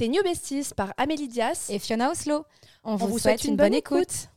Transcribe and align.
Tes 0.00 0.08
New 0.08 0.22
Besties 0.22 0.72
par 0.74 0.94
Amélie 0.96 1.28
Dias 1.28 1.66
et 1.68 1.78
Fiona 1.78 2.10
Oslo. 2.10 2.46
On, 2.84 2.96
vous, 2.96 3.18
souhaite, 3.18 3.44
une, 3.44 3.56
bonne, 3.56 3.74
écoute. 3.74 4.30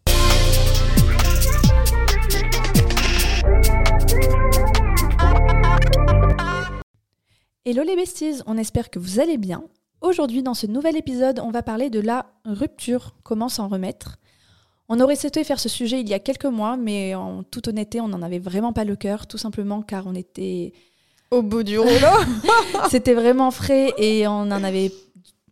Hello 7.63 7.81
les 7.83 7.95
besties, 7.95 8.41
on 8.45 8.57
espère 8.57 8.89
que 8.89 8.99
vous 8.99 9.21
allez 9.21 9.37
bien. 9.37 9.63
Aujourd'hui, 10.01 10.43
dans 10.43 10.53
ce 10.53 10.67
nouvel 10.67 10.97
épisode, 10.97 11.39
on 11.39 11.49
va 11.49 11.63
parler 11.63 11.89
de 11.89 12.01
la 12.01 12.25
rupture, 12.43 13.15
comment 13.23 13.47
s'en 13.47 13.69
remettre. 13.69 14.17
On 14.89 14.99
aurait 14.99 15.15
souhaité 15.15 15.45
faire 15.45 15.61
ce 15.61 15.69
sujet 15.69 16.01
il 16.01 16.09
y 16.09 16.13
a 16.13 16.19
quelques 16.19 16.43
mois, 16.43 16.75
mais 16.75 17.15
en 17.15 17.43
toute 17.43 17.69
honnêteté, 17.69 18.01
on 18.01 18.09
n'en 18.09 18.21
avait 18.21 18.37
vraiment 18.37 18.73
pas 18.73 18.83
le 18.83 18.97
cœur, 18.97 19.27
tout 19.27 19.37
simplement 19.37 19.81
car 19.81 20.07
on 20.07 20.13
était 20.13 20.73
au 21.31 21.41
bout 21.41 21.63
du 21.63 21.79
rouleau. 21.79 22.17
C'était 22.89 23.13
vraiment 23.13 23.49
frais 23.49 23.93
et 23.97 24.27
on 24.27 24.51
en 24.51 24.63
avait 24.63 24.91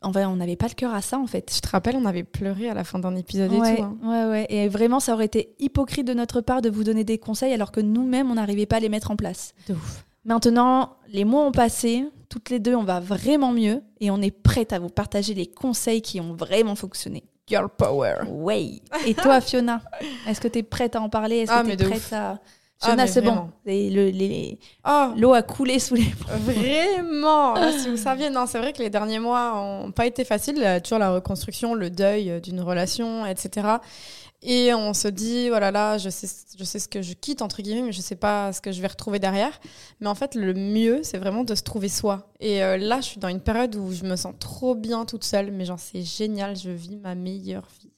on 0.02 0.36
n'avait 0.36 0.56
pas 0.56 0.68
le 0.68 0.74
cœur 0.74 0.94
à 0.94 1.02
ça 1.02 1.18
en 1.18 1.28
fait. 1.28 1.52
Je 1.56 1.62
te 1.62 1.70
rappelle, 1.70 1.96
on 1.96 2.06
avait 2.06 2.24
pleuré 2.24 2.70
à 2.70 2.74
la 2.74 2.84
fin 2.84 3.00
d'un 3.00 3.16
épisode 3.16 3.54
et 3.54 3.58
tout. 3.58 3.84
Hein. 3.84 3.98
Ouais, 4.04 4.26
ouais. 4.26 4.46
Et 4.50 4.68
vraiment, 4.68 5.00
ça 5.00 5.14
aurait 5.14 5.26
été 5.26 5.56
hypocrite 5.60 6.08
de 6.08 6.14
notre 6.14 6.42
part 6.42 6.62
de 6.62 6.70
vous 6.70 6.84
donner 6.84 7.04
des 7.04 7.18
conseils 7.18 7.54
alors 7.54 7.72
que 7.72 7.82
nous-mêmes, 7.82 8.32
on 8.32 8.36
n'arrivait 8.36 8.66
pas 8.66 8.78
à 8.78 8.80
les 8.80 8.90
mettre 8.90 9.12
en 9.12 9.16
place. 9.16 9.54
De 9.68 9.74
ouf. 9.74 10.06
Maintenant, 10.24 10.98
les 11.08 11.26
mois 11.26 11.46
ont 11.46 11.52
passé, 11.52 12.06
toutes 12.30 12.50
les 12.50 12.60
deux, 12.60 12.76
on 12.76 12.84
va 12.84 13.00
vraiment 13.00 13.52
mieux 13.52 13.82
et 14.00 14.12
on 14.12 14.22
est 14.22 14.32
prête 14.32 14.72
à 14.72 14.80
vous 14.80 14.90
partager 14.90 15.34
les 15.34 15.48
conseils 15.48 16.02
qui 16.02 16.22
ont 16.22 16.34
vraiment 16.34 16.76
fonctionné. 16.76 17.24
Girl 17.48 17.70
power. 17.70 18.18
Ouais. 18.30 18.82
Et 19.06 19.16
toi, 19.16 19.42
Fiona, 19.42 19.82
est-ce 20.28 20.40
que 20.40 20.48
tu 20.48 20.60
es 20.60 20.64
prête 20.64 20.96
à 20.96 21.02
en 21.02 21.10
parler? 21.10 21.38
Est-ce 21.38 21.52
ah, 21.52 21.64
que 21.64 21.76
tu 21.76 21.84
es 21.84 21.90
prête 21.90 22.14
à. 22.14 22.40
Fiona, 22.84 23.04
ah, 23.04 23.08
c'est 23.08 23.22
bon. 23.22 23.50
Oh. 24.88 25.14
L'eau 25.16 25.34
a 25.34 25.44
coulé 25.44 25.78
sous 25.80 25.96
les 25.96 26.04
ponts. 26.04 26.36
Vraiment 26.40 27.56
Si 27.78 27.90
vous 27.90 27.98
saviez, 27.98 28.30
non, 28.30 28.48
c'est 28.48 28.58
vrai 28.58 28.74
que 28.74 28.80
les 28.80 28.90
derniers 28.90 29.20
mois 29.20 29.54
n'ont 29.54 29.92
pas 29.92 30.06
été 30.06 30.24
faciles. 30.24 30.80
Toujours 30.84 31.00
la 31.00 31.12
reconstruction, 31.12 31.76
le 31.76 31.90
deuil 31.90 32.42
d'une 32.42 32.62
relation, 32.62 33.26
etc. 33.26 33.78
Et 34.44 34.74
on 34.74 34.94
se 34.96 35.08
dit, 35.08 35.50
voilà, 35.50 35.70
oh 35.70 35.74
là, 35.74 35.98
je 36.00 36.10
sais, 36.10 36.28
je 36.58 36.64
sais 36.64 36.80
ce 36.80 36.88
que 36.88 37.04
je 37.04 37.14
quitte, 37.14 37.44
entre 37.44 37.62
guillemets, 37.62 37.84
mais 37.84 37.92
je 37.92 38.02
sais 38.02 38.16
pas 38.16 38.52
ce 38.52 38.60
que 38.60 38.72
je 38.72 38.82
vais 38.82 38.88
retrouver 38.88 39.20
derrière. 39.20 39.60
Mais 40.00 40.08
en 40.08 40.16
fait, 40.16 40.34
le 40.34 40.56
mieux, 40.56 41.02
c'est 41.04 41.20
vraiment 41.20 41.44
de 41.44 41.54
se 41.54 41.62
trouver 41.62 41.90
soi. 41.90 42.32
Et 42.40 42.64
euh, 42.64 42.78
là, 42.78 43.02
je 43.02 43.06
suis 43.06 43.20
dans 43.20 43.28
une 43.28 43.42
période 43.42 43.76
où 43.76 43.92
je 43.92 44.04
me 44.04 44.16
sens 44.16 44.34
trop 44.40 44.74
bien 44.74 45.06
toute 45.06 45.24
seule, 45.24 45.52
mais 45.52 45.66
genre, 45.66 45.80
c'est 45.80 46.02
génial, 46.02 46.56
je 46.56 46.72
vis 46.72 46.98
ma 46.98 47.14
meilleure 47.14 47.68
vie. 47.82 47.91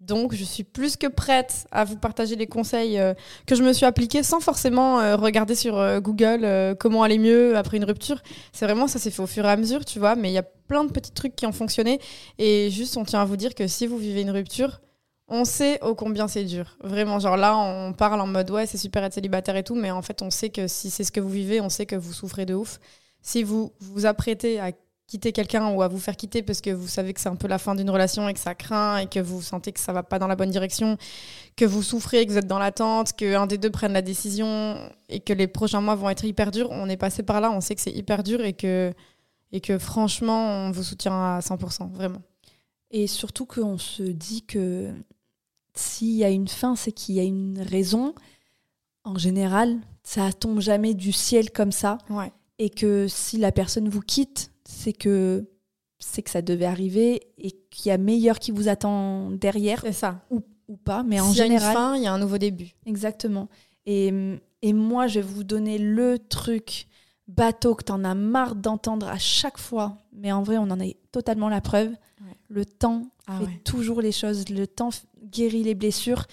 Donc, 0.00 0.34
je 0.34 0.44
suis 0.44 0.64
plus 0.64 0.96
que 0.96 1.06
prête 1.06 1.66
à 1.70 1.84
vous 1.84 1.96
partager 1.96 2.36
les 2.36 2.46
conseils 2.46 2.98
euh, 2.98 3.14
que 3.46 3.54
je 3.54 3.62
me 3.62 3.72
suis 3.72 3.84
appliqués 3.84 4.22
sans 4.22 4.40
forcément 4.40 5.00
euh, 5.00 5.16
regarder 5.16 5.54
sur 5.54 6.00
Google 6.00 6.76
comment 6.78 7.02
aller 7.02 7.18
mieux 7.18 7.56
après 7.56 7.76
une 7.76 7.84
rupture. 7.84 8.22
C'est 8.52 8.64
vraiment, 8.64 8.86
ça 8.86 8.98
s'est 8.98 9.10
fait 9.10 9.22
au 9.22 9.26
fur 9.26 9.44
et 9.44 9.50
à 9.50 9.56
mesure, 9.56 9.84
tu 9.84 9.98
vois, 9.98 10.14
mais 10.16 10.30
il 10.30 10.34
y 10.34 10.38
a 10.38 10.42
plein 10.42 10.84
de 10.84 10.92
petits 10.92 11.12
trucs 11.12 11.34
qui 11.34 11.46
ont 11.46 11.52
fonctionné. 11.52 12.00
Et 12.38 12.70
juste, 12.70 12.96
on 12.96 13.04
tient 13.04 13.20
à 13.20 13.24
vous 13.24 13.36
dire 13.36 13.54
que 13.54 13.66
si 13.66 13.86
vous 13.86 13.98
vivez 13.98 14.22
une 14.22 14.30
rupture, 14.30 14.80
on 15.28 15.44
sait 15.44 15.78
ô 15.82 15.94
combien 15.94 16.26
c'est 16.26 16.44
dur. 16.44 16.76
Vraiment, 16.82 17.18
genre 17.18 17.36
là, 17.36 17.56
on 17.56 17.92
parle 17.92 18.20
en 18.20 18.26
mode 18.26 18.50
ouais, 18.50 18.66
c'est 18.66 18.78
super 18.78 19.04
être 19.04 19.14
célibataire 19.14 19.56
et 19.56 19.62
tout, 19.62 19.74
mais 19.74 19.90
en 19.90 20.02
fait, 20.02 20.22
on 20.22 20.30
sait 20.30 20.48
que 20.48 20.66
si 20.68 20.90
c'est 20.90 21.04
ce 21.04 21.12
que 21.12 21.20
vous 21.20 21.28
vivez, 21.28 21.60
on 21.60 21.68
sait 21.68 21.86
que 21.86 21.96
vous 21.96 22.12
souffrez 22.12 22.46
de 22.46 22.54
ouf. 22.54 22.80
Si 23.20 23.42
vous 23.42 23.72
vous 23.80 24.06
apprêtez 24.06 24.58
à 24.58 24.72
quitter 25.08 25.32
quelqu'un 25.32 25.70
ou 25.70 25.82
à 25.82 25.88
vous 25.88 25.98
faire 25.98 26.16
quitter 26.16 26.42
parce 26.42 26.60
que 26.60 26.70
vous 26.70 26.86
savez 26.86 27.14
que 27.14 27.20
c'est 27.20 27.30
un 27.30 27.34
peu 27.34 27.48
la 27.48 27.58
fin 27.58 27.74
d'une 27.74 27.88
relation 27.88 28.28
et 28.28 28.34
que 28.34 28.38
ça 28.38 28.54
craint 28.54 28.98
et 28.98 29.06
que 29.06 29.18
vous 29.18 29.40
sentez 29.40 29.72
que 29.72 29.80
ça 29.80 29.92
va 29.94 30.02
pas 30.02 30.18
dans 30.18 30.28
la 30.28 30.36
bonne 30.36 30.50
direction, 30.50 30.98
que 31.56 31.64
vous 31.64 31.82
souffrez, 31.82 32.26
que 32.26 32.30
vous 32.30 32.38
êtes 32.38 32.46
dans 32.46 32.58
l'attente, 32.58 33.14
qu'un 33.14 33.46
des 33.46 33.56
deux 33.56 33.70
prenne 33.70 33.94
la 33.94 34.02
décision 34.02 34.76
et 35.08 35.20
que 35.20 35.32
les 35.32 35.48
prochains 35.48 35.80
mois 35.80 35.94
vont 35.94 36.10
être 36.10 36.24
hyper 36.24 36.50
durs, 36.50 36.68
on 36.70 36.88
est 36.90 36.98
passé 36.98 37.22
par 37.22 37.40
là, 37.40 37.50
on 37.50 37.62
sait 37.62 37.74
que 37.74 37.80
c'est 37.80 37.90
hyper 37.90 38.22
dur 38.22 38.42
et 38.42 38.52
que, 38.52 38.92
et 39.50 39.60
que 39.62 39.78
franchement, 39.78 40.66
on 40.66 40.72
vous 40.72 40.82
soutient 40.82 41.36
à 41.36 41.40
100%, 41.40 41.90
vraiment. 41.90 42.20
Et 42.90 43.06
surtout 43.06 43.46
qu'on 43.46 43.78
se 43.78 44.02
dit 44.02 44.42
que 44.42 44.92
s'il 45.74 46.16
y 46.16 46.24
a 46.24 46.28
une 46.28 46.48
fin, 46.48 46.76
c'est 46.76 46.92
qu'il 46.92 47.14
y 47.14 47.20
a 47.20 47.24
une 47.24 47.60
raison. 47.62 48.14
En 49.04 49.16
général, 49.16 49.78
ça 50.02 50.32
tombe 50.34 50.60
jamais 50.60 50.92
du 50.92 51.12
ciel 51.12 51.50
comme 51.50 51.72
ça. 51.72 51.96
Et 52.58 52.68
que 52.68 53.06
si 53.08 53.38
la 53.38 53.52
personne 53.52 53.88
vous 53.88 54.00
quitte, 54.00 54.50
c'est 54.78 54.92
que 54.92 55.44
c'est 55.98 56.22
que 56.22 56.30
ça 56.30 56.42
devait 56.42 56.64
arriver 56.64 57.22
et 57.38 57.50
qu'il 57.70 57.88
y 57.88 57.92
a 57.92 57.98
meilleur 57.98 58.38
qui 58.38 58.52
vous 58.52 58.68
attend 58.68 59.32
derrière. 59.32 59.80
C'est 59.80 59.92
ça. 59.92 60.20
Ou, 60.30 60.42
ou, 60.68 60.76
pas, 60.76 61.02
mais 61.02 61.18
en 61.18 61.32
général. 61.32 61.48
Il 61.48 61.52
y 61.52 61.64
a 61.64 61.68
une 61.68 61.74
fin, 61.74 61.96
il 61.96 62.02
y 62.04 62.06
a 62.06 62.12
un 62.12 62.18
nouveau 62.18 62.38
début. 62.38 62.76
Exactement. 62.86 63.48
Et, 63.84 64.12
et 64.62 64.72
moi, 64.72 65.08
je 65.08 65.18
vais 65.18 65.26
vous 65.26 65.42
donner 65.42 65.78
le 65.78 66.18
truc 66.20 66.86
bateau 67.26 67.74
que 67.74 67.84
tu 67.84 67.92
en 67.92 68.04
as 68.04 68.14
marre 68.14 68.54
d'entendre 68.54 69.08
à 69.08 69.18
chaque 69.18 69.58
fois. 69.58 69.98
Mais 70.12 70.30
en 70.30 70.42
vrai, 70.44 70.56
on 70.58 70.70
en 70.70 70.80
a 70.80 70.84
totalement 71.10 71.48
la 71.48 71.60
preuve. 71.60 71.90
Le 72.48 72.64
temps 72.64 73.02
ah 73.26 73.40
fait 73.40 73.58
toujours 73.64 74.00
les 74.00 74.12
choses. 74.12 74.48
Le 74.48 74.66
temps 74.66 74.90
guérit 75.24 75.64
les 75.64 75.74
blessures. 75.74 76.26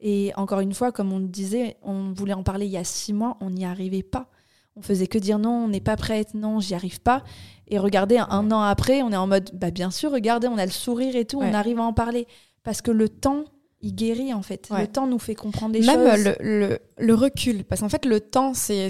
Et 0.00 0.32
encore 0.36 0.60
une 0.60 0.74
fois, 0.74 0.90
comme 0.90 1.12
on 1.12 1.20
le 1.20 1.28
disait, 1.28 1.76
on 1.82 2.12
voulait 2.12 2.32
en 2.32 2.42
parler 2.42 2.66
il 2.66 2.72
y 2.72 2.76
a 2.76 2.84
six 2.84 3.12
mois, 3.12 3.36
on 3.40 3.50
n'y 3.50 3.64
arrivait 3.64 4.02
pas. 4.02 4.28
On 4.76 4.82
faisait 4.82 5.06
que 5.06 5.18
dire 5.18 5.38
non, 5.38 5.64
on 5.64 5.68
n'est 5.68 5.80
pas 5.80 5.96
prête, 5.96 6.34
non, 6.34 6.60
j'y 6.60 6.74
arrive 6.74 7.00
pas. 7.00 7.22
Et 7.68 7.78
regardez, 7.78 8.18
un, 8.18 8.50
an 8.50 8.62
après, 8.62 9.02
on 9.02 9.10
est 9.12 9.16
en 9.16 9.26
mode, 9.26 9.50
bah 9.54 9.70
bien 9.70 9.90
sûr, 9.90 10.10
regardez, 10.10 10.48
on 10.48 10.58
a 10.58 10.64
le 10.64 10.72
sourire 10.72 11.16
et 11.16 11.24
tout, 11.24 11.38
on 11.40 11.54
arrive 11.54 11.78
à 11.78 11.82
en 11.82 11.92
parler. 11.92 12.26
Parce 12.62 12.80
que 12.80 12.90
le 12.90 13.08
temps, 13.08 13.44
il 13.80 13.94
guérit 13.94 14.32
en 14.32 14.42
fait. 14.42 14.68
Le 14.70 14.86
temps 14.86 15.06
nous 15.06 15.18
fait 15.18 15.34
comprendre 15.34 15.72
des 15.72 15.82
choses. 15.82 15.96
Même 15.96 16.34
le, 16.40 16.78
le, 16.96 17.14
recul, 17.14 17.64
parce 17.64 17.80
qu'en 17.80 17.88
fait 17.88 18.04
le 18.04 18.20
temps 18.20 18.52
c'est 18.54 18.88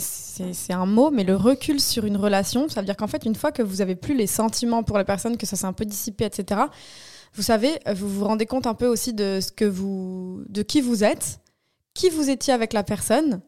un 0.71 0.87
mot, 0.87 1.10
mais 1.10 1.25
le 1.25 1.34
recul 1.34 1.81
sur 1.81 2.04
une 2.04 2.16
relation, 2.16 2.69
ça 2.69 2.81
veut 2.81 2.87
dire 2.87 2.97
qu'en 2.97 3.06
fait 3.06 3.25
une 3.25 3.34
fois 3.34 3.53
que 3.53 3.62
vous 3.62 3.81
avez 3.81 3.97
plus 3.97 4.15
les 4.15 4.26
sentiments 4.26 4.82
pour 4.82 4.98
la 4.98 5.04
personne, 5.04 5.37
que 5.37 5.47
ça 5.47 5.56
s'est 5.56 5.66
un 5.66 5.72
peu 5.72 5.87
dissipé, 5.87 6.25
etc 6.25 6.62
vous 7.34 7.42
savez, 7.42 7.78
vous 7.94 8.09
vous 8.09 8.25
rendez 8.25 8.47
compte 8.47 8.66
un 8.66 8.75
peu 8.75 8.87
aussi 8.87 9.15
de 9.15 9.41
ce 9.41 9.53
que 9.53 9.65
vous, 9.65 10.42
de 10.48 10.62
qui 10.62 10.81
vous 10.81 11.03
êtes, 11.03 11.41
qui 11.94 12.10
vous 12.10 12.28
étiez 12.28 12.53
avec 12.53 12.72
la 12.72 12.82
personne 12.82 13.41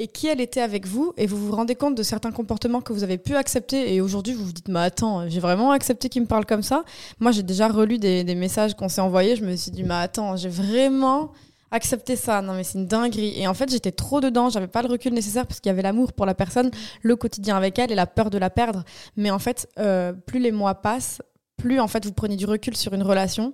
et 0.00 0.06
qui 0.06 0.28
elle 0.28 0.40
était 0.40 0.62
avec 0.62 0.86
vous, 0.86 1.12
et 1.18 1.26
vous 1.26 1.36
vous 1.36 1.54
rendez 1.54 1.74
compte 1.74 1.94
de 1.94 2.02
certains 2.02 2.32
comportements 2.32 2.80
que 2.80 2.94
vous 2.94 3.02
avez 3.02 3.18
pu 3.18 3.36
accepter, 3.36 3.94
et 3.94 4.00
aujourd'hui 4.00 4.32
vous 4.32 4.46
vous 4.46 4.52
dites, 4.52 4.68
mais 4.68 4.78
attends, 4.80 5.28
j'ai 5.28 5.40
vraiment 5.40 5.72
accepté 5.72 6.08
qu'il 6.08 6.22
me 6.22 6.26
parle 6.26 6.46
comme 6.46 6.62
ça. 6.62 6.84
Moi 7.18 7.32
j'ai 7.32 7.42
déjà 7.42 7.68
relu 7.68 7.98
des, 7.98 8.24
messages 8.34 8.72
qu'on 8.72 8.88
s'est 8.88 9.02
envoyés, 9.02 9.36
je 9.36 9.44
me 9.44 9.54
suis 9.56 9.70
dit, 9.70 9.84
mais 9.84 9.92
attends, 9.92 10.36
j'ai 10.36 10.48
vraiment 10.48 11.32
accepté 11.70 12.16
ça. 12.16 12.40
Non 12.40 12.54
mais 12.54 12.64
c'est 12.64 12.78
une 12.78 12.86
dinguerie. 12.86 13.38
Et 13.38 13.46
en 13.46 13.52
fait 13.52 13.70
j'étais 13.70 13.92
trop 13.92 14.22
dedans, 14.22 14.48
j'avais 14.48 14.68
pas 14.68 14.80
le 14.80 14.88
recul 14.88 15.12
nécessaire 15.12 15.46
parce 15.46 15.60
qu'il 15.60 15.68
y 15.68 15.72
avait 15.72 15.82
l'amour 15.82 16.14
pour 16.14 16.24
la 16.24 16.34
personne, 16.34 16.70
le 17.02 17.14
quotidien 17.16 17.58
avec 17.58 17.78
elle 17.78 17.92
et 17.92 17.94
la 17.94 18.06
peur 18.06 18.30
de 18.30 18.38
la 18.38 18.48
perdre. 18.48 18.84
Mais 19.18 19.30
en 19.30 19.38
fait, 19.38 19.68
euh, 19.78 20.14
plus 20.14 20.40
les 20.40 20.50
mois 20.50 20.76
passent, 20.76 21.20
plus 21.58 21.78
en 21.78 21.88
fait 21.88 22.06
vous 22.06 22.12
prenez 22.14 22.36
du 22.36 22.46
recul 22.46 22.74
sur 22.74 22.94
une 22.94 23.02
relation 23.02 23.52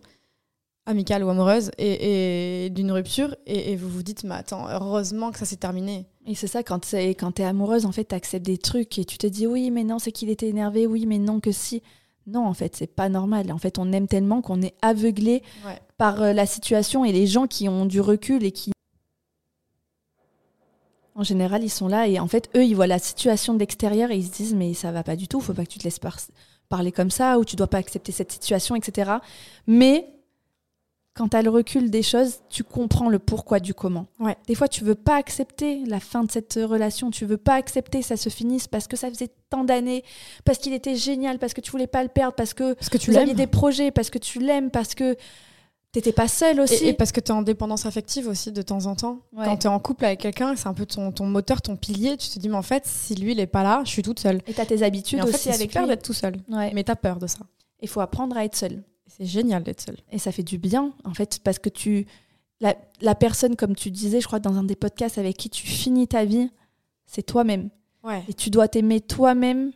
amicale 0.86 1.24
ou 1.24 1.28
amoureuse 1.28 1.72
et, 1.76 2.70
d'une 2.70 2.92
rupture 2.92 3.34
et, 3.46 3.74
vous 3.74 3.88
vous 3.88 4.04
dites 4.04 4.22
mais 4.22 4.36
attends 4.36 4.68
heureusement 4.70 5.32
que 5.32 5.38
ça 5.38 5.44
s'est 5.44 5.56
terminé 5.56 6.06
et 6.26 6.34
c'est 6.34 6.46
ça 6.46 6.62
quand 6.62 6.80
t'es 6.80 7.44
amoureuse 7.44 7.86
en 7.86 7.92
fait 7.92 8.04
t'acceptes 8.04 8.44
des 8.44 8.58
trucs 8.58 8.98
et 8.98 9.04
tu 9.04 9.16
te 9.18 9.26
dis 9.26 9.46
oui 9.46 9.70
mais 9.70 9.84
non 9.84 9.98
c'est 9.98 10.12
qu'il 10.12 10.28
était 10.28 10.48
énervé 10.48 10.86
oui 10.86 11.06
mais 11.06 11.18
non 11.18 11.40
que 11.40 11.52
si. 11.52 11.82
Non 12.26 12.46
en 12.46 12.54
fait 12.54 12.74
c'est 12.74 12.88
pas 12.88 13.08
normal. 13.08 13.52
En 13.52 13.58
fait 13.58 13.78
on 13.78 13.92
aime 13.92 14.08
tellement 14.08 14.42
qu'on 14.42 14.60
est 14.62 14.74
aveuglé 14.82 15.42
par 15.96 16.22
euh, 16.22 16.32
la 16.32 16.46
situation 16.46 17.04
et 17.04 17.12
les 17.12 17.26
gens 17.26 17.46
qui 17.46 17.68
ont 17.68 17.86
du 17.86 18.00
recul 18.00 18.44
et 18.44 18.52
qui 18.52 18.72
en 21.18 21.22
général, 21.22 21.64
ils 21.64 21.70
sont 21.70 21.88
là 21.88 22.06
et 22.06 22.20
en 22.20 22.28
fait, 22.28 22.50
eux, 22.54 22.62
ils 22.62 22.74
voient 22.74 22.86
la 22.86 22.98
situation 22.98 23.54
d'extérieur 23.54 24.10
et 24.10 24.18
ils 24.18 24.26
se 24.26 24.32
disent 24.32 24.54
mais 24.54 24.74
ça 24.74 24.92
va 24.92 25.02
pas 25.02 25.16
du 25.16 25.28
tout, 25.28 25.40
faut 25.40 25.54
pas 25.54 25.64
que 25.64 25.70
tu 25.70 25.78
te 25.78 25.84
laisses 25.84 25.98
parler 26.68 26.92
comme 26.92 27.10
ça 27.10 27.38
ou 27.38 27.44
tu 27.46 27.56
dois 27.56 27.68
pas 27.68 27.78
accepter 27.78 28.12
cette 28.12 28.30
situation, 28.30 28.76
etc. 28.76 29.12
Mais 29.66 30.06
quand 31.16 31.28
tu 31.28 31.36
as 31.36 31.42
le 31.42 31.50
recul 31.50 31.90
des 31.90 32.02
choses, 32.02 32.40
tu 32.50 32.62
comprends 32.62 33.08
le 33.08 33.18
pourquoi 33.18 33.58
du 33.58 33.72
comment. 33.72 34.06
Ouais. 34.20 34.36
Des 34.46 34.54
fois, 34.54 34.68
tu 34.68 34.84
veux 34.84 34.94
pas 34.94 35.16
accepter 35.16 35.84
la 35.86 35.98
fin 35.98 36.24
de 36.24 36.30
cette 36.30 36.58
relation, 36.62 37.10
tu 37.10 37.24
veux 37.24 37.38
pas 37.38 37.54
accepter 37.54 38.00
que 38.00 38.06
ça 38.06 38.16
se 38.16 38.28
finisse 38.28 38.68
parce 38.68 38.86
que 38.86 38.96
ça 38.96 39.08
faisait 39.08 39.30
tant 39.48 39.64
d'années, 39.64 40.04
parce 40.44 40.58
qu'il 40.58 40.74
était 40.74 40.94
génial, 40.94 41.38
parce 41.38 41.54
que 41.54 41.60
tu 41.60 41.70
voulais 41.70 41.86
pas 41.86 42.02
le 42.02 42.10
perdre, 42.10 42.34
parce 42.34 42.52
que, 42.52 42.74
parce 42.74 42.90
que 42.90 42.98
tu 42.98 43.10
vous 43.10 43.16
aviez 43.16 43.34
des 43.34 43.46
projets, 43.46 43.90
parce 43.90 44.10
que 44.10 44.18
tu 44.18 44.38
l'aimes, 44.38 44.70
parce 44.70 44.94
que 44.94 45.16
T'étais 45.92 46.12
pas 46.12 46.28
seule 46.28 46.60
aussi. 46.60 46.88
Et, 46.88 46.92
parce 46.92 47.10
que 47.10 47.20
tu 47.20 47.28
es 47.28 47.34
en 47.34 47.40
dépendance 47.40 47.86
affective 47.86 48.28
aussi 48.28 48.52
de 48.52 48.60
temps 48.60 48.84
en 48.84 48.94
temps. 48.96 49.20
Quand 49.34 49.56
tu 49.56 49.66
es 49.66 49.70
en 49.70 49.78
couple 49.78 50.04
avec 50.04 50.20
quelqu'un, 50.20 50.54
c'est 50.54 50.66
un 50.66 50.74
peu 50.74 50.84
ton, 50.84 51.10
ton, 51.10 51.24
moteur, 51.24 51.62
ton 51.62 51.76
pilier. 51.76 52.18
Tu 52.18 52.28
te 52.28 52.38
dis, 52.38 52.50
mais 52.50 52.56
en 52.56 52.62
fait, 52.62 52.84
si 52.84 53.14
lui, 53.14 53.32
il 53.32 53.40
est 53.40 53.46
pas 53.46 53.62
là, 53.62 53.80
je 53.82 53.88
suis 53.92 54.02
toute 54.02 54.20
seule. 54.20 54.42
Et 54.46 54.52
tu 54.52 54.60
as 54.60 54.66
tes 54.66 54.82
habitudes 54.82 55.24
aussi 55.24 55.48
fait, 55.48 55.54
avec 55.54 55.70
super 55.70 55.86
d'être 55.86 56.02
tout 56.02 56.12
seul. 56.12 56.34
Mais 56.50 56.84
tu 56.84 56.90
as 56.90 56.96
peur 56.96 57.18
de 57.18 57.26
ça. 57.26 57.38
Il 57.80 57.88
faut 57.88 58.02
apprendre 58.02 58.36
à 58.36 58.44
être 58.44 58.56
seul. 58.56 58.82
C'est 59.16 59.26
génial 59.26 59.62
d'être 59.62 59.80
seul. 59.80 59.96
Et 60.10 60.18
ça 60.18 60.32
fait 60.32 60.42
du 60.42 60.58
bien, 60.58 60.92
en 61.04 61.14
fait, 61.14 61.40
parce 61.42 61.58
que 61.58 61.68
tu. 61.68 62.06
La, 62.60 62.74
la, 63.02 63.14
personne, 63.14 63.54
comme 63.54 63.74
tu 63.74 63.90
disais, 63.90 64.20
je 64.20 64.26
crois, 64.26 64.40
dans 64.40 64.56
un 64.56 64.64
des 64.64 64.76
podcasts 64.76 65.18
avec 65.18 65.36
qui 65.36 65.50
tu 65.50 65.66
finis 65.66 66.08
ta 66.08 66.24
vie, 66.24 66.50
c'est 67.04 67.22
toi-même. 67.22 67.68
Ouais. 68.02 68.24
Et 68.28 68.34
tu 68.34 68.50
dois 68.50 68.66
t'aimer 68.68 69.00
toi-même 69.00 69.72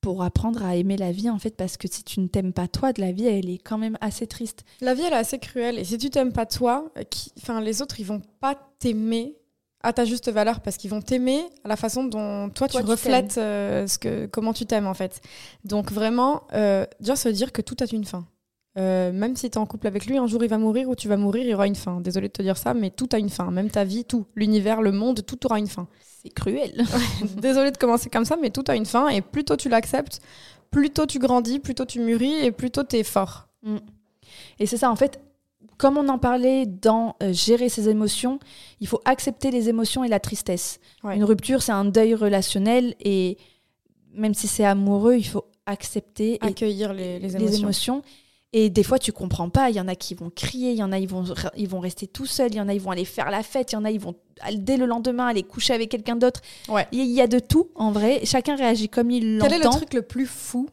pour 0.00 0.22
apprendre 0.22 0.64
à 0.64 0.76
aimer 0.76 0.96
la 0.96 1.12
vie 1.12 1.30
en 1.30 1.38
fait 1.38 1.56
parce 1.56 1.76
que 1.76 1.88
si 1.88 2.02
tu 2.02 2.20
ne 2.20 2.26
t'aimes 2.26 2.52
pas 2.52 2.66
toi 2.66 2.92
de 2.92 3.00
la 3.00 3.12
vie 3.12 3.26
elle 3.26 3.48
est 3.48 3.58
quand 3.58 3.78
même 3.78 3.96
assez 4.00 4.26
triste 4.26 4.64
la 4.80 4.94
vie 4.94 5.02
elle 5.02 5.12
est 5.12 5.16
assez 5.16 5.38
cruelle 5.38 5.78
et 5.78 5.84
si 5.84 5.96
tu 5.96 6.10
t'aimes 6.10 6.32
pas 6.32 6.44
toi 6.44 6.92
qui 7.08 7.30
enfin 7.38 7.60
les 7.60 7.80
autres 7.80 8.00
ils 8.00 8.06
vont 8.06 8.20
pas 8.40 8.56
t'aimer 8.80 9.36
à 9.82 9.92
ta 9.92 10.04
juste 10.04 10.30
valeur 10.30 10.60
parce 10.60 10.76
qu'ils 10.76 10.90
vont 10.90 11.00
t'aimer 11.00 11.44
à 11.64 11.68
la 11.68 11.76
façon 11.76 12.04
dont 12.04 12.50
toi, 12.50 12.68
tu 12.68 12.78
reflètes 12.78 13.38
euh, 13.38 13.86
ce 13.86 13.98
que, 13.98 14.26
comment 14.26 14.52
tu 14.52 14.66
t'aimes 14.66 14.86
en 14.86 14.94
fait. 14.94 15.20
Donc 15.64 15.90
vraiment, 15.90 16.42
euh, 16.52 16.86
déjà 17.00 17.16
se 17.16 17.28
dire 17.28 17.52
que 17.52 17.62
tout 17.62 17.76
a 17.80 17.84
une 17.92 18.04
fin. 18.04 18.26
Euh, 18.78 19.12
même 19.12 19.36
si 19.36 19.50
tu 19.50 19.58
es 19.58 19.60
en 19.60 19.66
couple 19.66 19.86
avec 19.86 20.06
lui, 20.06 20.16
un 20.16 20.26
jour 20.26 20.42
il 20.42 20.48
va 20.48 20.56
mourir 20.56 20.88
ou 20.88 20.94
tu 20.94 21.06
vas 21.08 21.16
mourir, 21.16 21.42
il 21.42 21.50
y 21.50 21.54
aura 21.54 21.66
une 21.66 21.74
fin. 21.74 22.00
Désolée 22.00 22.28
de 22.28 22.32
te 22.32 22.42
dire 22.42 22.56
ça, 22.56 22.74
mais 22.74 22.90
tout 22.90 23.08
a 23.12 23.18
une 23.18 23.28
fin. 23.28 23.50
Même 23.50 23.70
ta 23.70 23.84
vie, 23.84 24.04
tout. 24.04 24.24
L'univers, 24.34 24.80
le 24.80 24.92
monde, 24.92 25.26
tout 25.26 25.44
aura 25.44 25.58
une 25.58 25.66
fin. 25.66 25.88
C'est 26.22 26.30
cruel. 26.30 26.84
Désolée 27.36 27.70
de 27.70 27.76
commencer 27.76 28.08
comme 28.08 28.24
ça, 28.24 28.36
mais 28.40 28.50
tout 28.50 28.64
a 28.68 28.76
une 28.76 28.86
fin. 28.86 29.08
Et 29.08 29.20
plus 29.20 29.44
tôt 29.44 29.56
tu 29.56 29.68
l'acceptes, 29.68 30.20
plus 30.70 30.90
tôt 30.90 31.06
tu 31.06 31.18
grandis, 31.18 31.58
plus 31.58 31.74
tôt 31.74 31.84
tu 31.84 32.00
mûris 32.00 32.44
et 32.44 32.52
plus 32.52 32.70
tôt 32.70 32.84
tu 32.84 32.96
es 32.96 33.04
fort. 33.04 33.48
Mm. 33.62 33.78
Et 34.58 34.66
c'est 34.66 34.78
ça, 34.78 34.90
en 34.90 34.96
fait, 34.96 35.20
comme 35.82 35.98
on 35.98 36.08
en 36.08 36.18
parlait 36.18 36.64
dans 36.64 37.16
euh, 37.24 37.32
gérer 37.32 37.68
ses 37.68 37.88
émotions, 37.88 38.38
il 38.78 38.86
faut 38.86 39.00
accepter 39.04 39.50
les 39.50 39.68
émotions 39.68 40.04
et 40.04 40.08
la 40.08 40.20
tristesse. 40.20 40.78
Une 41.02 41.24
rupture, 41.24 41.60
c'est 41.60 41.72
un 41.72 41.84
deuil 41.84 42.14
relationnel 42.14 42.94
et 43.00 43.36
même 44.14 44.32
si 44.32 44.46
c'est 44.46 44.64
amoureux, 44.64 45.16
il 45.16 45.26
faut 45.26 45.44
accepter 45.66 46.38
accueillir 46.40 46.92
les, 46.92 47.18
les, 47.18 47.56
émotions. 47.56 48.02
Et 48.52 48.70
des 48.70 48.84
fois, 48.84 49.00
tu 49.00 49.10
comprends 49.10 49.48
pas. 49.48 49.70
Il 49.70 49.76
y 49.76 49.80
en 49.80 49.88
a 49.88 49.96
qui 49.96 50.14
vont 50.14 50.30
crier, 50.30 50.70
il 50.70 50.76
y 50.76 50.84
en 50.84 50.92
a 50.92 51.00
ils 51.00 51.08
vont 51.08 51.24
ils 51.56 51.68
vont 51.68 51.80
rester 51.80 52.06
tout 52.06 52.26
seuls, 52.26 52.52
il 52.52 52.58
y 52.58 52.60
en 52.60 52.68
a 52.68 52.74
ils 52.74 52.80
vont 52.80 52.92
aller 52.92 53.04
faire 53.04 53.28
la 53.32 53.42
fête, 53.42 53.72
il 53.72 53.74
y 53.74 53.78
en 53.78 53.84
a 53.84 53.90
ils 53.90 53.98
vont 53.98 54.14
dès 54.54 54.76
le 54.76 54.86
lendemain 54.86 55.26
aller 55.26 55.42
coucher 55.42 55.74
avec 55.74 55.88
quelqu'un 55.88 56.14
d'autre. 56.14 56.42
Ouais. 56.68 56.86
Il 56.92 57.10
y 57.10 57.20
a 57.20 57.26
de 57.26 57.40
tout 57.40 57.70
en 57.74 57.90
vrai. 57.90 58.24
Chacun 58.24 58.54
réagit 58.54 58.88
comme 58.88 59.10
il 59.10 59.38
l'entend. 59.38 59.48
Quel 59.48 59.60
est 59.60 59.64
le 59.64 59.70
truc 59.70 59.94
le 59.94 60.02
plus 60.02 60.26
fou 60.26 60.68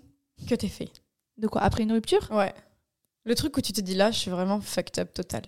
que 0.47 0.53
tu 0.53 0.67
fait? 0.67 0.91
De 1.39 1.47
quoi? 1.47 1.61
Après 1.61 1.81
une 1.81 1.93
rupture? 1.93 2.29
Ouais. 2.31 2.53
Le 3.29 3.35
truc 3.35 3.55
où 3.57 3.61
tu 3.61 3.73
te 3.73 3.79
dis 3.79 3.93
là, 3.93 4.09
je 4.09 4.17
suis 4.17 4.31
vraiment 4.31 4.59
fucked 4.59 4.97
up 4.97 5.13
total. 5.13 5.43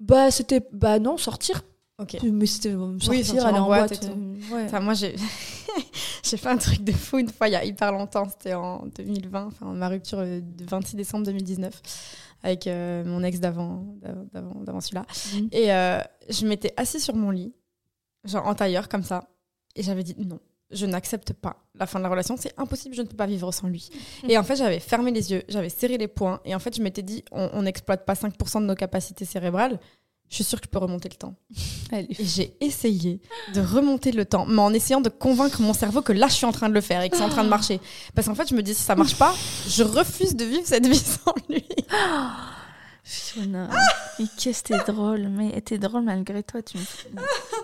Bah, 0.00 0.30
c'était. 0.30 0.66
Bah, 0.72 0.98
non, 0.98 1.18
sortir. 1.18 1.62
Ok. 1.98 2.16
Mais 2.22 2.46
c'était 2.46 2.70
euh, 2.70 2.98
sortir, 2.98 3.44
aller 3.44 3.58
en, 3.58 3.66
boîte. 3.66 3.92
et 3.92 3.98
tout. 3.98 4.06
Euh, 4.06 4.64
enfin, 4.64 4.80
moi, 4.80 4.94
j'ai. 4.94 5.14
j'ai 6.22 6.36
fait 6.38 6.48
un 6.48 6.56
truc 6.56 6.82
de 6.82 6.92
fou 6.92 7.18
une 7.18 7.28
fois 7.28 7.48
il 7.48 7.52
y 7.52 7.56
a 7.56 7.66
hyper 7.66 7.92
longtemps, 7.92 8.26
c'était 8.30 8.54
en 8.54 8.86
2020, 8.86 9.46
enfin 9.46 9.66
ma 9.74 9.88
rupture 9.88 10.20
euh, 10.20 10.40
de 10.40 10.64
26 10.64 10.96
décembre 10.96 11.26
2019 11.26 11.82
avec 12.42 12.66
mon 12.66 13.22
ex 13.22 13.40
d'avant 13.40 13.84
d'avant 14.32 14.80
celui-là. 14.80 15.04
Mhm. 15.34 15.48
Et 15.52 15.66
je 15.66 16.46
m'étais 16.46 16.72
assise 16.76 17.04
sur 17.04 17.14
mon 17.14 17.30
lit, 17.30 17.52
genre 18.24 18.46
en 18.46 18.54
tailleur 18.54 18.88
comme 18.88 19.02
ça, 19.02 19.28
et 19.76 19.82
j'avais 19.82 20.02
dit 20.02 20.14
non, 20.18 20.40
je 20.70 20.86
n'accepte 20.86 21.32
pas 21.32 21.64
la 21.74 21.86
fin 21.86 21.98
de 21.98 22.04
la 22.04 22.10
relation, 22.10 22.36
c'est 22.36 22.52
impossible, 22.58 22.94
je 22.94 23.02
ne 23.02 23.06
peux 23.06 23.16
pas 23.16 23.26
vivre 23.26 23.52
sans 23.52 23.68
lui. 23.68 23.90
Et 24.28 24.36
en 24.36 24.42
fait, 24.42 24.56
j'avais 24.56 24.80
fermé 24.80 25.10
les 25.10 25.30
yeux, 25.30 25.42
j'avais 25.48 25.68
serré 25.68 25.96
les 25.96 26.08
poings, 26.08 26.40
et 26.44 26.54
en 26.54 26.58
fait, 26.58 26.76
je 26.76 26.82
m'étais 26.82 27.02
dit, 27.02 27.24
on 27.30 27.62
n'exploite 27.62 28.04
pas 28.04 28.14
5% 28.14 28.60
de 28.60 28.66
nos 28.66 28.74
capacités 28.74 29.24
cérébrales, 29.24 29.78
je 30.28 30.34
suis 30.34 30.44
sûre 30.44 30.60
que 30.60 30.66
je 30.66 30.70
peux 30.70 30.78
remonter 30.78 31.08
le 31.08 31.16
temps. 31.16 31.34
Et 31.92 32.06
j'ai 32.20 32.54
essayé 32.60 33.20
de 33.54 33.60
remonter 33.60 34.12
le 34.12 34.26
temps, 34.26 34.44
mais 34.46 34.60
en 34.60 34.72
essayant 34.74 35.00
de 35.00 35.08
convaincre 35.08 35.62
mon 35.62 35.72
cerveau 35.72 36.02
que 36.02 36.12
là, 36.12 36.28
je 36.28 36.34
suis 36.34 36.44
en 36.44 36.52
train 36.52 36.68
de 36.68 36.74
le 36.74 36.82
faire 36.82 37.00
et 37.02 37.08
que 37.08 37.16
c'est 37.16 37.22
en 37.22 37.30
train 37.30 37.44
de 37.44 37.48
marcher. 37.48 37.80
Parce 38.14 38.26
qu'en 38.26 38.34
fait, 38.34 38.48
je 38.48 38.54
me 38.54 38.62
dis, 38.62 38.74
si 38.74 38.82
ça 38.82 38.94
marche 38.94 39.16
pas, 39.16 39.34
je 39.66 39.82
refuse 39.82 40.36
de 40.36 40.44
vivre 40.44 40.66
cette 40.66 40.86
vie 40.86 40.98
sans 40.98 41.34
lui. 41.48 41.64
Fiona, 43.10 43.70
mais 44.18 44.26
qu'est-ce 44.36 44.62
que 44.62 44.74
t'es 44.74 44.92
drôle, 44.92 45.28
mais 45.30 45.58
t'es 45.62 45.78
drôle 45.78 46.02
malgré 46.02 46.42
toi, 46.42 46.60
tu 46.60 46.76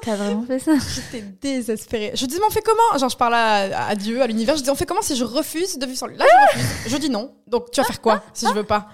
as 0.06 0.16
vraiment 0.16 0.46
fait 0.46 0.58
ça? 0.58 0.72
J'étais 0.78 1.20
désespérée. 1.20 2.12
Je 2.14 2.24
dis, 2.24 2.36
mais 2.38 2.46
on 2.48 2.50
fait 2.50 2.62
comment? 2.62 2.98
Genre, 2.98 3.10
je 3.10 3.16
parle 3.16 3.34
à, 3.34 3.94
Dieu, 3.94 4.22
à 4.22 4.26
l'univers, 4.26 4.56
je 4.56 4.62
dis, 4.62 4.70
on 4.70 4.74
fait 4.74 4.86
comment 4.86 5.02
si 5.02 5.16
je 5.16 5.24
refuse 5.24 5.78
de 5.78 5.84
vivre 5.84 5.98
sans 5.98 6.06
lui? 6.06 6.16
Là, 6.16 6.24
je 6.54 6.58
refuse. 6.58 6.92
Je 6.92 6.96
dis 6.96 7.10
non. 7.10 7.34
Donc, 7.46 7.70
tu 7.70 7.78
vas 7.78 7.86
faire 7.86 8.00
quoi 8.00 8.24
si 8.32 8.46
je 8.46 8.52
veux 8.54 8.64
pas? 8.64 8.88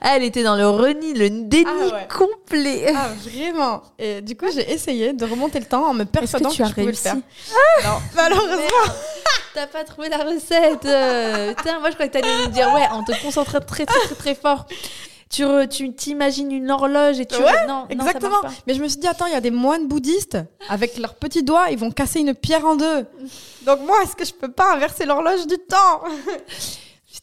Elle 0.00 0.22
était 0.24 0.42
dans 0.42 0.56
le 0.56 0.68
reni, 0.68 1.14
le 1.14 1.28
déni 1.30 1.66
ah 1.66 2.04
complet. 2.04 2.92
Ah, 2.94 3.08
vraiment. 3.24 3.82
Et 3.98 4.20
du 4.20 4.36
coup, 4.36 4.46
j'ai 4.52 4.70
essayé 4.72 5.12
de 5.12 5.24
remonter 5.24 5.60
le 5.60 5.66
temps 5.66 5.86
en 5.86 5.94
me 5.94 6.04
persuadant 6.04 6.50
que, 6.50 6.54
tu 6.54 6.62
as 6.62 6.68
je 6.68 6.74
réussi 6.74 7.08
pouvais 7.08 7.20
le 7.20 7.22
faire. 7.22 7.90
non, 7.90 7.98
malheureusement. 8.14 8.94
T'as 9.54 9.66
pas 9.66 9.84
trouvé 9.84 10.08
la 10.08 10.18
recette. 10.18 10.86
Euh, 10.86 11.54
putain, 11.54 11.78
moi 11.78 11.90
je 11.90 11.94
croyais 11.94 12.10
que 12.10 12.18
t'allais 12.18 12.46
me 12.46 12.52
dire 12.52 12.72
ouais, 12.72 12.88
on 12.94 13.04
te 13.04 13.12
concentre 13.22 13.60
très 13.64 13.84
très 13.84 14.06
très 14.06 14.14
très 14.14 14.34
fort. 14.34 14.66
Tu 15.28 15.44
tu 15.68 15.92
t'imagines 15.92 16.50
une 16.50 16.70
horloge 16.70 17.20
et 17.20 17.26
tu 17.26 17.36
ouais, 17.36 17.66
non 17.66 17.86
exactement. 17.90 18.40
Mais 18.66 18.74
je 18.74 18.82
me 18.82 18.88
suis 18.88 18.98
dit 18.98 19.06
attends, 19.06 19.26
il 19.26 19.32
y 19.32 19.36
a 19.36 19.40
des 19.40 19.50
moines 19.50 19.88
bouddhistes 19.88 20.38
avec 20.70 20.96
leurs 20.96 21.14
petits 21.14 21.42
doigts, 21.42 21.66
ils 21.70 21.78
vont 21.78 21.90
casser 21.90 22.20
une 22.20 22.34
pierre 22.34 22.64
en 22.64 22.76
deux. 22.76 23.06
Donc 23.66 23.80
moi, 23.80 23.96
est-ce 24.02 24.16
que 24.16 24.24
je 24.24 24.32
peux 24.32 24.50
pas 24.50 24.72
inverser 24.72 25.04
l'horloge 25.04 25.46
du 25.46 25.58
temps? 25.58 26.02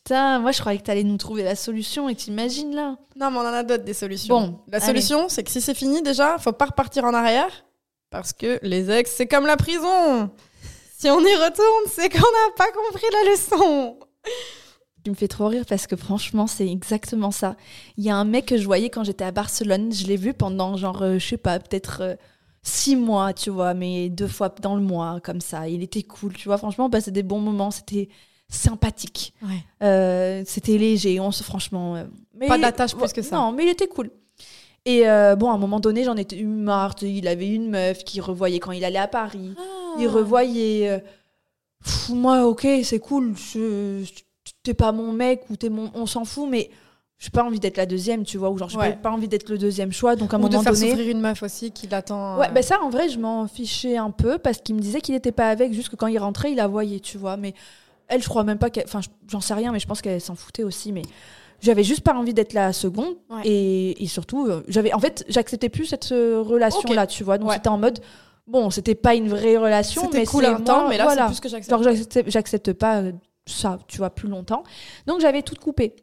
Putain, 0.09 0.39
moi 0.39 0.51
je 0.51 0.59
croyais 0.59 0.79
que 0.79 0.85
t'allais 0.85 1.03
nous 1.03 1.17
trouver 1.17 1.43
la 1.43 1.55
solution 1.55 2.09
et 2.09 2.15
t'imagines 2.15 2.73
là. 2.73 2.95
Non, 3.15 3.29
mais 3.29 3.37
on 3.37 3.41
en 3.41 3.53
a 3.53 3.61
d'autres 3.61 3.83
des 3.83 3.93
solutions. 3.93 4.39
Bon, 4.39 4.59
la 4.67 4.79
solution, 4.79 5.29
c'est 5.29 5.43
que 5.43 5.51
si 5.51 5.61
c'est 5.61 5.75
fini 5.75 6.01
déjà, 6.01 6.39
faut 6.39 6.51
pas 6.51 6.65
repartir 6.65 7.03
en 7.03 7.13
arrière 7.13 7.63
parce 8.09 8.33
que 8.33 8.57
les 8.63 8.89
ex, 8.89 9.11
c'est 9.11 9.27
comme 9.27 9.45
la 9.45 9.55
prison. 9.55 10.31
Si 10.97 11.11
on 11.11 11.19
y 11.19 11.35
retourne, 11.35 11.91
c'est 11.91 12.09
qu'on 12.09 12.17
n'a 12.17 12.53
pas 12.57 12.71
compris 12.71 13.05
la 13.13 13.31
leçon. 13.31 13.99
Tu 15.03 15.11
me 15.11 15.15
fais 15.15 15.27
trop 15.27 15.47
rire 15.47 15.65
parce 15.69 15.85
que 15.85 15.95
franchement, 15.95 16.47
c'est 16.47 16.67
exactement 16.67 17.29
ça. 17.29 17.55
Il 17.95 18.03
y 18.03 18.09
a 18.09 18.15
un 18.15 18.25
mec 18.25 18.47
que 18.47 18.57
je 18.57 18.65
voyais 18.65 18.89
quand 18.89 19.03
j'étais 19.03 19.25
à 19.25 19.31
Barcelone, 19.31 19.93
je 19.93 20.07
l'ai 20.07 20.17
vu 20.17 20.33
pendant 20.33 20.75
genre, 20.75 21.03
euh, 21.03 21.19
je 21.19 21.27
sais 21.27 21.37
pas, 21.37 21.59
peut-être 21.59 22.01
euh, 22.01 22.15
six 22.63 22.95
mois, 22.95 23.33
tu 23.33 23.51
vois, 23.51 23.75
mais 23.75 24.09
deux 24.09 24.27
fois 24.27 24.49
dans 24.59 24.75
le 24.75 24.81
mois, 24.81 25.19
comme 25.23 25.39
ça. 25.39 25.69
Il 25.69 25.83
était 25.83 26.01
cool, 26.01 26.33
tu 26.33 26.47
vois. 26.47 26.57
Franchement, 26.57 26.87
on 26.87 26.89
passait 26.89 27.11
des 27.11 27.21
bons 27.21 27.39
moments, 27.41 27.69
c'était 27.69 28.09
sympathique. 28.49 29.33
Euh, 29.81 30.43
c'était 30.45 30.77
léger, 30.77 31.19
on 31.19 31.31
se, 31.31 31.43
franchement. 31.43 32.03
mais 32.35 32.47
pas 32.47 32.57
d'attache 32.57 32.95
plus 32.95 33.13
que 33.13 33.21
ça. 33.21 33.37
Non, 33.37 33.51
mais 33.51 33.63
il 33.63 33.69
était 33.69 33.87
cool. 33.87 34.11
Et 34.85 35.03
bon, 35.37 35.49
à 35.49 35.53
un 35.53 35.57
moment 35.57 35.79
donné, 35.79 36.03
j'en 36.03 36.17
étais 36.17 36.37
une 36.37 36.63
marre. 36.63 36.95
Il 37.01 37.27
avait 37.27 37.49
une 37.49 37.69
meuf 37.69 38.03
qui 38.03 38.19
revoyait 38.21 38.59
quand 38.59 38.71
il 38.71 38.83
allait 38.83 38.99
à 38.99 39.07
Paris. 39.07 39.53
Ah 39.57 39.61
il 39.99 40.07
revoyait. 40.07 40.89
Euh, 40.89 40.99
moi, 42.09 42.45
ok, 42.45 42.67
c'est 42.83 42.99
cool, 42.99 43.33
t'es 44.63 44.73
pas 44.73 44.91
mon 44.91 45.13
mec 45.13 45.43
ou 45.49 45.55
t'es 45.55 45.69
mon, 45.69 45.89
on 45.93 46.05
s'en 46.05 46.25
fout, 46.25 46.47
mais 46.49 46.69
j'ai 47.17 47.29
pas 47.29 47.43
envie 47.43 47.59
d'être 47.59 47.77
la 47.77 47.85
deuxième, 47.85 48.23
tu 48.23 48.37
vois, 48.37 48.49
ou 48.49 48.57
genre 48.57 48.69
j'ai 48.69 48.93
pas 48.93 49.11
envie 49.11 49.27
d'être 49.27 49.49
le 49.49 49.57
deuxième 49.57 49.91
choix, 49.91 50.15
donc 50.15 50.33
à 50.33 50.37
un 50.37 50.39
ou 50.39 50.43
moment 50.43 50.59
de 50.59 50.63
faire 50.63 50.73
donné. 50.73 50.89
souffrir 50.89 51.09
une 51.09 51.21
meuf 51.21 51.41
aussi 51.41 51.71
qui 51.71 51.87
l'attend. 51.87 52.37
Ouais, 52.37 52.51
ben 52.51 52.61
ça 52.61 52.81
en 52.81 52.89
vrai 52.89 53.09
je 53.09 53.17
m'en 53.19 53.47
fichais 53.47 53.97
un 53.97 54.11
peu 54.11 54.37
parce 54.37 54.59
qu'il 54.59 54.75
me 54.75 54.81
disait 54.81 54.99
qu'il 54.99 55.15
était 55.15 55.31
pas 55.31 55.49
avec, 55.49 55.73
juste 55.73 55.89
que 55.89 55.95
quand 55.95 56.07
il 56.07 56.17
rentrait 56.19 56.51
il 56.51 56.55
la 56.55 56.67
voyait, 56.67 56.99
tu 56.99 57.17
vois, 57.17 57.37
mais 57.37 57.53
elle 58.09 58.21
je 58.21 58.29
crois 58.29 58.43
même 58.43 58.57
pas 58.57 58.69
qu'elle, 58.69 58.85
enfin 58.85 59.01
j'en 59.27 59.41
sais 59.41 59.53
rien, 59.53 59.71
mais 59.71 59.79
je 59.79 59.87
pense 59.87 60.01
qu'elle 60.01 60.21
s'en 60.21 60.35
foutait 60.35 60.63
aussi, 60.63 60.91
mais 60.91 61.03
j'avais 61.61 61.83
juste 61.83 62.01
pas 62.01 62.13
envie 62.13 62.33
d'être 62.33 62.53
la 62.53 62.73
seconde 62.73 63.15
et, 63.43 64.01
et, 64.03 64.07
surtout 64.07 64.47
euh, 64.47 64.63
j'avais, 64.67 64.93
en 64.93 64.99
fait 64.99 65.25
j'acceptais 65.27 65.69
plus 65.69 65.85
cette 65.85 66.11
euh, 66.11 66.41
relation 66.41 66.91
là, 66.93 67.07
tu 67.07 67.23
vois, 67.23 67.37
donc 67.37 67.51
c'était 67.53 67.69
en 67.69 67.77
mode 67.77 67.99
bon, 68.49 68.69
c'était 68.69 68.95
pas 68.95 69.15
une 69.15 69.29
vraie 69.29 69.57
relation, 69.57 70.09
mais 70.11 70.25
cool 70.25 70.45
un 70.45 70.59
temps, 70.59 70.89
mais 70.89 70.97
là, 70.97 71.09
c'est 71.09 71.25
plus 71.25 71.39
que 71.39 71.49
j'accepte. 71.49 72.29
j'accepte 72.29 72.73
pas 72.73 73.01
euh, 73.01 73.11
ça, 73.45 73.77
tu 73.87 73.97
vois, 73.97 74.09
plus 74.09 74.27
longtemps. 74.27 74.63
Donc, 75.07 75.21
j'avais 75.21 75.43
tout 75.43 75.55
coupé. 75.55 75.95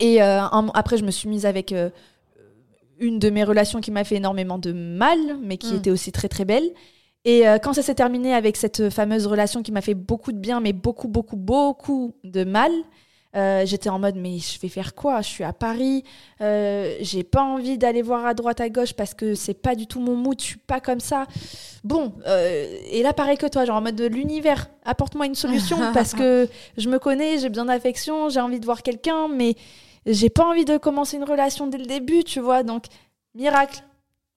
Et 0.00 0.22
euh, 0.22 0.42
après, 0.74 0.96
je 0.96 1.04
me 1.04 1.10
suis 1.10 1.28
mise 1.28 1.46
avec 1.46 1.72
euh, 1.72 1.90
une 2.98 3.18
de 3.18 3.30
mes 3.30 3.44
relations 3.44 3.80
qui 3.80 3.90
m'a 3.90 4.04
fait 4.04 4.16
énormément 4.16 4.58
de 4.58 4.72
mal, 4.72 5.18
mais 5.40 5.56
qui 5.56 5.74
hmm. 5.74 5.78
était 5.78 5.90
aussi 5.90 6.10
très, 6.10 6.28
très 6.28 6.44
belle. 6.44 6.68
Et 7.24 7.44
quand 7.62 7.72
ça 7.72 7.82
s'est 7.82 7.94
terminé 7.94 8.34
avec 8.34 8.56
cette 8.56 8.90
fameuse 8.90 9.26
relation 9.26 9.62
qui 9.62 9.72
m'a 9.72 9.80
fait 9.80 9.94
beaucoup 9.94 10.30
de 10.30 10.36
bien, 10.36 10.60
mais 10.60 10.74
beaucoup, 10.74 11.08
beaucoup, 11.08 11.36
beaucoup 11.36 12.14
de 12.22 12.44
mal, 12.44 12.70
euh, 13.36 13.66
j'étais 13.66 13.88
en 13.88 13.98
mode, 13.98 14.14
mais 14.14 14.38
je 14.38 14.60
vais 14.60 14.68
faire 14.68 14.94
quoi? 14.94 15.20
Je 15.20 15.28
suis 15.28 15.44
à 15.44 15.52
Paris, 15.52 16.04
euh, 16.40 16.96
j'ai 17.00 17.24
pas 17.24 17.42
envie 17.42 17.78
d'aller 17.78 18.02
voir 18.02 18.24
à 18.26 18.34
droite, 18.34 18.60
à 18.60 18.68
gauche 18.68 18.92
parce 18.92 19.12
que 19.12 19.34
c'est 19.34 19.54
pas 19.54 19.74
du 19.74 19.88
tout 19.88 19.98
mon 19.98 20.14
mood, 20.14 20.40
je 20.40 20.44
suis 20.44 20.58
pas 20.58 20.80
comme 20.80 21.00
ça. 21.00 21.26
Bon, 21.82 22.12
euh, 22.26 22.78
et 22.90 23.02
là, 23.02 23.12
pareil 23.12 23.36
que 23.36 23.46
toi, 23.46 23.64
genre 23.64 23.76
en 23.76 23.80
mode 23.80 23.96
de 23.96 24.06
l'univers, 24.06 24.70
apporte-moi 24.84 25.26
une 25.26 25.34
solution 25.34 25.78
parce 25.94 26.14
que 26.14 26.48
je 26.76 26.88
me 26.88 26.98
connais, 26.98 27.38
j'ai 27.38 27.48
besoin 27.48 27.64
d'affection, 27.64 28.28
j'ai 28.28 28.40
envie 28.40 28.60
de 28.60 28.64
voir 28.64 28.82
quelqu'un, 28.82 29.26
mais 29.26 29.56
j'ai 30.06 30.30
pas 30.30 30.44
envie 30.44 30.64
de 30.64 30.76
commencer 30.76 31.16
une 31.16 31.24
relation 31.24 31.66
dès 31.66 31.78
le 31.78 31.86
début, 31.86 32.22
tu 32.22 32.38
vois? 32.38 32.62
Donc, 32.62 32.84
miracle. 33.34 33.82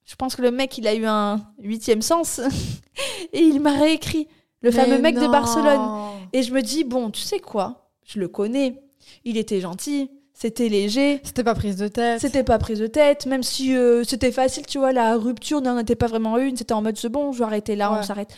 Je 0.08 0.16
pense 0.16 0.36
que 0.36 0.42
le 0.42 0.50
mec, 0.50 0.76
il 0.80 0.88
a 0.88 0.96
eu 0.96 1.06
un 1.06 1.46
huitième 1.62 2.02
sens 2.02 2.42
et 3.34 3.42
il 3.42 3.60
m'a 3.60 3.74
réécrit. 3.74 4.28
Le 4.62 4.72
fameux 4.72 5.00
mec 5.00 5.16
de 5.16 5.28
Barcelone. 5.28 6.18
Et 6.34 6.42
je 6.42 6.52
me 6.52 6.62
dis, 6.62 6.84
bon, 6.84 7.12
tu 7.12 7.22
sais 7.22 7.40
quoi? 7.40 7.92
Je 8.04 8.20
le 8.20 8.28
connais 8.28 8.82
il 9.26 9.38
était 9.38 9.60
gentil, 9.60 10.10
c'était 10.34 10.70
léger. 10.70 11.20
C'était 11.24 11.44
pas 11.44 11.56
prise 11.56 11.78
de 11.78 11.88
tête. 11.88 12.22
C'était 12.22 12.44
pas 12.44 12.58
prise 12.58 12.80
de 12.80 12.88
tête, 12.88 13.26
même 13.26 13.44
si 13.44 13.76
euh, 13.76 14.04
c'était 14.04 14.32
facile, 14.32 14.66
tu 14.66 14.78
vois, 14.78 14.92
la 14.92 15.16
rupture 15.18 15.62
n'en 15.62 15.78
était 15.78 15.96
pas 15.96 16.08
vraiment 16.08 16.38
une, 16.38 16.56
c'était 16.56 16.74
en 16.74 16.82
mode 16.82 16.98
c'est 16.98 17.10
bon, 17.10 17.32
je 17.32 17.40
vais 17.40 17.46
arrêter 17.46 17.76
là, 17.76 17.92
on 17.92 18.04
s'arrête. 18.04 18.34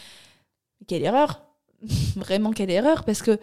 Quelle 0.88 1.03
erreur 1.03 1.43
Vraiment 2.15 2.51
quelle 2.51 2.71
erreur, 2.71 3.03
parce 3.03 3.21
que 3.21 3.39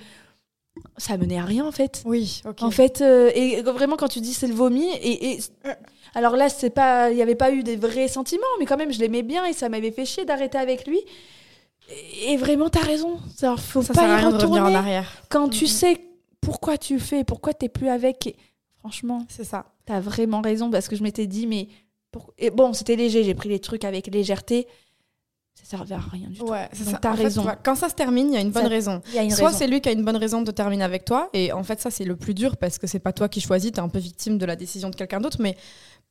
ça 0.99 1.17
menait 1.17 1.39
à 1.39 1.45
rien 1.45 1.65
en 1.65 1.73
fait. 1.73 2.03
Oui, 2.05 2.43
ok. 2.45 2.63
En 2.63 2.71
fait, 2.71 3.01
euh, 3.01 3.31
et 3.35 3.63
vraiment 3.63 3.97
quand 3.97 4.09
tu 4.09 4.21
dis 4.21 4.35
c'est 4.35 4.47
le 4.47 4.55
vomi, 4.55 4.89
et, 5.03 5.39
alors 6.15 6.37
là, 6.37 6.49
c'est 6.49 6.71
pas, 6.71 7.11
il 7.11 7.17
n'y 7.17 7.23
avait 7.23 7.35
pas 7.35 7.51
eu 7.53 7.63
des 7.63 7.77
vrais 7.77 8.09
sentiments, 8.09 8.45
mais 8.59 8.67
quand 8.67 8.77
même, 8.77 8.93
je 8.93 8.99
l'aimais 9.01 9.23
bien 9.23 9.45
et 9.45 9.53
ça 9.53 9.69
m'avait 9.69 9.91
fait 9.91 10.05
chier 10.05 10.25
d'arrêter 10.25 10.59
avec 10.59 10.87
lui. 10.87 11.01
Et, 12.27 12.37
vraiment, 12.37 12.69
t'as 12.69 12.81
raison. 12.81 13.19
Ça, 13.37 13.57
faut 13.57 13.83
pas 13.83 14.21
y 14.21 14.25
retourner. 14.25 14.61
en 14.61 14.75
arrière. 14.75 15.23
Quand 15.29 15.49
tu 15.49 15.67
sais 15.67 16.01
pourquoi 16.41 16.79
tu 16.79 16.99
fais, 16.99 17.25
pourquoi 17.25 17.55
t'es 17.55 17.69
plus 17.69 17.89
avec. 17.89 18.37
Franchement, 18.79 19.25
c'est 19.29 19.45
ça. 19.45 19.67
T'as 19.85 20.01
vraiment 20.01 20.41
raison 20.41 20.71
parce 20.71 20.89
que 20.89 20.97
je 20.97 21.03
m'étais 21.03 21.27
dit, 21.27 21.47
mais 21.47 21.69
Et 22.39 22.51
bon, 22.51 22.73
c'était 22.73 22.97
léger, 22.97 23.25
j'ai 23.25 23.35
pris 23.35 23.49
les 23.49 23.59
trucs 23.59 23.85
avec 23.85 24.07
légèreté. 24.07 24.67
Ça 25.55 25.79
servait 25.79 25.95
à 25.95 25.99
rien 25.99 26.29
du 26.29 26.39
tout. 26.39 26.47
Ouais, 26.47 26.69
t'as 27.01 27.13
raison. 27.13 27.47
quand 27.63 27.75
ça 27.75 27.89
se 27.89 27.95
termine, 27.95 28.29
il 28.29 28.35
y 28.35 28.37
a 28.37 28.41
une 28.41 28.51
bonne 28.51 28.65
Ça- 28.65 28.69
raison. 28.69 29.03
A 29.17 29.23
une 29.23 29.31
Soit 29.31 29.53
c'est 29.53 29.67
lui 29.67 29.81
qui 29.81 29.89
a 29.89 29.93
une 29.93 30.05
bonne 30.05 30.17
raison 30.17 30.43
de 30.43 30.51
terminer 30.51 30.85
avec 30.85 31.05
toi, 31.05 31.31
et 31.33 31.53
en 31.53 31.63
fait 31.63 31.81
ça 31.81 31.91
c'est 31.91 32.05
le 32.05 32.15
plus 32.15 32.35
dur 32.35 32.57
parce 32.57 32.79
que 32.79 32.87
c'est 32.87 32.99
pas 32.99 33.13
toi 33.13 33.29
qui 33.29 33.41
choisis, 33.41 33.73
t'es 33.73 33.81
un 33.81 33.89
peu 33.89 33.99
victime 33.99 34.39
de 34.39 34.47
la 34.47 34.55
décision 34.55 34.91
de 34.91 34.97
quelqu'un 34.97 35.21
d'autre. 35.21 35.39
Mais 35.41 35.57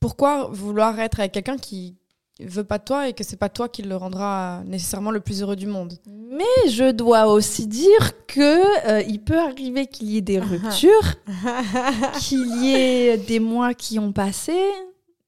pourquoi 0.00 0.48
vouloir 0.52 0.98
être 1.00 1.20
avec 1.20 1.32
quelqu'un 1.32 1.56
qui 1.58 1.96
veut 2.40 2.64
pas 2.64 2.78
de 2.78 2.84
toi 2.84 3.08
et 3.08 3.12
que 3.14 3.24
c'est 3.24 3.36
pas 3.38 3.48
toi 3.48 3.68
qui 3.68 3.80
le 3.82 3.96
rendra 3.96 4.62
nécessairement 4.66 5.10
le 5.10 5.20
plus 5.20 5.42
heureux 5.42 5.56
du 5.56 5.66
monde? 5.66 5.94
Mais 6.06 6.70
je 6.70 6.90
dois 6.90 7.28
aussi 7.28 7.66
dire 7.66 8.26
que 8.26 8.88
euh, 8.88 9.02
il 9.08 9.20
peut 9.22 9.38
arriver 9.38 9.86
qu'il 9.86 10.10
y 10.10 10.18
ait 10.18 10.22
des 10.22 10.38
ruptures, 10.38 11.14
qu'il 12.20 12.62
y 12.62 12.74
ait 12.74 13.16
des 13.16 13.40
mois 13.40 13.72
qui 13.74 13.98
ont 13.98 14.12
passé, 14.12 14.56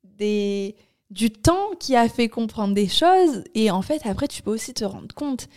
des 0.04 0.74
du 1.10 1.30
temps 1.30 1.70
qui 1.80 1.96
a 1.96 2.06
fait 2.10 2.28
comprendre 2.28 2.74
des 2.74 2.88
choses, 2.88 3.42
et 3.54 3.70
en 3.70 3.80
fait 3.80 4.02
après 4.04 4.28
tu 4.28 4.42
peux 4.42 4.50
aussi 4.50 4.74
te 4.74 4.84
rendre 4.84 5.14
compte 5.14 5.48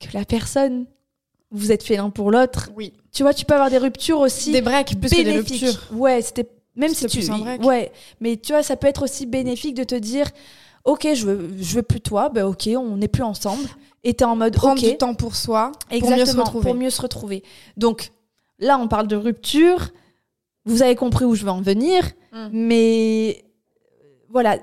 que 0.00 0.06
la 0.14 0.24
personne, 0.24 0.86
vous 1.50 1.70
êtes 1.72 1.82
fait 1.82 1.96
l'un 1.96 2.08
pour 2.08 2.30
l'autre. 2.30 2.70
Oui. 2.74 2.94
Tu 3.12 3.22
vois, 3.22 3.34
tu 3.34 3.44
peux 3.44 3.52
avoir 3.52 3.68
des 3.68 3.76
ruptures 3.76 4.20
aussi 4.20 4.50
Des 4.52 4.62
breaks 4.62 4.98
plus 4.98 5.10
que 5.10 5.16
des 5.16 5.24
bénéfiques. 5.24 5.62
ruptures. 5.66 5.98
Ouais, 5.98 6.22
c'était 6.22 6.48
même 6.80 6.94
si 6.94 7.06
tu 7.06 7.20
ouais, 7.62 7.92
mais 8.20 8.36
tu 8.36 8.52
vois, 8.52 8.62
ça 8.62 8.76
peut 8.76 8.86
être 8.88 9.02
aussi 9.02 9.26
bénéfique 9.26 9.74
de 9.74 9.84
te 9.84 9.94
dire 9.94 10.28
OK, 10.84 11.06
je 11.14 11.26
veux 11.26 11.50
je 11.60 11.74
veux 11.76 11.82
plus 11.82 12.00
toi, 12.00 12.28
ben 12.30 12.44
OK, 12.46 12.68
on 12.76 12.96
n'est 12.96 13.08
plus 13.08 13.22
ensemble 13.22 13.68
et 14.02 14.14
t'es 14.14 14.24
en 14.24 14.34
mode 14.36 14.54
Prendre 14.54 14.82
OK. 14.82 14.88
du 14.90 14.96
temps 14.96 15.14
pour 15.14 15.36
soi, 15.36 15.72
pour 16.00 16.10
mieux 16.10 16.24
se 16.26 16.36
retrouver. 16.36 16.62
pour 16.64 16.74
mieux 16.74 16.90
se 16.90 17.02
retrouver. 17.02 17.42
Donc 17.76 18.10
là, 18.58 18.78
on 18.78 18.88
parle 18.88 19.06
de 19.06 19.16
rupture. 19.16 19.90
Vous 20.64 20.82
avez 20.82 20.94
compris 20.96 21.24
où 21.24 21.34
je 21.34 21.44
veux 21.44 21.50
en 21.50 21.62
venir, 21.62 22.10
Mm. 22.32 22.48
mais 22.52 23.44
voilà, 24.28 24.56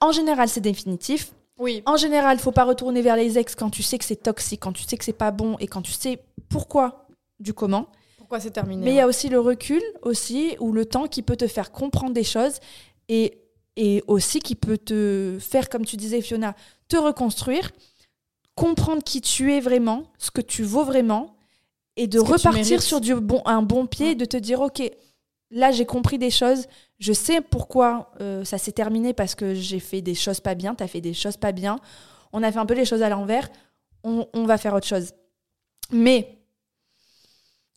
en 0.00 0.10
général, 0.12 0.48
c'est 0.48 0.60
définitif. 0.62 1.32
Oui. 1.58 1.82
En 1.86 1.96
général, 1.96 2.38
faut 2.38 2.52
pas 2.52 2.64
retourner 2.64 3.02
vers 3.02 3.16
les 3.16 3.38
ex 3.38 3.54
quand 3.54 3.70
tu 3.70 3.82
sais 3.82 3.98
que 3.98 4.04
c'est 4.04 4.16
toxique, 4.22 4.60
quand 4.60 4.72
tu 4.72 4.82
sais 4.84 4.96
que 4.96 5.04
c'est 5.04 5.12
pas 5.12 5.30
bon 5.30 5.56
et 5.58 5.66
quand 5.66 5.82
tu 5.82 5.92
sais 5.92 6.22
pourquoi 6.48 7.06
du 7.40 7.52
comment. 7.54 7.86
Pourquoi 8.26 8.40
c'est 8.40 8.50
terminé 8.50 8.84
Mais 8.84 8.90
il 8.90 8.96
y 8.96 9.00
a 9.00 9.06
aussi 9.06 9.28
le 9.28 9.38
recul 9.38 9.80
aussi 10.02 10.56
ou 10.58 10.72
le 10.72 10.84
temps 10.84 11.06
qui 11.06 11.22
peut 11.22 11.36
te 11.36 11.46
faire 11.46 11.70
comprendre 11.70 12.12
des 12.12 12.24
choses 12.24 12.58
et 13.08 13.38
et 13.76 14.02
aussi 14.08 14.40
qui 14.40 14.56
peut 14.56 14.78
te 14.78 15.38
faire 15.38 15.68
comme 15.68 15.84
tu 15.84 15.96
disais 15.96 16.20
Fiona, 16.20 16.56
te 16.88 16.96
reconstruire, 16.96 17.70
comprendre 18.56 19.04
qui 19.04 19.20
tu 19.20 19.52
es 19.52 19.60
vraiment, 19.60 20.10
ce 20.18 20.32
que 20.32 20.40
tu 20.40 20.64
vaux 20.64 20.82
vraiment 20.82 21.36
et 21.94 22.08
de 22.08 22.18
repartir 22.18 22.82
sur 22.82 23.00
du 23.00 23.14
bon 23.14 23.42
un 23.44 23.62
bon 23.62 23.86
pied 23.86 24.10
et 24.10 24.14
de 24.16 24.24
te 24.24 24.36
dire 24.36 24.60
OK, 24.60 24.82
là 25.52 25.70
j'ai 25.70 25.86
compris 25.86 26.18
des 26.18 26.30
choses, 26.30 26.66
je 26.98 27.12
sais 27.12 27.40
pourquoi 27.40 28.10
euh, 28.20 28.44
ça 28.44 28.58
s'est 28.58 28.72
terminé 28.72 29.12
parce 29.12 29.36
que 29.36 29.54
j'ai 29.54 29.78
fait 29.78 30.02
des 30.02 30.16
choses 30.16 30.40
pas 30.40 30.56
bien, 30.56 30.74
tu 30.74 30.82
as 30.82 30.88
fait 30.88 31.00
des 31.00 31.14
choses 31.14 31.36
pas 31.36 31.52
bien, 31.52 31.78
on 32.32 32.42
a 32.42 32.50
fait 32.50 32.58
un 32.58 32.66
peu 32.66 32.74
les 32.74 32.86
choses 32.86 33.02
à 33.02 33.08
l'envers, 33.08 33.48
on, 34.02 34.26
on 34.32 34.46
va 34.46 34.58
faire 34.58 34.74
autre 34.74 34.88
chose. 34.88 35.12
Mais 35.92 36.35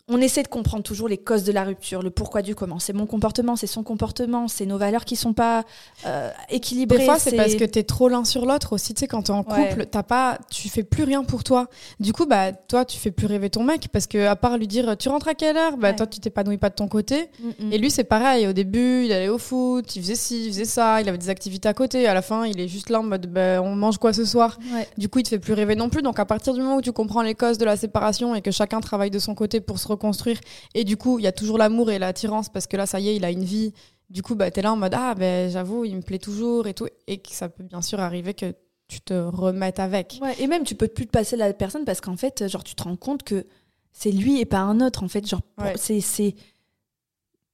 on 0.10 0.20
essaie 0.20 0.44
de 0.44 0.48
comprendre 0.48 0.84
toujours 0.84 1.08
les 1.08 1.18
causes 1.18 1.44
de 1.44 1.52
la 1.52 1.64
rupture, 1.64 2.02
le 2.02 2.10
pourquoi 2.10 2.42
du 2.42 2.56
comment. 2.56 2.80
C'est 2.80 2.94
mon 2.94 3.06
comportement, 3.06 3.56
c'est 3.56 3.68
son 3.68 3.84
comportement, 3.84 4.48
c'est 4.48 4.66
nos 4.66 4.78
valeurs 4.78 5.06
qui 5.06 5.16
sont 5.16 5.34
pas 5.34 5.64
euh, 6.06 6.30
équilibrées. 6.50 6.98
Des 7.00 7.06
fois, 7.06 7.20
c'est 7.20 7.36
parce 7.36 7.56
que 7.56 7.64
t'es 7.64 7.84
trop 7.84 8.10
l'un 8.10 8.26
sur 8.26 8.46
l'autre 8.46 8.74
aussi. 8.74 8.94
Tu 8.94 9.02
sais, 9.02 9.08
quand 9.08 9.22
t'es 9.24 9.32
en 9.32 9.44
Ouais. 9.50 9.70
couple, 9.70 9.86
t'as 9.86 10.04
pas, 10.04 10.38
tu 10.50 10.68
fais 10.70 10.84
plus 10.84 11.04
rien 11.04 11.24
pour 11.24 11.44
toi. 11.44 11.68
Du 12.00 12.12
coup, 12.14 12.26
bah, 12.26 12.52
toi, 12.52 12.86
tu 12.86 12.98
fais 12.98 13.12
plus 13.12 13.28
rêver 13.28 13.50
ton 13.50 13.64
mec 13.64 13.88
parce 13.92 14.08
que, 14.08 14.26
à 14.28 14.36
part 14.36 14.58
lui 14.58 14.68
dire, 14.68 14.98
tu 14.98 15.10
rentres 15.10 15.28
à 15.28 15.34
quelle 15.36 15.56
heure, 15.58 15.78
bah, 15.78 15.90
Ouais. 15.90 15.96
toi, 15.96 16.08
tu 16.08 16.20
t'épanouis 16.20 16.58
pas 16.58 16.70
de 16.70 16.76
ton 16.76 16.88
côté. 16.88 17.30
Mm, 17.40 17.66
mm. 17.68 17.74
Et 17.74 17.78
lui, 17.78 17.92
c'est 17.92 18.04
pareil. 18.04 18.48
Au 18.48 18.54
début, 18.54 19.06
il 19.06 19.12
allait 19.14 19.30
au 19.30 19.38
foot, 19.38 19.96
il 19.96 20.02
faisait 20.02 20.16
ci, 20.16 20.46
il 20.46 20.50
faisait 20.52 20.66
ça, 20.66 21.02
il 21.02 21.08
avait 21.10 21.18
des 21.18 21.30
activités 21.30 21.70
à 21.70 21.74
côté. 21.74 22.08
À 22.08 22.14
la 22.14 22.22
fin, 22.22 22.46
il 22.46 22.60
est 22.60 22.68
juste 22.68 22.90
là 22.90 23.00
en 23.00 23.04
mode, 23.04 23.28
bah, 23.28 23.62
on 23.62 23.76
mange 23.76 23.98
quoi 24.00 24.12
ce 24.14 24.26
soir? 24.26 24.58
Ouais. 24.74 24.88
Du 24.98 25.08
coup, 25.10 25.20
il 25.20 25.24
te 25.24 25.30
fait 25.30 25.40
plus 25.40 25.54
rêver 25.54 25.76
non 25.76 25.90
plus. 25.90 26.02
Donc, 26.02 26.20
à 26.20 26.26
partir 26.26 26.54
du 26.54 26.62
moment 26.62 26.78
où 26.78 26.82
tu 26.82 26.92
comprends 26.92 27.22
les 27.22 27.36
causes 27.36 27.58
de 27.60 27.66
la 27.66 27.78
séparation 27.78 28.34
et 28.36 28.42
que 28.42 28.52
chacun 28.52 28.80
travaille 28.80 29.12
de 29.12 29.20
son 29.20 29.36
côté 29.36 29.60
pour 29.62 29.78
se 29.80 29.88
reconstruire, 30.00 30.40
et 30.74 30.84
du 30.84 30.98
coup, 30.98 31.20
il 31.20 31.24
y 31.24 31.28
a 31.28 31.32
toujours 31.32 31.58
l'amour 31.58 31.92
et 31.92 32.00
l'attirance 32.00 32.50
parce 32.50 32.66
que 32.68 32.78
là, 32.78 32.86
ça 32.86 33.00
y 33.00 33.10
est, 33.10 33.16
il 33.16 33.26
a 33.26 33.32
une 33.32 33.44
vie. 33.44 33.74
Du 34.10 34.24
coup, 34.24 34.34
bah, 34.36 34.50
t'es 34.50 34.62
là 34.64 34.74
en 34.74 34.78
mode, 34.78 34.94
ah, 34.96 35.14
ben, 35.14 35.52
j'avoue, 35.52 35.86
il 35.86 35.96
me 35.96 36.02
plaît 36.02 36.18
toujours 36.18 36.66
et 36.68 36.74
tout. 36.74 36.88
Et 37.08 37.18
que 37.20 37.30
ça 37.32 37.48
peut 37.50 37.64
bien 37.64 37.82
sûr 37.82 38.00
arriver 38.00 38.34
que 38.34 38.56
tu 38.88 39.02
te 39.02 39.14
remettes 39.14 39.80
avec. 39.80 40.18
Ouais, 40.22 40.36
et 40.40 40.48
même 40.48 40.64
tu 40.64 40.74
peux 40.74 40.88
plus 40.88 41.06
te 41.06 41.12
passer 41.12 41.36
la 41.38 41.54
personne 41.54 41.86
parce 41.86 42.02
qu'en 42.02 42.18
fait, 42.18 42.48
genre 42.48 42.64
tu 42.64 42.74
te 42.74 42.82
rends 42.84 42.96
compte 42.96 43.22
que 43.24 43.46
c'est 43.94 44.12
lui 44.12 44.40
et 44.40 44.46
pas 44.46 44.60
un 44.62 44.82
autre. 44.82 45.04
En 45.04 45.08
fait, 45.10 45.28
genre 45.28 45.42
Ouais. 45.62 45.74
c'est 45.78 46.02
c'est 46.02 46.34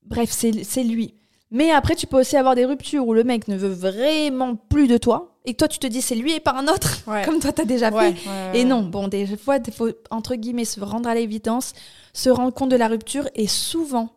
bref, 0.03 0.29
c'est 0.31 0.63
c'est 0.63 0.83
lui. 0.83 1.15
Mais 1.51 1.71
après, 1.71 1.95
tu 1.95 2.07
peux 2.07 2.19
aussi 2.19 2.37
avoir 2.37 2.55
des 2.55 2.65
ruptures 2.65 3.05
où 3.07 3.13
le 3.13 3.23
mec 3.25 3.47
ne 3.47 3.57
veut 3.57 3.67
vraiment 3.73 4.55
plus 4.55 4.87
de 4.87 4.97
toi 4.97 5.35
et 5.45 5.53
que 5.53 5.57
toi 5.57 5.67
tu 5.67 5.79
te 5.79 5.87
dis 5.87 6.01
c'est 6.01 6.15
lui 6.15 6.33
et 6.33 6.39
pas 6.39 6.53
un 6.53 6.67
autre, 6.67 6.99
Ouais. 7.07 7.23
comme 7.25 7.39
toi 7.39 7.51
t'as 7.51 7.65
déjà 7.65 7.89
Ouais, 7.91 8.13
fait. 8.13 8.29
ouais. 8.29 8.59
Et 8.59 8.63
non, 8.65 8.83
bon, 8.83 9.07
des 9.07 9.25
fois, 9.37 9.57
il 9.65 9.73
faut, 9.73 9.89
entre 10.11 10.35
guillemets, 10.35 10.65
se 10.65 10.79
rendre 10.81 11.07
à 11.09 11.15
l'évidence, 11.15 11.73
se 12.13 12.29
rendre 12.29 12.53
compte 12.53 12.69
de 12.69 12.75
la 12.75 12.87
rupture, 12.87 13.27
et 13.35 13.47
souvent, 13.47 14.09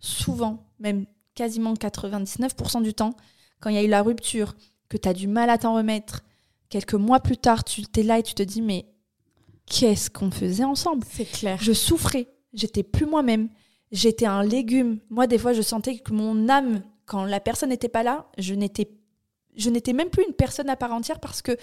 souvent, 0.00 0.64
même 0.80 1.06
quasiment 1.34 1.74
99% 1.74 2.82
du 2.82 2.94
temps, 2.94 3.14
quand 3.60 3.70
il 3.70 3.76
y 3.76 3.78
a 3.78 3.82
eu 3.82 3.88
la 3.88 4.02
rupture, 4.02 4.54
que 4.88 4.96
tu 4.96 5.08
as 5.08 5.12
du 5.14 5.26
mal 5.28 5.50
à 5.50 5.58
t'en 5.58 5.74
remettre, 5.74 6.22
quelques 6.68 6.94
mois 6.94 7.20
plus 7.20 7.36
tard, 7.36 7.64
tu 7.64 7.82
t'es 7.82 8.02
là 8.02 8.18
et 8.18 8.22
tu 8.22 8.34
te 8.34 8.42
dis, 8.42 8.62
mais 8.62 8.86
qu'est-ce 9.66 10.10
qu'on 10.10 10.30
faisait 10.30 10.64
ensemble? 10.64 11.04
C'est 11.10 11.24
clair. 11.24 11.58
Je 11.60 11.72
souffrais, 11.72 12.28
j'étais 12.54 12.82
plus 12.82 13.06
moi-même, 13.06 13.48
j'étais 13.92 14.26
un 14.26 14.42
légume. 14.42 14.98
Moi, 15.10 15.26
des 15.26 15.38
fois, 15.38 15.52
je 15.52 15.62
sentais 15.62 15.98
que 15.98 16.12
mon 16.12 16.48
âme, 16.48 16.82
quand 17.04 17.24
la 17.24 17.40
personne 17.40 17.70
n'était 17.70 17.88
pas 17.88 18.02
là, 18.02 18.26
je 18.38 18.54
n'étais 18.54 18.88
je 19.56 19.70
n'étais 19.70 19.92
même 19.92 20.08
plus 20.10 20.24
une 20.26 20.34
personne 20.34 20.68
à 20.70 20.76
part 20.76 20.92
entière 20.92 21.20
parce 21.20 21.42
que 21.42 21.56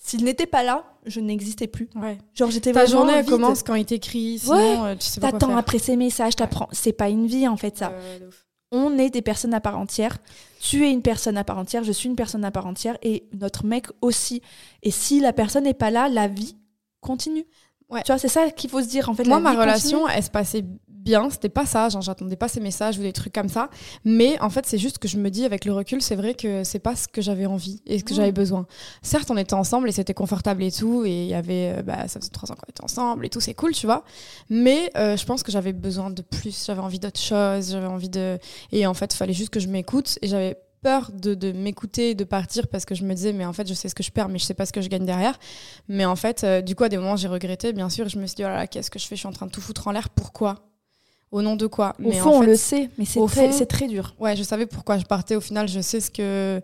s'il 0.00 0.24
n'était 0.24 0.46
pas 0.46 0.62
là, 0.62 0.84
je 1.06 1.20
n'existais 1.20 1.66
plus. 1.66 1.88
Ouais. 1.96 2.18
Genre 2.34 2.50
j'étais 2.50 2.72
Ta 2.72 2.86
journée, 2.86 3.14
elle 3.16 3.26
commence 3.26 3.62
quand 3.62 3.74
il 3.74 3.84
t'écrit. 3.84 4.38
Sinon, 4.38 4.82
Ouais. 4.84 4.90
euh, 4.92 4.96
tu 4.96 5.06
sais 5.06 5.20
pas 5.20 5.30
quoi 5.30 5.38
T'attends 5.38 5.56
après 5.56 5.78
ces 5.78 5.96
messages, 5.96 6.36
t'apprends. 6.36 6.68
C'est 6.72 6.92
pas 6.92 7.08
une 7.08 7.26
vie 7.26 7.48
en 7.48 7.56
fait 7.56 7.76
ça. 7.76 7.90
Ouais, 7.90 7.96
ouais. 8.24 8.28
On 8.70 8.98
est 8.98 9.10
des 9.10 9.22
personnes 9.22 9.54
à 9.54 9.60
part 9.60 9.78
entière. 9.78 10.18
Tu 10.60 10.86
es 10.86 10.90
une 10.92 11.02
personne 11.02 11.36
à 11.36 11.44
part 11.44 11.58
entière, 11.58 11.84
je 11.84 11.92
suis 11.92 12.08
une 12.08 12.16
personne 12.16 12.44
à 12.44 12.50
part 12.50 12.66
entière 12.66 12.96
et 13.02 13.24
notre 13.32 13.64
mec 13.64 13.86
aussi. 14.02 14.42
Et 14.82 14.90
si 14.90 15.20
la 15.20 15.32
personne 15.32 15.64
n'est 15.64 15.74
pas 15.74 15.90
là, 15.90 16.08
la 16.08 16.28
vie 16.28 16.54
continue. 17.00 17.46
Ouais. 17.88 18.02
Tu 18.02 18.12
vois, 18.12 18.18
c'est 18.18 18.28
ça 18.28 18.50
qu'il 18.50 18.68
faut 18.68 18.82
se 18.82 18.88
dire 18.88 19.08
en 19.08 19.14
fait. 19.14 19.24
Moi, 19.24 19.40
ma 19.40 19.52
relation, 19.52 20.00
continue. 20.00 20.16
elle 20.16 20.22
se 20.22 20.30
passait 20.30 20.64
bien. 21.08 21.30
C'était 21.30 21.48
pas 21.48 21.66
ça. 21.66 21.88
Genre, 21.88 22.02
j'attendais 22.02 22.36
pas 22.36 22.48
ces 22.48 22.60
messages 22.60 22.98
ou 22.98 23.02
des 23.02 23.12
trucs 23.12 23.32
comme 23.32 23.48
ça. 23.48 23.70
Mais 24.04 24.38
en 24.40 24.50
fait, 24.50 24.66
c'est 24.66 24.78
juste 24.78 24.98
que 24.98 25.08
je 25.08 25.16
me 25.16 25.30
dis, 25.30 25.44
avec 25.44 25.64
le 25.64 25.72
recul, 25.72 26.02
c'est 26.02 26.16
vrai 26.16 26.34
que 26.34 26.64
c'est 26.64 26.78
pas 26.78 26.94
ce 26.94 27.08
que 27.08 27.22
j'avais 27.22 27.46
envie 27.46 27.82
et 27.86 27.98
ce 27.98 28.04
que 28.04 28.14
j'avais 28.14 28.32
besoin. 28.32 28.66
Certes, 29.02 29.30
on 29.30 29.36
était 29.36 29.54
ensemble 29.54 29.88
et 29.88 29.92
c'était 29.92 30.14
confortable 30.14 30.62
et 30.62 30.70
tout. 30.70 31.04
Et 31.04 31.24
il 31.24 31.28
y 31.28 31.34
avait, 31.34 31.78
euh, 31.78 31.82
bah, 31.82 32.06
ça 32.08 32.20
faisait 32.20 32.30
trois 32.30 32.52
ans 32.52 32.54
qu'on 32.54 32.70
était 32.70 32.84
ensemble 32.84 33.26
et 33.26 33.30
tout. 33.30 33.40
C'est 33.40 33.54
cool, 33.54 33.72
tu 33.72 33.86
vois. 33.86 34.04
Mais 34.50 34.90
euh, 34.96 35.16
je 35.16 35.24
pense 35.24 35.42
que 35.42 35.50
j'avais 35.50 35.72
besoin 35.72 36.10
de 36.10 36.22
plus. 36.22 36.66
J'avais 36.66 36.80
envie 36.80 36.98
d'autre 36.98 37.20
chose. 37.20 37.70
J'avais 37.72 37.86
envie 37.86 38.10
de. 38.10 38.38
Et 38.72 38.86
en 38.86 38.94
fait, 38.94 39.12
il 39.14 39.16
fallait 39.16 39.32
juste 39.32 39.50
que 39.50 39.60
je 39.60 39.68
m'écoute. 39.68 40.18
Et 40.22 40.28
j'avais 40.28 40.58
peur 40.82 41.10
de, 41.12 41.34
de 41.34 41.52
m'écouter 41.52 42.14
de 42.14 42.24
partir 42.24 42.68
parce 42.68 42.84
que 42.84 42.94
je 42.94 43.04
me 43.04 43.14
disais 43.14 43.32
mais 43.32 43.44
en 43.44 43.52
fait 43.52 43.68
je 43.68 43.74
sais 43.74 43.88
ce 43.88 43.94
que 43.94 44.02
je 44.02 44.10
perds 44.10 44.28
mais 44.28 44.38
je 44.38 44.44
sais 44.44 44.54
pas 44.54 44.66
ce 44.66 44.72
que 44.72 44.80
je 44.80 44.88
gagne 44.88 45.04
derrière 45.04 45.38
mais 45.88 46.04
en 46.04 46.16
fait 46.16 46.44
euh, 46.44 46.60
du 46.60 46.74
coup 46.76 46.84
à 46.84 46.88
des 46.88 46.96
moments 46.98 47.16
j'ai 47.16 47.28
regretté 47.28 47.72
bien 47.72 47.88
sûr 47.88 48.08
je 48.08 48.18
me 48.18 48.26
suis 48.26 48.36
dit 48.36 48.44
oh 48.44 48.48
là 48.48 48.56
là 48.56 48.66
qu'est-ce 48.66 48.90
que 48.90 48.98
je 48.98 49.06
fais? 49.06 49.16
Je 49.16 49.20
suis 49.20 49.28
en 49.28 49.32
train 49.32 49.46
de 49.46 49.50
tout 49.50 49.60
foutre 49.60 49.88
en 49.88 49.92
l'air 49.92 50.08
pourquoi? 50.08 50.68
Au 51.30 51.42
nom 51.42 51.56
de 51.56 51.66
quoi 51.66 51.94
Au 51.98 52.08
mais 52.08 52.18
fond, 52.18 52.30
en 52.30 52.38
on 52.38 52.40
le 52.42 52.56
sait, 52.56 52.90
mais 52.98 53.04
c'est 53.04 53.24
très, 53.26 53.48
fond- 53.48 53.52
c'est 53.56 53.66
très 53.66 53.86
dur. 53.86 54.14
ouais 54.18 54.34
je 54.36 54.42
savais 54.42 54.66
pourquoi 54.66 54.98
je 54.98 55.04
partais 55.04 55.36
au 55.36 55.40
final 55.40 55.68
je 55.68 55.80
sais 55.80 56.00
ce 56.00 56.10
que 56.10 56.60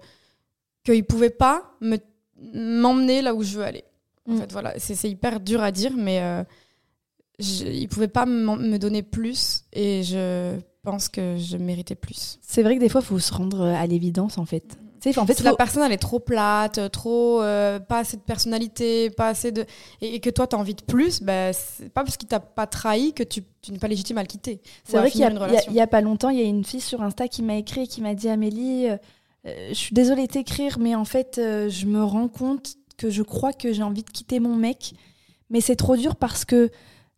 qu'il 0.85 1.05
pouvait 1.05 1.31
pas 1.31 1.75
me 1.81 1.99
m'emmener 2.53 3.23
là 3.23 3.35
où 3.35 3.43
je 3.43 3.57
veux 3.59 3.65
aller 3.65 3.85
en 4.29 4.33
Mm. 4.35 4.39
fait 4.39 4.53
voilà 4.53 4.75
c'est 4.79 5.09
hyper 5.09 5.39
dur 5.41 5.63
à 5.63 5.71
dire 5.71 5.93
mais 5.97 6.21
euh, 6.21 6.43
je- 7.39 7.65
il 7.67 7.89
pouvait 7.89 8.09
pas 8.09 8.27
me 8.27 8.77
donner 8.79 9.03
plus 9.03 9.65
et 9.73 10.03
je 10.03 10.57
pense 10.83 11.09
que 11.09 11.37
je 11.39 11.57
méritais 11.57 11.95
plus 11.95 12.39
C'est 12.43 12.63
vrai 12.63 12.77
que 12.77 12.81
des 12.81 12.89
fois, 12.91 13.01
il 13.01 13.07
faut 13.07 13.19
se 13.19 13.33
rendre 13.33 13.63
à 13.63 13.87
l'évidence 13.87 14.37
en 14.39 14.45
fait. 14.45 14.77
Sais, 15.13 15.19
en 15.19 15.27
fait, 15.27 15.35
si 15.35 15.43
faut- 15.43 15.49
la 15.51 15.55
personne 15.55 15.83
elle 15.83 15.93
est 15.93 15.99
trop 15.99 16.19
plate, 16.19 16.91
trop 16.91 17.43
euh, 17.43 17.79
pas 17.79 17.99
assez 17.99 18.17
de 18.17 18.23
personnalité, 18.23 19.11
pas 19.11 19.29
assez 19.29 19.53
de 19.53 19.67
et, 20.01 20.15
et 20.17 20.21
que 20.21 20.31
toi 20.31 20.47
tu 20.47 20.57
as 20.57 20.59
envie 20.59 20.75
de 20.75 20.83
plus, 20.83 21.21
bah, 21.23 21.53
c'est 21.53 21.91
pas 21.93 22.03
parce 22.05 22.17
qu'il 22.17 22.29
t'a 22.29 22.41
pas 22.41 22.67
trahi 22.67 23.13
que 23.13 23.23
tu, 23.23 23.43
tu 23.63 23.71
n'es 23.73 23.79
pas 23.79 23.89
légitime 23.89 24.19
à 24.19 24.23
le 24.23 24.27
quitter. 24.29 24.61
C'est 24.85 24.97
vrai 24.97 25.11
qu'il 25.11 25.21
y, 25.21 25.25
y 25.73 25.75
y 25.75 25.81
a 25.81 25.87
pas 25.87 26.01
longtemps, 26.01 26.31
il 26.31 26.39
y 26.39 26.43
a 26.43 26.45
une 26.47 26.65
fille 26.65 26.81
sur 26.81 27.03
Insta 27.03 27.29
qui 27.29 27.43
m'a 27.43 27.57
écrit 27.57 27.83
et 27.83 27.87
qui 27.87 28.01
m'a 28.01 28.15
dit 28.15 28.29
Amélie, 28.29 28.89
euh, 28.89 28.97
euh, 29.47 29.69
je 29.69 29.75
suis 29.75 29.95
désolée 29.95 30.27
de 30.27 30.33
t'écrire, 30.33 30.79
mais 30.79 30.95
en 30.95 31.05
fait, 31.05 31.37
euh, 31.39 31.69
je 31.69 31.85
me 31.87 32.03
rends 32.03 32.29
compte 32.29 32.77
que 32.97 33.11
je 33.11 33.23
crois 33.23 33.53
que 33.53 33.73
j'ai 33.75 33.83
envie 33.83 34.05
de 34.05 34.11
quitter 34.11 34.41
mon 34.41 34.55
mec. 34.57 34.95
Mais 35.51 35.61
c'est 35.61 35.77
trop 35.77 35.97
dur 35.97 36.17
parce 36.17 36.47
que, 36.47 36.71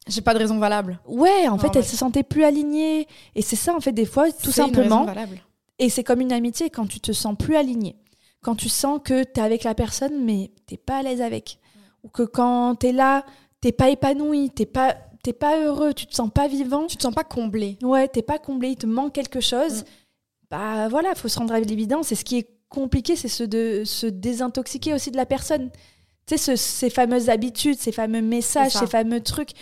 J'ai 0.09 0.21
pas 0.23 0.35
de 0.35 0.39
raison 0.39 0.59
valable. 0.59 0.99
ouais, 1.07 1.47
en 1.47 1.53
Non, 1.53 1.59
fait, 1.59 1.77
elle 1.77 1.85
se 1.85 1.97
sentait 1.97 2.25
plus 2.25 2.43
alignée. 2.45 3.07
Et 3.37 3.43
c'est 3.43 3.55
ça, 3.57 3.75
en 3.77 3.81
fait, 3.81 3.93
des 3.93 4.05
fois, 4.07 4.31
tout 4.33 4.51
simplement. 4.51 5.07
Et 5.79 5.91
c'est 5.91 6.05
comme 6.05 6.21
une 6.21 6.33
amitié 6.33 6.71
quand 6.71 6.87
tu 6.87 7.01
te 7.01 7.13
sens 7.13 7.37
plus 7.39 7.57
aligné. 7.57 7.97
Quand 8.43 8.55
tu 8.55 8.69
sens 8.69 9.01
que 9.03 9.25
tu 9.25 9.41
es 9.41 9.43
avec 9.43 9.65
la 9.65 9.75
personne, 9.75 10.25
mais 10.25 10.53
t'es 10.67 10.77
pas 10.77 10.99
à 10.99 11.03
l'aise 11.03 11.21
avec. 11.21 11.59
Ou 12.03 12.09
que 12.09 12.23
quand 12.23 12.77
tu 12.77 12.89
es 12.89 12.93
là, 12.93 13.25
t'es 13.61 13.73
pas 13.73 13.91
épanoui, 13.91 14.51
t'es 14.51 14.67
pas, 14.67 14.97
t'es 15.23 15.33
pas 15.33 15.61
heureux, 15.61 15.93
tu 15.93 16.07
te 16.07 16.15
sens 16.15 16.31
pas 16.31 16.49
vivant. 16.49 16.87
Tu 16.87 16.97
te 16.97 17.03
sens 17.03 17.15
pas 17.15 17.25
comblé. 17.25 17.79
Ouais, 17.83 18.09
t'es 18.09 18.23
pas 18.23 18.39
comblé, 18.39 18.71
il 18.71 18.77
te 18.77 18.87
manque 18.87 19.13
quelque 19.13 19.41
chose. 19.41 19.83
Mm. 19.83 19.85
Bah 20.51 20.89
voilà, 20.89 21.15
faut 21.15 21.29
se 21.29 21.39
rendre 21.39 21.55
à 21.55 21.61
l'évidence. 21.61 22.13
Et 22.13 22.15
ce 22.15 22.25
qui 22.25 22.39
est 22.39 22.49
compliqué, 22.69 23.17
c'est 23.17 23.29
ce 23.29 23.43
de 23.43 23.83
se 23.85 24.07
désintoxiquer 24.07 24.95
aussi 24.95 25.11
de 25.11 25.17
la 25.17 25.27
personne. 25.27 25.71
Tu 26.27 26.39
sais, 26.39 26.57
ces 26.57 26.91
fameuses 26.91 27.29
habitudes, 27.29 27.79
ces 27.79 27.93
fameux 27.93 28.23
messages, 28.23 28.73
ces 28.73 28.87
fameux 28.87 29.21
trucs 29.21 29.53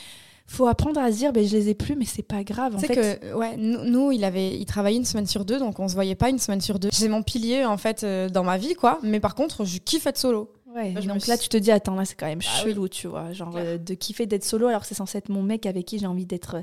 faut 0.47 0.67
apprendre 0.67 1.01
à 1.01 1.11
se 1.11 1.17
dire 1.17 1.33
ben 1.33 1.47
je 1.47 1.57
les 1.57 1.71
ai 1.71 1.75
plus 1.75 1.97
mais 1.97 2.05
c'est 2.05 2.23
pas 2.23 2.45
grave 2.45 2.77
en 2.77 2.79
fait. 2.79 2.95
que 2.95 3.35
ouais 3.35 3.57
nous, 3.57 4.13
il 4.13 4.25
avait 4.25 4.57
il 4.57 4.67
travaillait 4.67 4.99
une 4.99 5.05
semaine 5.05 5.27
sur 5.27 5.45
deux 5.45 5.59
donc 5.59 5.79
on 5.81 5.89
se 5.89 5.95
voyait 5.95 6.15
pas 6.15 6.29
une 6.29 6.39
semaine 6.39 6.61
sur 6.61 6.79
deux. 6.79 6.91
J'ai 6.93 7.09
mon 7.09 7.23
pilier 7.23 7.65
en 7.65 7.77
fait 7.77 8.05
euh, 8.05 8.29
dans 8.29 8.45
ma 8.45 8.59
vie 8.59 8.75
quoi. 8.75 8.99
Mais 9.03 9.21
par 9.21 9.35
contre 9.35 9.65
je 9.65 9.79
kiffe 9.79 10.07
être 10.07 10.19
solo. 10.19 10.53
Ouais 10.75 10.93
donc 10.93 11.27
là 11.27 11.39
tu 11.39 11.49
te 11.49 11.57
dis 11.57 11.71
attends 11.71 11.95
là 11.95 12.05
c'est 12.05 12.17
quand 12.17 12.27
même 12.27 12.41
bah 12.41 12.63
chelou 12.63 12.89
tu 12.89 13.07
vois. 13.07 13.33
Genre 13.33 13.55
euh, 13.57 13.79
de 13.79 13.95
kiffer 13.95 14.27
d'être 14.27 14.45
solo 14.45 14.67
alors 14.67 14.85
c'est 14.85 14.95
censé 14.95 15.19
être 15.19 15.29
mon 15.29 15.43
mec 15.43 15.67
avec 15.67 15.87
qui 15.87 15.99
j'ai 15.99 16.07
envie 16.07 16.27
d'être 16.27 16.57
euh, 16.57 16.63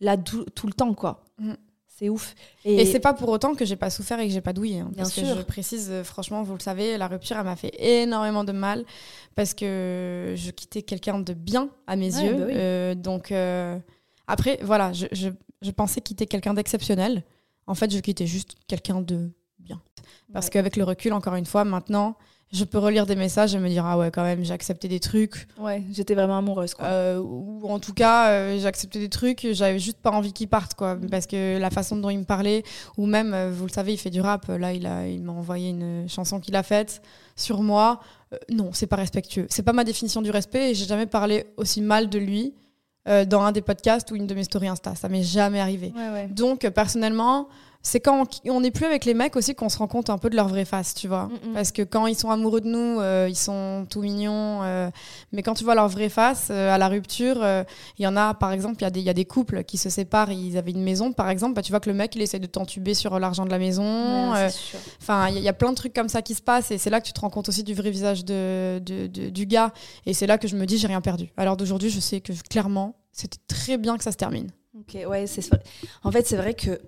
là 0.00 0.16
tout 0.16 0.66
le 0.66 0.72
temps 0.72 0.94
quoi. 0.94 1.24
Mm. 1.38 1.54
C'est 1.98 2.10
ouf. 2.10 2.34
Et, 2.66 2.84
c'est 2.84 3.00
pas 3.00 3.14
pour 3.14 3.30
autant 3.30 3.54
que 3.54 3.64
j'ai 3.64 3.76
pas 3.76 3.88
souffert 3.88 4.20
et 4.20 4.26
que 4.26 4.32
j'ai 4.32 4.42
pas 4.42 4.52
douillé. 4.52 4.80
Hein, 4.80 4.90
parce 4.94 5.14
que 5.14 5.24
je 5.24 5.32
précise, 5.40 5.88
euh, 5.90 6.04
franchement, 6.04 6.42
vous 6.42 6.52
le 6.52 6.60
savez, 6.60 6.98
la 6.98 7.08
rupture, 7.08 7.38
elle 7.38 7.44
m'a 7.44 7.56
fait 7.56 7.72
énormément 7.78 8.44
de 8.44 8.52
mal 8.52 8.84
parce 9.34 9.54
que 9.54 10.34
je 10.36 10.50
quittais 10.50 10.82
quelqu'un 10.82 11.18
de 11.20 11.32
bien 11.32 11.70
à 11.86 11.96
mes 11.96 12.14
yeux. 12.14 12.34
Bah 12.34 12.44
euh, 12.50 12.94
donc, 12.94 13.32
euh, 13.32 13.78
après, 14.26 14.58
voilà, 14.62 14.92
je, 14.92 15.06
je, 15.12 15.30
je 15.62 15.70
pensais 15.70 16.02
quitter 16.02 16.26
quelqu'un 16.26 16.52
d'exceptionnel. 16.52 17.24
En 17.66 17.74
fait, 17.74 17.90
je 17.90 17.98
quittais 18.00 18.26
juste 18.26 18.56
quelqu'un 18.68 19.00
de 19.00 19.30
bien. 19.58 19.80
Parce 20.34 20.50
qu'avec 20.50 20.76
le 20.76 20.84
recul, 20.84 21.14
encore 21.14 21.36
une 21.36 21.46
fois, 21.46 21.64
maintenant, 21.64 22.18
je 22.52 22.64
peux 22.64 22.78
relire 22.78 23.06
des 23.06 23.16
messages 23.16 23.54
et 23.54 23.58
me 23.58 23.68
dire 23.68 23.84
ah 23.84 23.98
ouais 23.98 24.10
quand 24.10 24.22
même 24.22 24.44
j'ai 24.44 24.54
accepté 24.54 24.88
des 24.88 25.00
trucs. 25.00 25.48
Ouais 25.58 25.82
j'étais 25.92 26.14
vraiment 26.14 26.38
amoureuse 26.38 26.74
quoi. 26.74 26.86
Euh, 26.86 27.18
ou 27.18 27.66
en 27.68 27.80
tout 27.80 27.92
cas 27.92 28.30
euh, 28.30 28.58
j'ai 28.58 28.66
accepté 28.66 29.00
des 29.00 29.08
trucs 29.08 29.46
j'avais 29.52 29.78
juste 29.78 29.98
pas 29.98 30.10
envie 30.10 30.32
qu'ils 30.32 30.48
partent 30.48 30.74
quoi. 30.74 30.94
Mm. 30.94 31.10
parce 31.10 31.26
que 31.26 31.58
la 31.58 31.70
façon 31.70 31.96
dont 31.96 32.10
il 32.10 32.18
me 32.18 32.24
parlait 32.24 32.62
ou 32.96 33.06
même 33.06 33.34
euh, 33.34 33.50
vous 33.52 33.66
le 33.66 33.72
savez 33.72 33.92
il 33.92 33.98
fait 33.98 34.10
du 34.10 34.20
rap 34.20 34.46
là 34.48 34.72
il 34.72 34.86
a 34.86 35.08
il 35.08 35.22
m'a 35.22 35.32
envoyé 35.32 35.70
une 35.70 36.08
chanson 36.08 36.40
qu'il 36.40 36.56
a 36.56 36.62
faite 36.62 37.02
sur 37.34 37.62
moi. 37.62 38.00
Non 38.50 38.70
c'est 38.72 38.86
pas 38.86 38.96
respectueux. 38.96 39.46
C'est 39.50 39.62
pas 39.62 39.72
ma 39.72 39.84
définition 39.84 40.22
du 40.22 40.30
respect 40.30 40.70
et 40.70 40.74
j'ai 40.74 40.86
jamais 40.86 41.06
parlé 41.06 41.46
aussi 41.56 41.80
mal 41.80 42.08
de 42.08 42.18
lui 42.18 42.54
dans 43.28 43.42
un 43.42 43.52
des 43.52 43.62
podcasts 43.62 44.10
ou 44.10 44.16
une 44.16 44.26
de 44.26 44.34
mes 44.34 44.42
stories 44.42 44.66
Insta. 44.66 44.96
Ça 44.96 45.08
m'est 45.08 45.22
jamais 45.22 45.60
arrivé. 45.60 45.92
Donc 46.30 46.68
personnellement 46.70 47.48
c'est 47.86 48.00
quand 48.00 48.26
on 48.48 48.60
n'est 48.60 48.72
plus 48.72 48.84
avec 48.84 49.04
les 49.04 49.14
mecs 49.14 49.36
aussi 49.36 49.54
qu'on 49.54 49.68
se 49.68 49.78
rend 49.78 49.86
compte 49.86 50.10
un 50.10 50.18
peu 50.18 50.28
de 50.28 50.34
leur 50.34 50.48
vraie 50.48 50.64
face, 50.64 50.92
tu 50.92 51.06
vois. 51.06 51.26
Mm, 51.26 51.50
mm. 51.50 51.54
Parce 51.54 51.70
que 51.70 51.82
quand 51.82 52.08
ils 52.08 52.16
sont 52.16 52.30
amoureux 52.30 52.60
de 52.60 52.66
nous, 52.66 52.98
euh, 52.98 53.28
ils 53.30 53.36
sont 53.36 53.86
tout 53.88 54.02
mignons. 54.02 54.64
Euh, 54.64 54.90
mais 55.30 55.44
quand 55.44 55.54
tu 55.54 55.62
vois 55.62 55.76
leur 55.76 55.88
vraie 55.88 56.08
face 56.08 56.48
euh, 56.50 56.74
à 56.74 56.78
la 56.78 56.88
rupture, 56.88 57.46
il 57.98 58.02
y 58.02 58.06
en 58.08 58.16
a, 58.16 58.34
par 58.34 58.50
exemple, 58.50 58.82
il 58.82 58.96
y, 58.96 59.02
y, 59.02 59.08
a 59.08 59.14
des 59.14 59.24
couples 59.24 59.62
qui 59.62 59.78
se 59.78 59.88
séparent, 59.88 60.32
ils 60.32 60.58
avaient 60.58 60.72
une 60.72 60.82
maison, 60.82 61.12
par 61.12 61.30
exemple, 61.30 61.54
bah, 61.54 61.62
tu 61.62 61.70
vois 61.70 61.78
que 61.78 61.88
le 61.88 61.94
mec, 61.94 62.16
il 62.16 62.22
essaie 62.22 62.40
de 62.40 62.46
t'entuber 62.46 62.92
sur 62.92 63.20
l'argent 63.20 63.44
de 63.44 63.50
la 63.50 63.58
maison. 63.60 64.32
Enfin, 65.00 65.28
il 65.28 65.38
y, 65.38 65.48
a 65.48 65.52
plein 65.52 65.70
de 65.70 65.76
trucs 65.76 65.94
comme 65.94 66.08
ça 66.08 66.22
qui 66.22 66.34
se 66.34 66.42
passent 66.42 66.72
et 66.72 66.78
c'est 66.78 66.90
là 66.90 67.00
que 67.00 67.06
tu 67.06 67.12
te 67.12 67.20
rends 67.20 67.30
compte 67.30 67.48
aussi 67.48 67.62
du 67.62 67.74
vrai 67.74 67.90
visage 67.90 68.24
de, 68.24 68.80
du 68.80 69.46
gars. 69.46 69.72
Et 70.06 70.12
c'est 70.12 70.26
là 70.26 70.38
que 70.38 70.48
je 70.48 70.56
me 70.56 70.66
dis, 70.66 70.76
j'ai 70.76 70.88
rien 70.88 71.00
perdu. 71.00 71.30
Alors 71.36 71.56
d'aujourd'hui, 71.56 71.90
je 71.90 72.00
sais 72.00 72.20
que 72.20 72.32
clairement, 72.50 72.96
c'était 73.12 73.38
très 73.46 73.78
bien 73.78 73.96
que 73.96 74.02
ça 74.02 74.10
se 74.10 74.16
termine. 74.16 74.50
Ok, 74.76 74.98
ouais, 75.08 75.26
c'est 75.26 75.48
En 76.02 76.10
fait, 76.10 76.26
c'est 76.26 76.36
vrai 76.36 76.52
que 76.52 76.80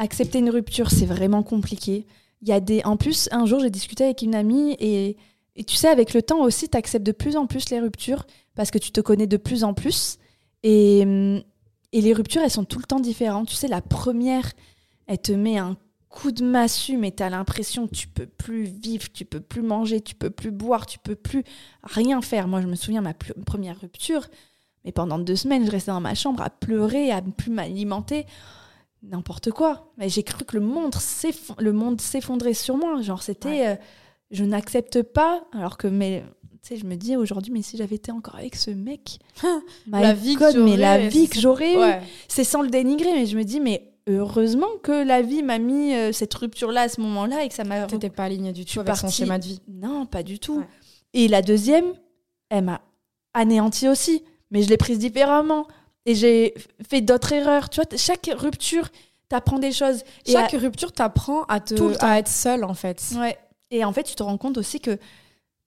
accepter 0.00 0.38
une 0.38 0.50
rupture, 0.50 0.90
c'est 0.90 1.06
vraiment 1.06 1.42
compliqué. 1.42 2.06
Il 2.42 2.48
y 2.48 2.52
a 2.52 2.60
des... 2.60 2.82
En 2.84 2.96
plus, 2.96 3.28
un 3.32 3.44
jour, 3.44 3.60
j'ai 3.60 3.70
discuté 3.70 4.04
avec 4.04 4.22
une 4.22 4.34
amie 4.34 4.74
et, 4.80 5.16
tu 5.66 5.76
sais, 5.76 5.88
avec 5.88 6.14
le 6.14 6.22
temps 6.22 6.40
aussi, 6.40 6.68
tu 6.68 6.76
acceptes 6.76 7.06
de 7.06 7.12
plus 7.12 7.36
en 7.36 7.46
plus 7.46 7.68
les 7.68 7.80
ruptures 7.80 8.26
parce 8.54 8.70
que 8.70 8.78
tu 8.78 8.92
te 8.92 9.00
connais 9.02 9.26
de 9.26 9.36
plus 9.36 9.62
en 9.62 9.74
plus. 9.74 10.16
Et, 10.62 11.00
et 11.92 12.00
les 12.00 12.12
ruptures, 12.14 12.40
elles 12.42 12.50
sont 12.50 12.64
tout 12.64 12.78
le 12.78 12.84
temps 12.84 12.98
différentes. 12.98 13.48
Tu 13.48 13.54
sais, 13.54 13.68
la 13.68 13.82
première, 13.82 14.50
elle 15.06 15.18
te 15.18 15.32
met 15.32 15.58
un 15.58 15.76
coup 16.08 16.32
de 16.32 16.44
massue, 16.44 16.96
mais 16.96 17.12
tu 17.12 17.22
as 17.22 17.28
l'impression 17.28 17.86
que 17.86 17.94
tu 17.94 18.08
peux 18.08 18.26
plus 18.26 18.64
vivre, 18.64 19.12
tu 19.12 19.26
peux 19.26 19.40
plus 19.40 19.62
manger, 19.62 20.00
tu 20.00 20.14
peux 20.14 20.30
plus 20.30 20.50
boire, 20.50 20.86
tu 20.86 20.98
peux 20.98 21.14
plus 21.14 21.44
rien 21.82 22.22
faire. 22.22 22.48
Moi, 22.48 22.62
je 22.62 22.66
me 22.66 22.74
souviens, 22.74 23.02
ma 23.02 23.12
première 23.14 23.78
rupture, 23.78 24.26
mais 24.86 24.92
pendant 24.92 25.18
deux 25.18 25.36
semaines, 25.36 25.66
je 25.66 25.70
restais 25.70 25.92
dans 25.92 26.00
ma 26.00 26.14
chambre 26.14 26.42
à 26.42 26.48
pleurer, 26.48 27.10
à 27.10 27.20
ne 27.20 27.30
plus 27.30 27.50
m'alimenter 27.50 28.24
n'importe 29.02 29.50
quoi. 29.50 29.92
Mais 29.96 30.08
j'ai 30.08 30.22
cru 30.22 30.44
que 30.44 30.56
le 30.56 30.62
monde 30.62 32.00
s'effondrait 32.00 32.54
sur 32.54 32.76
moi. 32.76 33.00
Genre, 33.02 33.22
c'était. 33.22 33.68
Euh, 33.68 33.76
je 34.30 34.44
n'accepte 34.44 35.02
pas. 35.02 35.44
Alors 35.52 35.76
que, 35.76 35.86
mais. 35.86 36.24
Tu 36.62 36.74
sais, 36.74 36.76
je 36.76 36.84
me 36.84 36.94
dis 36.94 37.16
aujourd'hui, 37.16 37.50
mais 37.52 37.62
si 37.62 37.78
j'avais 37.78 37.96
été 37.96 38.12
encore 38.12 38.36
avec 38.36 38.54
ce 38.54 38.70
mec, 38.70 39.18
la 39.90 40.12
vie 40.12 40.36
que 40.36 40.58
mais 40.58 40.76
la 40.76 41.08
vie 41.08 41.26
que 41.26 41.40
j'aurais 41.40 42.02
c'est 42.28 42.44
sans 42.44 42.60
le 42.60 42.68
dénigrer, 42.68 43.14
mais 43.14 43.24
je 43.24 43.34
me 43.38 43.44
dis, 43.44 43.60
mais 43.60 43.94
heureusement 44.06 44.68
que 44.82 45.04
la 45.04 45.22
vie 45.22 45.42
m'a 45.42 45.58
mis 45.58 45.94
euh, 45.94 46.12
cette 46.12 46.34
rupture-là 46.34 46.82
à 46.82 46.88
ce 46.90 47.00
moment-là 47.00 47.44
et 47.44 47.48
que 47.48 47.54
ça 47.54 47.64
m'a. 47.64 47.86
T'étais 47.86 48.10
pas 48.10 48.24
alignée 48.24 48.52
du 48.52 48.66
tout 48.66 48.80
avec 48.80 48.94
son 48.96 49.08
schéma 49.08 49.38
de 49.38 49.44
vie. 49.44 49.60
Non, 49.68 50.04
pas 50.04 50.22
du 50.22 50.38
tout. 50.38 50.62
Et 51.14 51.28
la 51.28 51.40
deuxième, 51.40 51.94
elle 52.50 52.64
m'a 52.64 52.82
anéanti 53.32 53.88
aussi, 53.88 54.22
mais 54.50 54.62
je 54.62 54.68
l'ai 54.68 54.76
prise 54.76 54.98
différemment 54.98 55.66
et 56.06 56.14
j'ai 56.14 56.54
fait 56.88 57.00
d'autres 57.00 57.32
erreurs. 57.32 57.68
Tu 57.68 57.80
vois, 57.80 57.96
chaque 57.96 58.30
rupture 58.36 58.88
t'apprends 59.28 59.58
des 59.58 59.72
choses. 59.72 60.02
Chaque 60.26 60.52
rupture 60.52 60.92
t'apprend 60.92 61.44
à, 61.44 61.60
te, 61.60 62.04
à 62.04 62.18
être 62.18 62.28
seule, 62.28 62.64
en 62.64 62.74
fait. 62.74 63.02
Ouais. 63.16 63.38
Et 63.70 63.84
en 63.84 63.92
fait, 63.92 64.02
tu 64.02 64.14
te 64.14 64.22
rends 64.22 64.38
compte 64.38 64.58
aussi 64.58 64.80
que 64.80 64.98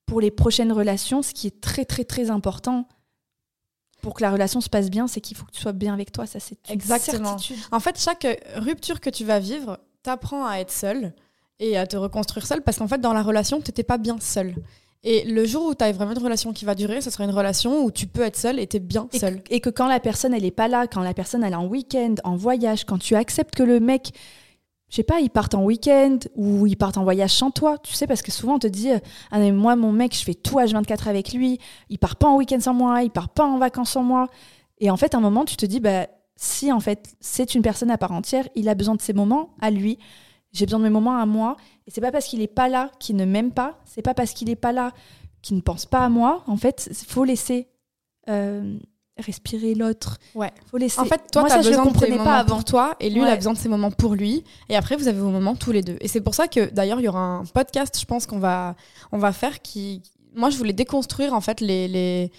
pour 0.05 0.19
les 0.21 0.31
prochaines 0.31 0.71
relations, 0.71 1.21
ce 1.21 1.33
qui 1.33 1.47
est 1.47 1.61
très, 1.61 1.85
très, 1.85 2.03
très 2.03 2.29
important 2.29 2.87
pour 4.01 4.13
que 4.13 4.21
la 4.21 4.31
relation 4.31 4.59
se 4.59 4.69
passe 4.69 4.89
bien, 4.89 5.07
c'est 5.07 5.21
qu'il 5.21 5.37
faut 5.37 5.45
que 5.45 5.51
tu 5.51 5.61
sois 5.61 5.71
bien 5.71 5.93
avec 5.93 6.11
toi. 6.11 6.25
Ça, 6.25 6.39
c'est 6.41 6.57
Exactement. 6.69 7.37
Certitude. 7.37 7.63
En 7.71 7.79
fait, 7.79 7.97
chaque 7.97 8.27
rupture 8.55 8.99
que 8.99 9.09
tu 9.09 9.23
vas 9.23 9.39
vivre 9.39 9.79
t'apprend 10.03 10.45
à 10.45 10.57
être 10.57 10.71
seule 10.71 11.13
et 11.59 11.77
à 11.77 11.87
te 11.87 11.95
reconstruire 11.95 12.45
seule 12.45 12.61
parce 12.61 12.77
qu'en 12.77 12.87
fait, 12.89 12.99
dans 12.99 13.13
la 13.13 13.23
relation, 13.23 13.61
tu 13.61 13.69
n'étais 13.69 13.83
pas 13.83 13.97
bien 13.97 14.19
seule. 14.19 14.55
Et 15.03 15.25
le 15.25 15.45
jour 15.45 15.65
où 15.65 15.75
tu 15.75 15.83
as 15.83 15.91
vraiment 15.91 16.13
une 16.13 16.23
relation 16.23 16.53
qui 16.53 16.63
va 16.63 16.75
durer, 16.75 17.01
ce 17.01 17.09
sera 17.09 17.25
une 17.25 17.31
relation 17.31 17.83
où 17.83 17.91
tu 17.91 18.07
peux 18.07 18.21
être 18.21 18.37
seule 18.37 18.57
et 18.57 18.67
tu 18.67 18.77
es 18.77 18.79
bien 18.79 19.09
seule. 19.11 19.41
Et, 19.49 19.59
que 19.59 19.69
quand 19.69 19.87
la 19.87 19.99
personne, 19.99 20.33
elle 20.33 20.45
est 20.45 20.51
pas 20.51 20.69
là, 20.69 20.87
quand 20.87 21.01
la 21.01 21.13
personne, 21.13 21.43
elle 21.43 21.51
est 21.51 21.57
en 21.57 21.67
week-end, 21.67 22.15
en 22.23 22.37
voyage, 22.37 22.85
quand 22.85 22.97
tu 22.99 23.15
acceptes 23.15 23.53
que 23.53 23.63
le 23.63 23.81
mec, 23.81 24.11
je 24.89 24.95
sais 24.95 25.03
pas, 25.03 25.19
il 25.19 25.29
parte 25.29 25.55
en 25.55 25.63
week-end 25.63 26.19
ou 26.35 26.67
il 26.67 26.77
parte 26.77 26.97
en 26.97 27.03
voyage 27.03 27.31
sans 27.31 27.51
toi, 27.51 27.77
tu 27.79 27.93
sais, 27.93 28.07
parce 28.07 28.21
que 28.21 28.31
souvent 28.31 28.55
on 28.55 28.59
te 28.59 28.67
dit, 28.67 28.91
ah, 29.31 29.39
mais 29.39 29.51
moi, 29.51 29.75
mon 29.75 29.91
mec, 29.91 30.15
je 30.17 30.23
fais 30.23 30.35
tout 30.35 30.55
H24 30.55 31.09
avec 31.09 31.33
lui, 31.33 31.59
il 31.89 31.99
part 31.99 32.15
pas 32.15 32.27
en 32.27 32.37
week-end 32.37 32.61
sans 32.61 32.73
moi, 32.73 33.03
il 33.03 33.11
part 33.11 33.29
pas 33.29 33.43
en 33.43 33.57
vacances 33.57 33.91
sans 33.91 34.03
moi. 34.03 34.29
Et 34.79 34.89
en 34.89 34.95
fait, 34.95 35.15
à 35.15 35.17
un 35.17 35.21
moment, 35.21 35.43
tu 35.43 35.57
te 35.57 35.65
dis, 35.65 35.81
bah, 35.81 36.07
si 36.37 36.71
en 36.71 36.79
fait, 36.79 37.13
c'est 37.19 37.55
une 37.55 37.61
personne 37.61 37.91
à 37.91 37.97
part 37.97 38.13
entière, 38.13 38.47
il 38.55 38.69
a 38.69 38.75
besoin 38.75 38.95
de 38.95 39.01
ses 39.01 39.13
moments 39.13 39.49
à 39.59 39.69
lui 39.69 39.99
j'ai 40.53 40.65
besoin 40.65 40.79
de 40.79 40.85
mes 40.85 40.89
moments 40.89 41.17
à 41.17 41.25
moi. 41.25 41.57
Et 41.87 41.91
c'est 41.91 42.01
pas 42.01 42.11
parce 42.11 42.25
qu'il 42.25 42.41
est 42.41 42.47
pas 42.47 42.69
là 42.69 42.91
qu'il 42.99 43.15
ne 43.15 43.25
m'aime 43.25 43.51
pas. 43.51 43.79
C'est 43.85 44.01
pas 44.01 44.13
parce 44.13 44.33
qu'il 44.33 44.49
est 44.49 44.55
pas 44.55 44.71
là 44.71 44.91
qu'il 45.41 45.57
ne 45.57 45.61
pense 45.61 45.85
pas 45.85 46.05
à 46.05 46.09
moi. 46.09 46.43
En 46.47 46.57
fait, 46.57 46.87
il 46.89 47.07
faut 47.07 47.23
laisser 47.23 47.67
euh, 48.29 48.77
respirer 49.17 49.73
l'autre. 49.75 50.17
Ouais. 50.35 50.51
Faut 50.69 50.77
laisser. 50.77 50.99
En 50.99 51.05
fait, 51.05 51.21
toi, 51.31 51.45
tu 51.45 51.51
as 51.51 51.57
besoin 51.57 51.85
de 51.85 51.97
tes 51.97 52.09
moments 52.11 52.23
pas 52.23 52.37
avant. 52.37 52.55
pour 52.55 52.65
toi, 52.65 52.95
et 52.99 53.09
lui, 53.09 53.21
il 53.21 53.27
a 53.27 53.35
besoin 53.35 53.53
de 53.53 53.57
ses 53.57 53.69
moments 53.69 53.91
pour 53.91 54.15
lui. 54.15 54.43
Et 54.69 54.75
après, 54.75 54.95
vous 54.95 55.07
avez 55.07 55.19
vos 55.19 55.29
moments 55.29 55.55
tous 55.55 55.71
les 55.71 55.81
deux. 55.81 55.97
Et 56.01 56.07
c'est 56.07 56.21
pour 56.21 56.35
ça 56.35 56.47
que, 56.47 56.71
d'ailleurs, 56.71 56.99
il 56.99 57.03
y 57.03 57.07
aura 57.07 57.19
un 57.19 57.45
podcast, 57.45 57.97
je 57.99 58.05
pense 58.05 58.25
qu'on 58.25 58.39
va, 58.39 58.75
on 59.11 59.17
va 59.17 59.33
faire 59.33 59.61
qui. 59.61 60.01
Moi, 60.35 60.49
je 60.49 60.57
voulais 60.57 60.73
déconstruire 60.73 61.33
en 61.33 61.41
fait 61.41 61.61
les, 61.61 61.87
les 61.87 62.31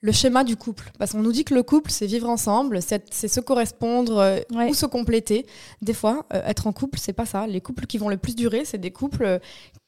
le 0.00 0.12
schéma 0.12 0.44
du 0.44 0.56
couple. 0.56 0.90
Parce 0.98 1.12
qu'on 1.12 1.22
nous 1.22 1.32
dit 1.32 1.44
que 1.44 1.54
le 1.54 1.62
couple, 1.62 1.90
c'est 1.90 2.06
vivre 2.06 2.28
ensemble, 2.28 2.80
c'est 2.82 3.28
se 3.28 3.40
correspondre 3.40 4.18
euh, 4.18 4.40
ou 4.68 4.74
se 4.74 4.86
compléter. 4.86 5.46
Des 5.82 5.94
fois, 5.94 6.26
euh, 6.32 6.42
être 6.44 6.66
en 6.66 6.72
couple, 6.72 6.98
c'est 6.98 7.12
pas 7.12 7.26
ça. 7.26 7.46
Les 7.46 7.60
couples 7.60 7.86
qui 7.86 7.98
vont 7.98 8.08
le 8.08 8.16
plus 8.16 8.34
durer, 8.34 8.64
c'est 8.64 8.78
des 8.78 8.90
couples 8.90 9.24
euh, 9.24 9.38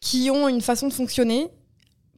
qui 0.01 0.31
ont 0.31 0.49
une 0.49 0.61
façon 0.61 0.89
de 0.89 0.93
fonctionner 0.93 1.49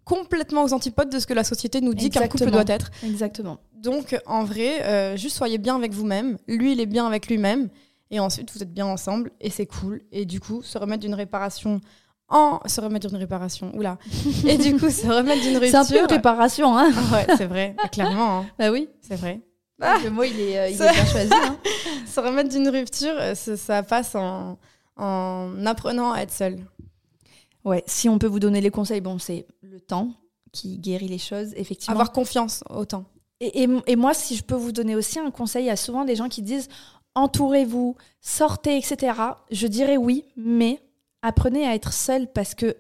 complètement 0.05 0.65
aux 0.65 0.73
antipodes 0.73 1.11
de 1.11 1.19
ce 1.19 1.27
que 1.27 1.35
la 1.35 1.45
société 1.45 1.81
nous 1.81 1.95
dit 1.95 2.11
qu'un 2.11 2.27
couple 2.27 2.51
doit 2.51 2.65
être. 2.67 2.91
Exactement. 3.05 3.59
Donc, 3.75 4.19
en 4.27 4.45
vrai, 4.45 5.17
juste 5.17 5.37
soyez 5.37 5.59
bien 5.59 5.77
avec 5.77 5.93
vous-même. 5.93 6.37
Lui, 6.49 6.73
il 6.73 6.81
est 6.81 6.87
bien 6.87 7.07
avec 7.07 7.29
lui-même. 7.29 7.69
Et 8.11 8.19
ensuite, 8.19 8.51
vous 8.53 8.61
êtes 8.61 8.73
bien 8.73 8.87
ensemble 8.87 9.31
et 9.41 9.51
c'est 9.51 9.67
cool. 9.67 10.03
Et 10.11 10.25
du 10.25 10.41
coup, 10.41 10.63
se 10.63 10.79
remettre 10.79 11.03
d'une 11.03 11.15
réparation 11.15 11.81
en 12.31 12.61
se 12.67 12.81
remettre 12.81 13.09
d'une 13.09 13.19
réparation. 13.19 13.73
Oula. 13.77 13.99
Et 14.47 14.57
du 14.57 14.77
coup, 14.77 14.89
se 14.89 15.07
remettre 15.07 15.43
d'une 15.43 15.59
rupture. 15.59 15.71
C'est 15.71 15.77
un 15.77 15.85
peu 15.85 16.05
une 16.05 16.11
réparation, 16.11 16.77
hein. 16.77 16.91
Ah 16.95 17.15
ouais, 17.15 17.37
c'est 17.37 17.47
vrai, 17.47 17.77
clairement. 17.93 18.41
Hein. 18.41 18.47
Bah 18.59 18.71
oui, 18.71 18.89
c'est 19.01 19.17
vrai. 19.17 19.41
Ah. 19.81 19.97
Le 20.05 20.11
mot, 20.11 20.23
il 20.23 20.39
est, 20.39 20.59
euh, 20.59 20.69
il 20.69 20.75
est 20.75 20.93
bien 20.93 21.07
choisi. 21.07 21.33
Hein. 21.33 21.57
se 22.07 22.21
remettre 22.21 22.51
d'une 22.51 22.69
rupture, 22.69 23.15
euh, 23.19 23.35
ça, 23.35 23.83
passe 23.83 24.15
en, 24.15 24.59
en 24.97 25.67
apprenant 25.67 26.13
à 26.13 26.21
être 26.21 26.33
seul. 26.33 26.59
Ouais, 27.65 27.83
si 27.87 28.09
on 28.09 28.19
peut 28.19 28.27
vous 28.27 28.41
donner 28.41 28.61
les 28.61 28.71
conseils, 28.71 29.01
bon, 29.01 29.19
c'est 29.19 29.47
le 29.63 29.81
temps 29.81 30.13
qui 30.53 30.79
guérit 30.79 31.09
les 31.09 31.19
choses, 31.19 31.53
effectivement. 31.57 31.95
Avoir 31.95 32.13
confiance 32.13 32.63
au 32.71 32.85
temps. 32.85 33.05
Et, 33.41 33.63
et, 33.63 33.69
et, 33.87 33.97
moi, 33.97 34.13
si 34.13 34.37
je 34.37 34.43
peux 34.43 34.55
vous 34.55 34.73
donner 34.73 34.97
aussi 34.97 35.19
un 35.19 35.31
conseil, 35.31 35.65
il 35.65 35.69
y 35.69 35.71
a 35.71 35.77
souvent 35.77 36.05
des 36.05 36.15
gens 36.15 36.29
qui 36.29 36.43
disent 36.43 36.69
entourez-vous, 37.15 37.97
sortez, 38.21 38.77
etc. 38.77 39.15
Je 39.51 39.67
dirais 39.67 39.97
oui, 39.97 40.25
mais 40.37 40.81
apprenez 41.23 41.67
à 41.67 41.75
être 41.75 41.93
seul 41.93 42.27
parce 42.33 42.55
que 42.55 42.77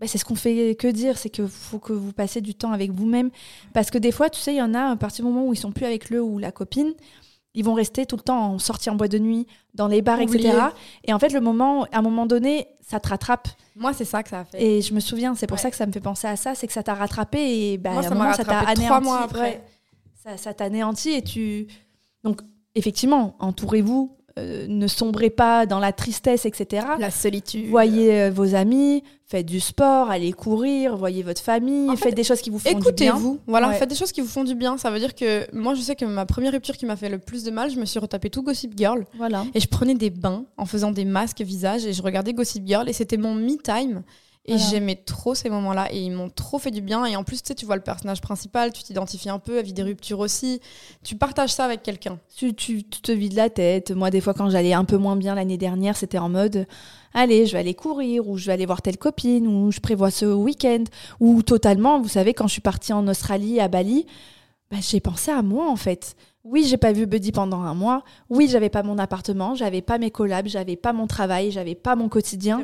bah, 0.00 0.06
c'est 0.06 0.18
ce 0.18 0.24
qu'on 0.24 0.36
fait 0.36 0.76
que 0.76 0.86
dire, 0.88 1.18
c'est 1.18 1.28
qu'il 1.28 1.48
faut 1.48 1.78
que 1.78 1.92
vous 1.92 2.12
passiez 2.12 2.40
du 2.40 2.54
temps 2.54 2.72
avec 2.72 2.92
vous-même. 2.92 3.30
Parce 3.72 3.90
que 3.90 3.98
des 3.98 4.12
fois, 4.12 4.30
tu 4.30 4.40
sais, 4.40 4.54
il 4.54 4.58
y 4.58 4.62
en 4.62 4.74
a, 4.74 4.90
à 4.90 4.96
partir 4.96 5.24
du 5.24 5.30
moment 5.30 5.46
où 5.46 5.52
ils 5.52 5.58
sont 5.58 5.72
plus 5.72 5.86
avec 5.86 6.10
le 6.10 6.22
ou 6.22 6.38
la 6.38 6.52
copine, 6.52 6.94
ils 7.54 7.64
vont 7.64 7.74
rester 7.74 8.06
tout 8.06 8.16
le 8.16 8.22
temps 8.22 8.52
en 8.52 8.58
sortie 8.58 8.90
en 8.90 8.94
boîte 8.94 9.10
de 9.10 9.18
nuit, 9.18 9.46
dans 9.74 9.88
les 9.88 10.02
bars, 10.02 10.20
etc. 10.20 10.52
Et 11.04 11.12
en 11.12 11.18
fait, 11.18 11.30
le 11.30 11.40
moment, 11.40 11.84
à 11.90 11.98
un 11.98 12.02
moment 12.02 12.26
donné, 12.26 12.68
ça 12.80 13.00
te 13.00 13.08
rattrape. 13.08 13.48
Moi, 13.74 13.92
c'est 13.92 14.04
ça 14.04 14.22
que 14.22 14.28
ça 14.28 14.40
a 14.40 14.44
fait. 14.44 14.62
Et 14.62 14.82
je 14.82 14.94
me 14.94 15.00
souviens, 15.00 15.34
c'est 15.34 15.48
pour 15.48 15.58
ça 15.58 15.70
que 15.70 15.76
ça 15.76 15.86
me 15.86 15.90
fait 15.90 16.00
penser 16.00 16.28
à 16.28 16.36
ça, 16.36 16.54
c'est 16.54 16.68
que 16.68 16.72
ça 16.72 16.84
t'a 16.84 16.94
rattrapé 16.94 17.38
et 17.72 17.78
bah, 17.78 17.94
Moi, 17.94 18.02
ça 18.02 18.34
ça 18.34 18.44
t'a 18.44 18.58
anéanti. 18.60 18.84
trois 18.84 19.00
mois 19.00 19.22
après. 19.22 19.64
Ça, 20.22 20.36
ça 20.36 20.54
t'anéantit 20.54 21.10
et 21.10 21.22
tu. 21.22 21.66
Donc, 22.22 22.42
effectivement, 22.76 23.34
entourez-vous, 23.40 24.16
euh, 24.38 24.66
ne 24.68 24.86
sombrez 24.86 25.30
pas 25.30 25.66
dans 25.66 25.78
la 25.78 25.92
tristesse, 25.92 26.46
etc. 26.46 26.86
La 26.98 27.10
solitude. 27.10 27.66
Voyez 27.68 28.12
euh, 28.22 28.30
vos 28.30 28.54
amis, 28.54 29.02
faites 29.26 29.46
du 29.46 29.60
sport, 29.60 30.10
allez 30.10 30.32
courir, 30.32 30.96
voyez 30.96 31.22
votre 31.22 31.40
famille, 31.42 31.90
En 31.90 31.96
fait, 31.96 32.04
faites 32.04 32.14
des 32.14 32.24
choses 32.24 32.40
qui 32.40 32.50
vous 32.50 32.58
font 32.58 32.70
du 32.70 32.92
bien. 32.92 33.14
Écoutez-vous, 33.14 33.38
voilà, 33.46 33.68
Ouais. 33.68 33.74
faites 33.74 33.88
des 33.90 33.94
choses 33.94 34.12
qui 34.12 34.20
vous 34.20 34.28
font 34.28 34.44
du 34.44 34.54
bien. 34.54 34.78
Ça 34.78 34.90
veut 34.90 34.98
dire 34.98 35.14
que 35.14 35.46
moi, 35.54 35.74
je 35.74 35.80
sais 35.82 35.96
que 35.96 36.04
ma 36.04 36.24
première 36.26 36.52
rupture 36.52 36.76
qui 36.76 36.86
m'a 36.86 36.96
fait 36.96 37.08
le 37.08 37.18
plus 37.18 37.44
de 37.44 37.50
mal, 37.50 37.70
je 37.70 37.78
me 37.78 37.84
suis 37.84 37.98
retapé 37.98 38.30
tout 38.30 38.42
Gossip 38.42 38.72
Girl 38.76 39.04
Voilà. 39.16 39.44
et 39.54 39.60
je 39.60 39.68
prenais 39.68 39.94
des 39.94 40.10
bains 40.10 40.44
en 40.56 40.64
faisant 40.66 40.90
des 40.92 41.04
masques 41.04 41.40
visage 41.42 41.84
et 41.84 41.92
je 41.92 42.02
regardais 42.02 42.32
Gossip 42.32 42.66
Girl 42.66 42.88
et 42.88 42.92
c'était 42.92 43.16
mon 43.16 43.34
me 43.34 43.56
time. 43.62 44.02
Et 44.48 44.56
Voilà. 44.56 44.70
j'aimais 44.70 44.96
trop 44.96 45.34
ces 45.34 45.50
moments-là 45.50 45.88
et 45.92 46.00
ils 46.00 46.10
m'ont 46.10 46.30
trop 46.30 46.58
fait 46.58 46.70
du 46.70 46.80
bien. 46.80 47.04
Et 47.04 47.14
en 47.16 47.22
plus, 47.22 47.42
tu 47.42 47.48
sais, 47.48 47.54
tu 47.54 47.66
vois 47.66 47.76
le 47.76 47.82
personnage 47.82 48.20
principal, 48.22 48.72
tu 48.72 48.82
t'identifies 48.82 49.28
un 49.28 49.38
peu, 49.38 49.58
elle 49.58 49.64
vit 49.64 49.74
des 49.74 49.82
ruptures 49.82 50.20
aussi. 50.20 50.60
Tu 51.04 51.16
partages 51.16 51.52
ça 51.52 51.64
avec 51.66 51.82
quelqu'un. 51.82 52.18
Tu, 52.36 52.54
tu- 52.54 52.82
tu 52.82 53.00
te 53.02 53.12
vides 53.12 53.34
la 53.34 53.50
tête. 53.50 53.90
Moi, 53.90 54.10
des 54.10 54.20
fois, 54.22 54.32
quand 54.34 54.48
j'allais 54.50 54.72
un 54.72 54.84
peu 54.86 54.96
moins 54.96 55.16
bien 55.16 55.34
l'année 55.34 55.58
dernière, 55.58 55.96
c'était 55.96 56.18
en 56.18 56.28
mode 56.30 56.66
allez, 57.14 57.46
je 57.46 57.52
vais 57.52 57.58
aller 57.58 57.74
courir, 57.74 58.28
ou 58.28 58.36
je 58.38 58.46
vais 58.46 58.52
aller 58.52 58.66
voir 58.66 58.80
telle 58.82 58.96
copine, 58.98 59.46
ou 59.46 59.70
je 59.70 59.80
prévois 59.80 60.10
ce 60.10 60.24
week-end, 60.26 60.84
ou 61.20 61.42
totalement, 61.42 62.00
vous 62.00 62.08
savez, 62.08 62.32
quand 62.34 62.46
je 62.46 62.52
suis 62.52 62.60
partie 62.60 62.92
en 62.92 63.06
Australie, 63.08 63.60
à 63.60 63.68
Bali, 63.68 64.06
bah, 64.70 64.76
j'ai 64.80 65.00
pensé 65.00 65.30
à 65.30 65.42
moi, 65.42 65.68
en 65.70 65.76
fait. 65.76 66.14
Oui, 66.44 66.64
j'ai 66.66 66.76
pas 66.76 66.92
vu 66.92 67.06
Buddy 67.06 67.32
pendant 67.32 67.60
un 67.62 67.74
mois. 67.74 68.04
Oui, 68.30 68.48
j'avais 68.48 68.68
pas 68.70 68.82
mon 68.82 68.98
appartement, 68.98 69.54
j'avais 69.54 69.82
pas 69.82 69.98
mes 69.98 70.10
collabs, 70.10 70.46
j'avais 70.48 70.76
pas 70.76 70.92
mon 70.92 71.06
travail, 71.06 71.50
j'avais 71.50 71.74
pas 71.74 71.96
mon 71.96 72.08
quotidien. 72.08 72.62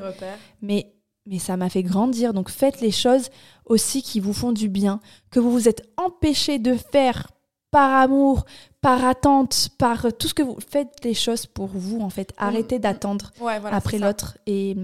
mais, 0.62 0.92
mais 1.26 1.38
ça 1.38 1.56
m'a 1.56 1.68
fait 1.68 1.82
grandir. 1.82 2.32
Donc 2.32 2.50
faites 2.50 2.80
les 2.80 2.90
choses 2.90 3.28
aussi 3.66 4.02
qui 4.02 4.20
vous 4.20 4.32
font 4.32 4.52
du 4.52 4.68
bien, 4.68 5.00
que 5.30 5.40
vous 5.40 5.50
vous 5.50 5.68
êtes 5.68 5.82
empêché 5.96 6.58
de 6.58 6.74
faire 6.74 7.28
par 7.70 7.92
amour, 7.94 8.44
par 8.80 9.04
attente, 9.04 9.70
par 9.78 10.06
tout 10.16 10.28
ce 10.28 10.34
que 10.34 10.42
vous 10.42 10.58
faites 10.68 11.04
les 11.04 11.14
choses 11.14 11.46
pour 11.46 11.66
vous 11.66 12.00
en 12.00 12.10
fait. 12.10 12.32
Arrêtez 12.36 12.78
d'attendre 12.78 13.32
Ouais, 13.40 13.58
voilà, 13.58 13.76
après 13.76 13.98
l'autre 13.98 14.38
et 14.46 14.76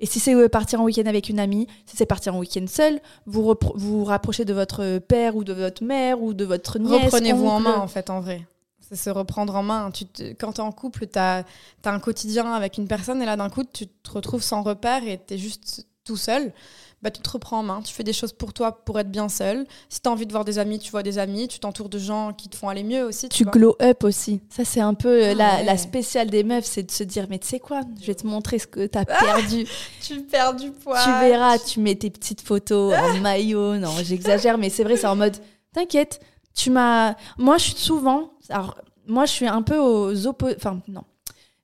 et 0.00 0.06
si 0.06 0.20
c'est 0.20 0.34
euh, 0.34 0.48
partir 0.48 0.80
en 0.80 0.84
week-end 0.84 1.06
avec 1.06 1.28
une 1.28 1.40
amie, 1.40 1.66
si 1.84 1.96
c'est 1.96 2.06
partir 2.06 2.34
en 2.34 2.38
week-end 2.38 2.66
seul, 2.68 3.00
vous 3.26 3.54
vous 3.74 4.04
rapprochez 4.04 4.44
de 4.44 4.52
votre 4.52 4.98
père 4.98 5.34
ou 5.34 5.44
de 5.44 5.52
votre 5.52 5.82
mère 5.82 6.22
ou 6.22 6.34
de 6.34 6.44
votre 6.44 6.78
nièce. 6.78 7.06
Reprenez-vous 7.06 7.46
en 7.46 7.60
main, 7.60 7.78
en 7.78 7.88
fait, 7.88 8.08
en 8.10 8.20
vrai. 8.20 8.46
C'est 8.88 8.96
se 8.96 9.10
reprendre 9.10 9.54
en 9.54 9.62
main. 9.62 9.90
Tu 9.90 10.06
te- 10.06 10.32
quand 10.32 10.52
tu 10.54 10.60
es 10.60 10.64
en 10.64 10.72
couple, 10.72 11.06
tu 11.06 11.18
as, 11.18 11.44
un 11.84 12.00
quotidien 12.00 12.52
avec 12.52 12.78
une 12.78 12.88
personne 12.88 13.20
et 13.22 13.26
là, 13.26 13.36
d'un 13.36 13.50
coup, 13.50 13.62
tu 13.64 13.86
te 13.86 14.10
retrouves 14.10 14.42
sans 14.42 14.62
repère 14.62 15.02
et 15.06 15.20
tu 15.26 15.34
es 15.34 15.38
juste 15.38 15.86
tout 16.04 16.16
seul. 16.16 16.52
Bah, 17.00 17.12
tu 17.12 17.20
te 17.22 17.30
reprends 17.30 17.60
en 17.60 17.62
main, 17.62 17.80
tu 17.80 17.94
fais 17.94 18.02
des 18.02 18.12
choses 18.12 18.32
pour 18.32 18.52
toi 18.52 18.72
pour 18.84 18.98
être 18.98 19.10
bien 19.10 19.28
seul. 19.28 19.66
Si 19.88 20.00
tu 20.00 20.08
as 20.08 20.12
envie 20.12 20.26
de 20.26 20.32
voir 20.32 20.44
des 20.44 20.58
amis, 20.58 20.80
tu 20.80 20.90
vois 20.90 21.04
des 21.04 21.18
amis, 21.18 21.46
tu 21.46 21.60
t'entoures 21.60 21.88
de 21.88 21.98
gens 21.98 22.32
qui 22.32 22.48
te 22.48 22.56
font 22.56 22.68
aller 22.68 22.82
mieux 22.82 23.04
aussi. 23.04 23.28
Tu 23.28 23.44
glow 23.44 23.76
up 23.80 24.02
aussi. 24.02 24.40
Ça, 24.50 24.64
c'est 24.64 24.80
un 24.80 24.94
peu 24.94 25.22
euh, 25.22 25.30
Ah 25.30 25.34
la, 25.34 25.54
ouais. 25.56 25.64
la 25.64 25.76
spéciale 25.78 26.28
des 26.28 26.42
meufs, 26.42 26.64
c'est 26.64 26.82
de 26.82 26.90
se 26.90 27.04
dire, 27.04 27.26
mais 27.30 27.38
tu 27.38 27.46
sais 27.46 27.60
quoi, 27.60 27.82
je 28.00 28.06
vais 28.06 28.16
te 28.16 28.26
montrer 28.26 28.58
ce 28.58 28.66
que 28.66 28.84
t'as 28.86 29.04
perdu. 29.04 29.64
tu 30.02 30.22
perds 30.22 30.54
du 30.54 30.72
poids. 30.72 30.98
tu 31.04 31.10
verras, 31.28 31.58
tu 31.58 31.78
mets 31.78 31.94
tes 31.94 32.10
petites 32.10 32.40
photos 32.40 32.92
en 32.94 33.18
maillot. 33.20 33.76
Non, 33.76 33.92
j'exagère, 34.02 34.58
mais 34.58 34.68
c'est 34.70 34.82
vrai, 34.82 34.96
c'est 34.96 35.06
en 35.06 35.14
mode, 35.14 35.36
t'inquiète, 35.72 36.18
tu 36.58 36.70
m'as. 36.70 37.14
Moi, 37.38 37.56
je 37.56 37.64
suis 37.64 37.76
souvent. 37.76 38.32
Alors, 38.50 38.76
moi, 39.06 39.24
je 39.24 39.32
suis 39.32 39.46
un 39.46 39.62
peu 39.62 39.78
aux 39.78 40.26
opposés. 40.26 40.56
Enfin, 40.56 40.82
non. 40.88 41.04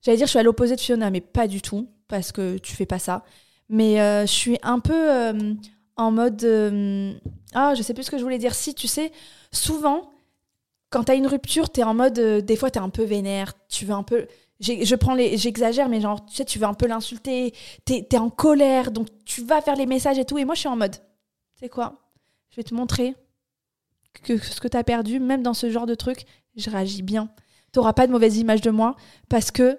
J'allais 0.00 0.16
dire, 0.16 0.26
je 0.26 0.30
suis 0.30 0.38
à 0.38 0.42
l'opposé 0.42 0.76
de 0.76 0.80
Fiona, 0.80 1.10
mais 1.10 1.20
pas 1.20 1.48
du 1.48 1.60
tout, 1.60 1.88
parce 2.08 2.30
que 2.30 2.58
tu 2.58 2.74
fais 2.74 2.86
pas 2.86 2.98
ça. 2.98 3.24
Mais 3.68 4.00
euh, 4.00 4.22
je 4.22 4.32
suis 4.32 4.58
un 4.62 4.78
peu 4.78 4.94
euh, 4.94 5.54
en 5.96 6.10
mode. 6.12 6.44
euh, 6.44 7.12
ah, 7.54 7.74
je 7.74 7.82
sais 7.82 7.92
plus 7.92 8.04
ce 8.04 8.10
que 8.10 8.18
je 8.18 8.22
voulais 8.22 8.38
dire. 8.38 8.54
Si, 8.54 8.74
tu 8.74 8.86
sais, 8.86 9.10
souvent, 9.50 10.10
quand 10.90 11.04
t'as 11.04 11.16
une 11.16 11.26
rupture, 11.26 11.70
t'es 11.70 11.82
en 11.82 11.94
mode. 11.94 12.18
des 12.18 12.56
fois, 12.56 12.70
t'es 12.70 12.78
un 12.78 12.90
peu 12.90 13.02
vénère, 13.02 13.52
tu 13.68 13.84
veux 13.84 13.94
un 13.94 14.04
peu. 14.04 14.26
Je 14.60 14.94
prends 14.94 15.14
les, 15.14 15.36
j'exagère, 15.36 15.88
mais 15.88 16.00
genre, 16.00 16.24
tu 16.24 16.36
sais, 16.36 16.44
tu 16.44 16.58
veux 16.60 16.66
un 16.66 16.74
peu 16.74 16.86
l'insulter, 16.86 17.52
t'es 17.84 18.06
es 18.10 18.18
en 18.18 18.30
colère, 18.30 18.92
donc 18.92 19.08
tu 19.24 19.42
vas 19.42 19.60
faire 19.60 19.76
les 19.76 19.86
messages 19.86 20.18
et 20.18 20.24
tout. 20.24 20.38
Et 20.38 20.44
moi, 20.44 20.54
je 20.54 20.60
suis 20.60 20.68
en 20.68 20.76
mode, 20.76 20.96
sais 21.56 21.68
quoi, 21.68 21.94
je 22.50 22.56
vais 22.56 22.62
te 22.62 22.74
montrer 22.74 23.16
que 24.22 24.38
ce 24.38 24.60
que 24.60 24.68
t'as 24.68 24.82
perdu, 24.84 25.20
même 25.20 25.42
dans 25.42 25.54
ce 25.54 25.70
genre 25.70 25.86
de 25.86 25.94
truc, 25.94 26.24
je 26.56 26.70
réagis 26.70 27.02
bien. 27.02 27.28
T'auras 27.72 27.92
pas 27.92 28.06
de 28.06 28.12
mauvaise 28.12 28.36
image 28.38 28.60
de 28.60 28.70
moi 28.70 28.94
parce 29.28 29.50
que 29.50 29.78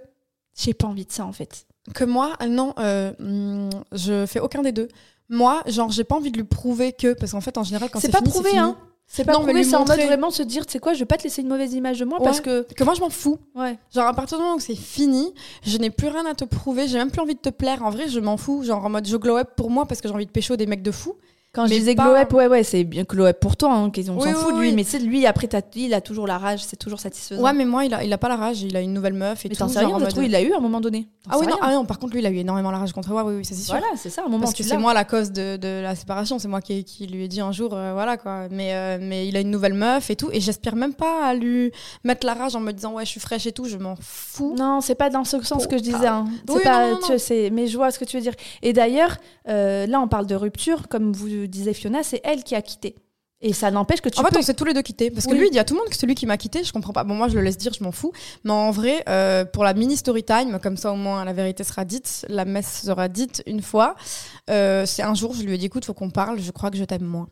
j'ai 0.58 0.74
pas 0.74 0.88
envie 0.88 1.06
de 1.06 1.12
ça 1.12 1.26
en 1.26 1.32
fait. 1.32 1.66
Que 1.94 2.04
moi, 2.04 2.34
non, 2.50 2.74
euh, 2.80 3.14
hum, 3.20 3.70
je 3.92 4.26
fais 4.26 4.40
aucun 4.40 4.62
des 4.64 4.72
deux. 4.72 4.88
Moi, 5.30 5.62
genre, 5.68 5.92
j'ai 5.92 6.04
pas 6.04 6.16
envie 6.16 6.32
de 6.32 6.38
lui 6.38 6.44
prouver 6.44 6.92
que. 6.94 7.14
Parce 7.14 7.32
qu'en 7.32 7.42
fait, 7.42 7.58
en 7.58 7.64
général, 7.64 7.90
quand 7.90 8.00
C'est 8.00 8.08
c'est 8.08 8.12
pas 8.12 8.20
fini, 8.20 8.30
prouvé, 8.32 8.50
fini. 8.50 8.60
hein. 8.60 8.78
C'est 9.08 9.24
pas 9.24 9.34
Non, 9.34 9.42
prouvé, 9.44 9.64
c'est 9.64 9.76
en 9.76 9.80
mode 9.82 9.90
montrer. 9.90 10.06
vraiment 10.08 10.32
se 10.32 10.42
dire, 10.42 10.66
tu 10.66 10.74
sais 10.74 10.80
quoi, 10.80 10.94
je 10.94 11.00
vais 11.00 11.06
pas 11.06 11.18
te 11.18 11.24
laisser 11.24 11.42
une 11.44 11.48
mauvaise 11.48 11.74
image 11.74 12.00
de 12.00 12.06
moi 12.06 12.18
parce 12.24 12.42
que. 12.42 12.64
Que 12.74 12.84
moi, 12.84 12.96
je 12.96 13.02
m'en 13.02 13.10
fous. 13.12 13.38
Ouais. 13.54 13.78
Genre, 13.94 14.06
à 14.08 14.14
partir 14.14 14.38
du 14.40 14.44
moment 14.44 14.56
où 14.56 14.60
c'est 14.60 14.76
fini, 14.76 15.32
je 15.64 15.78
n'ai 15.78 15.92
plus 15.92 16.08
rien 16.08 16.26
à 16.26 16.34
te 16.34 16.44
prouver, 16.44 16.88
j'ai 16.88 16.98
même 16.98 17.12
plus 17.12 17.22
envie 17.22 17.36
de 17.36 17.40
te 17.40 17.50
plaire. 17.50 17.84
En 17.84 17.92
vrai, 17.92 18.08
je 18.10 18.20
m'en 18.20 18.36
fous. 18.38 18.64
Genre, 18.64 18.84
en 18.84 18.90
mode, 18.90 19.08
je 19.08 19.16
glow 19.18 19.38
up 19.38 19.52
pour 19.56 19.70
moi 19.70 19.86
parce 19.86 20.02
que 20.02 20.08
j'ai 20.08 20.14
envie 20.14 20.26
de 20.26 20.32
pécho 20.32 20.56
des 20.56 20.66
mecs 20.66 20.82
de 20.84 20.92
fou. 20.92 21.16
Quand 21.56 21.66
je 21.68 21.72
Mais 21.72 21.80
disais 21.80 21.96
pas- 21.96 22.04
glow 22.04 22.16
up, 22.16 22.34
ouais, 22.34 22.48
ouais, 22.48 22.64
c'est 22.64 22.84
bien 22.84 23.04
glow 23.04 23.26
up 23.26 23.40
pour 23.40 23.56
toi, 23.56 23.72
hein, 23.74 23.90
qu'ils 23.90 24.12
on 24.12 24.16
Oui, 24.18 24.24
s'en 24.24 24.28
oui, 24.30 24.36
fout 24.36 24.54
de 24.56 24.60
lui, 24.60 24.70
oui. 24.70 24.76
mais 24.76 24.84
tu 24.84 24.90
sais, 24.92 25.00
lui, 25.00 25.26
après, 25.26 25.48
il 25.76 25.94
a 25.94 26.02
toujours 26.02 26.28
la 26.28 26.38
rage, 26.38 26.64
c'est 26.66 26.76
toujours 26.76 27.00
satisfaisant. 27.00 27.42
Ouais, 27.42 27.54
mais 27.54 27.64
moi, 27.64 27.86
il 27.86 27.94
a, 27.94 28.04
il 28.04 28.12
a 28.12 28.18
pas 28.18 28.28
la 28.28 28.36
rage, 28.36 28.62
il 28.62 28.76
a 28.76 28.82
une 28.82 28.92
nouvelle 28.94 29.14
meuf 29.14 29.46
et 29.46 29.50
mais 29.50 29.56
tout. 29.56 29.60
t'en 29.60 29.68
sais 29.70 29.76
genre 29.80 29.86
rien, 29.88 29.96
en 29.96 30.00
de 30.00 30.04
mode- 30.04 30.12
trouve, 30.12 30.26
il 30.26 30.32
l'a 30.32 30.42
eu 30.42 30.52
à 30.54 30.58
un 30.58 30.60
moment 30.60 30.82
donné. 30.82 31.08
T'en 31.24 31.32
Ah 31.32 31.38
oui, 31.40 31.48
non, 31.48 31.56
ah 31.62 31.72
non, 31.74 31.86
par 31.86 31.98
contre, 31.98 32.14
lui, 32.14 32.20
il 32.22 32.26
a 32.26 32.30
eu 32.30 32.36
énormément 32.38 32.72
la 32.72 32.80
rage 32.80 32.92
contre 32.92 33.10
moi, 33.10 33.24
oui, 33.24 33.36
oui, 33.38 33.46
ça 33.46 33.56
c'est 33.56 33.62
sûr. 33.64 33.74
Voilà, 33.74 33.88
c'est 33.96 34.10
ça, 34.10 34.22
à 34.22 34.26
un 34.26 34.28
moment 34.28 34.42
Parce 34.44 34.54
que 34.54 34.64
c'est 34.64 34.78
moi 34.78 34.94
la 34.94 35.06
cause 35.06 35.32
de, 35.32 35.56
de 35.56 35.82
la 35.82 35.96
séparation, 35.96 36.38
c'est 36.40 36.48
moi 36.50 36.60
qui, 36.62 36.84
qui 36.84 37.08
lui 37.08 37.24
ai 37.24 37.28
dit 37.30 37.40
un 37.42 37.52
jour, 37.54 37.72
euh, 37.74 37.94
voilà 37.94 38.18
quoi. 38.18 38.48
Mais, 38.52 38.74
euh, 38.74 38.98
mais 39.02 39.28
il 39.28 39.38
a 39.38 39.40
une 39.40 39.50
nouvelle 39.52 39.74
meuf 39.74 40.10
et 40.10 40.16
tout, 40.18 40.30
et 40.34 40.42
j'aspire 40.42 40.76
même 40.76 40.94
pas 40.94 41.26
à 41.26 41.34
lui 41.34 41.72
mettre 42.04 42.26
la 42.28 42.34
rage 42.34 42.56
en 42.56 42.60
me 42.60 42.74
disant 42.74 42.94
ouais, 42.94 43.06
je 43.06 43.10
suis 43.12 43.20
fraîche 43.22 43.46
et 43.48 43.52
tout, 43.54 43.66
je 43.66 43.78
m'en 43.78 43.96
fous. 44.00 44.56
Non, 44.58 44.82
c'est 44.82 44.96
pas 44.96 45.10
dans 45.10 45.24
ce 45.24 45.42
sens 45.42 45.68
que 45.68 45.78
je 45.78 45.84
disais. 45.84 46.06
hein. 46.08 46.26
C'est 46.50 46.64
pas, 46.64 47.50
mais 47.52 47.68
je 47.68 47.78
vois 47.78 47.92
ce 47.92 48.00
que 48.00 48.06
tu 48.06 48.18
veux 48.18 48.24
dire. 48.24 48.34
Et 48.62 48.74
d'ailleurs, 48.74 49.16
euh, 49.48 49.88
là, 49.88 50.02
on 50.02 50.08
parle 50.08 50.26
de 50.28 50.36
rupture, 50.36 50.88
comme 50.90 51.14
vous 51.14 51.45
disiez 51.48 51.74
Fiona, 51.74 52.04
c'est 52.04 52.22
elle 52.24 52.44
qui 52.44 52.56
a 52.56 52.62
quitté. 52.62 52.96
Et 53.42 53.52
ça 53.54 53.70
n'empêche 53.70 54.02
que 54.02 54.10
tu 54.10 54.18
En 54.20 54.24
fait, 54.24 54.30
peux. 54.32 54.40
on 54.40 54.42
s'est 54.42 54.54
tous 54.54 54.64
les 54.66 54.74
deux 54.74 54.82
quittés. 54.82 55.12
Parce 55.12 55.28
que 55.28 55.34
lui, 55.34 55.48
il 55.48 55.52
dit 55.52 55.60
à 55.60 55.66
tout 55.66 55.74
le 55.76 55.80
monde 55.82 55.90
que 55.90 55.96
c'est 55.96 56.08
lui 56.08 56.16
qui 56.16 56.26
m'a 56.26 56.38
quitté. 56.38 56.64
Je 56.64 56.72
comprends 56.72 56.94
pas. 56.94 57.04
Bon, 57.04 57.14
moi, 57.16 57.28
je 57.28 57.36
le 57.36 57.42
laisse 57.42 57.58
dire, 57.58 57.74
je 57.74 57.84
m'en 57.84 57.92
fous. 57.92 58.12
Mais 58.46 58.52
en 58.52 58.72
vrai, 58.72 59.04
euh, 59.10 59.44
pour 59.46 59.64
la 59.66 59.74
mini 59.74 59.98
story 59.98 60.24
time, 60.24 60.58
comme 60.64 60.78
ça, 60.78 60.92
au 60.92 60.96
moins, 60.96 61.24
la 61.26 61.34
vérité 61.34 61.64
sera 61.64 61.84
dite, 61.86 62.26
la 62.30 62.46
messe 62.46 62.82
sera 62.84 63.08
dite 63.10 63.44
une 63.46 63.62
fois. 63.62 63.96
Euh, 64.50 64.86
c'est 64.86 65.04
un 65.04 65.14
jour, 65.14 65.34
je 65.34 65.44
lui 65.44 65.54
ai 65.54 65.58
dit, 65.58 65.66
écoute, 65.66 65.86
faut 65.86 65.94
qu'on 65.94 66.10
parle. 66.10 66.40
Je 66.40 66.50
crois 66.52 66.72
que 66.72 66.78
je 66.78 66.86
t'aime 66.86 67.04
moins. 67.04 67.28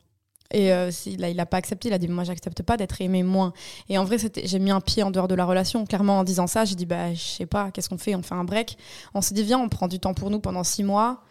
Et 0.51 0.71
euh, 0.71 0.89
a- 0.89 1.29
il 1.29 1.39
a 1.39 1.45
pas 1.47 1.57
accepté, 1.57 1.87
il 1.87 1.93
a 1.93 1.97
dit, 1.97 2.09
moi, 2.09 2.25
j'accepte 2.25 2.61
pas 2.61 2.77
d'être 2.77 3.01
aimé 3.01 3.23
moins. 3.23 3.53
Et 3.89 3.97
en 3.97 4.03
vrai, 4.03 4.17
j'ai 4.43 4.59
mis 4.59 4.69
un 4.71 4.81
pied 4.81 5.01
en 5.03 5.09
dehors 5.09 5.29
de 5.29 5.35
la 5.35 5.45
relation. 5.45 5.85
Clairement, 5.85 6.19
en 6.19 6.23
disant 6.23 6.45
ça, 6.47 6.63
j'ai 6.65 6.75
dit, 6.75 6.85
bah, 6.85 7.11
je 7.13 7.19
sais 7.21 7.45
pas, 7.47 7.71
qu'est-ce 7.71 7.89
qu'on 7.89 7.97
fait? 7.97 8.13
On 8.13 8.21
fait 8.21 8.35
un 8.35 8.43
break. 8.43 8.77
On 9.15 9.21
s'est 9.21 9.33
dit, 9.33 9.41
viens, 9.43 9.57
on 9.57 9.69
prend 9.69 9.87
du 9.87 9.99
temps 9.99 10.13
pour 10.13 10.29
nous 10.29 10.39
pendant 10.41 10.63
six 10.65 10.83
mois. 10.83 11.21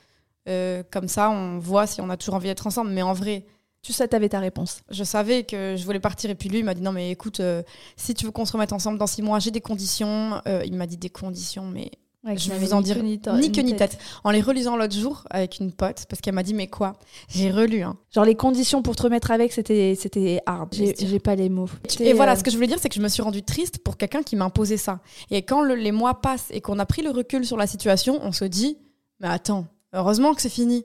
Euh, 0.48 0.82
comme 0.90 1.08
ça, 1.08 1.30
on 1.30 1.58
voit 1.58 1.86
si 1.86 2.00
on 2.00 2.10
a 2.10 2.16
toujours 2.16 2.34
envie 2.34 2.48
d'être 2.48 2.66
ensemble. 2.66 2.90
Mais 2.90 3.02
en 3.02 3.12
vrai, 3.12 3.44
Tu 3.84 3.92
sais, 3.92 4.06
t'avais 4.06 4.28
ta 4.28 4.38
réponse. 4.38 4.82
je 4.90 5.02
savais 5.04 5.42
que 5.44 5.74
je 5.76 5.84
voulais 5.84 5.98
partir 6.00 6.30
et 6.30 6.36
puis 6.36 6.48
lui 6.48 6.58
il 6.60 6.64
m'a 6.64 6.72
dit 6.74 6.82
non 6.82 6.92
mais 6.92 7.10
écoute 7.10 7.40
euh, 7.40 7.64
si 7.96 8.14
tu 8.14 8.24
veux 8.24 8.30
qu'on 8.30 8.44
se 8.44 8.52
remette 8.52 8.72
ensemble 8.72 8.96
dans 8.96 9.08
six 9.08 9.22
mois 9.22 9.40
j'ai 9.40 9.50
des 9.50 9.60
conditions 9.60 10.40
Euh, 10.46 10.62
il 10.64 10.76
m'a 10.76 10.86
dit 10.86 10.96
des 10.98 11.10
conditions 11.10 11.64
mais 11.66 11.90
Ouais, 12.24 12.36
Je 12.38 12.48
vais 12.52 12.58
vous 12.60 12.72
en 12.74 12.80
dire 12.80 13.02
ni 13.02 13.18
ni 13.40 13.50
queue 13.50 13.62
ni 13.62 13.74
tête 13.74 13.98
en 14.22 14.30
les 14.30 14.40
relisant 14.40 14.76
l'autre 14.76 14.94
jour 14.94 15.24
avec 15.30 15.58
une 15.58 15.72
pote 15.72 16.04
parce 16.08 16.20
qu'elle 16.22 16.34
m'a 16.36 16.44
dit 16.44 16.54
mais 16.54 16.68
quoi 16.68 16.92
j'ai 17.28 17.50
relu 17.50 17.82
hein. 17.82 17.96
Genre, 18.14 18.24
les 18.24 18.36
conditions 18.36 18.82
pour 18.82 18.94
te 18.94 19.02
remettre 19.02 19.32
avec, 19.32 19.50
c'était 19.52 19.96
c'était 19.98 20.40
hard. 20.46 20.72
J'ai 20.72 21.18
pas 21.18 21.34
les 21.34 21.48
mots. 21.48 21.68
et 21.98 22.12
voilà 22.12 22.36
ce 22.36 22.44
que 22.44 22.52
je 22.52 22.56
voulais 22.56 22.68
dire 22.68 22.78
c'est 22.80 22.88
que 22.88 22.94
je 22.94 23.02
me 23.02 23.08
suis 23.08 23.22
rendue 23.22 23.42
triste 23.42 23.78
pour 23.78 23.96
quelqu'un 23.96 24.22
qui 24.22 24.36
m'a 24.36 24.44
imposé 24.44 24.76
ça 24.76 25.00
et 25.32 25.42
quand 25.42 25.60
le- 25.62 25.74
les 25.74 25.90
mois 25.90 26.20
passent 26.20 26.50
et 26.52 26.60
qu'on 26.60 26.78
a 26.78 26.86
pris 26.86 27.02
le 27.02 27.10
recul 27.10 27.44
sur 27.44 27.56
la 27.56 27.66
situation 27.66 28.20
on 28.22 28.30
se 28.30 28.44
dit 28.44 28.78
mais 29.18 29.26
attends 29.26 29.66
heureusement 29.92 30.34
que 30.34 30.40
c'est 30.42 30.48
fini. 30.48 30.84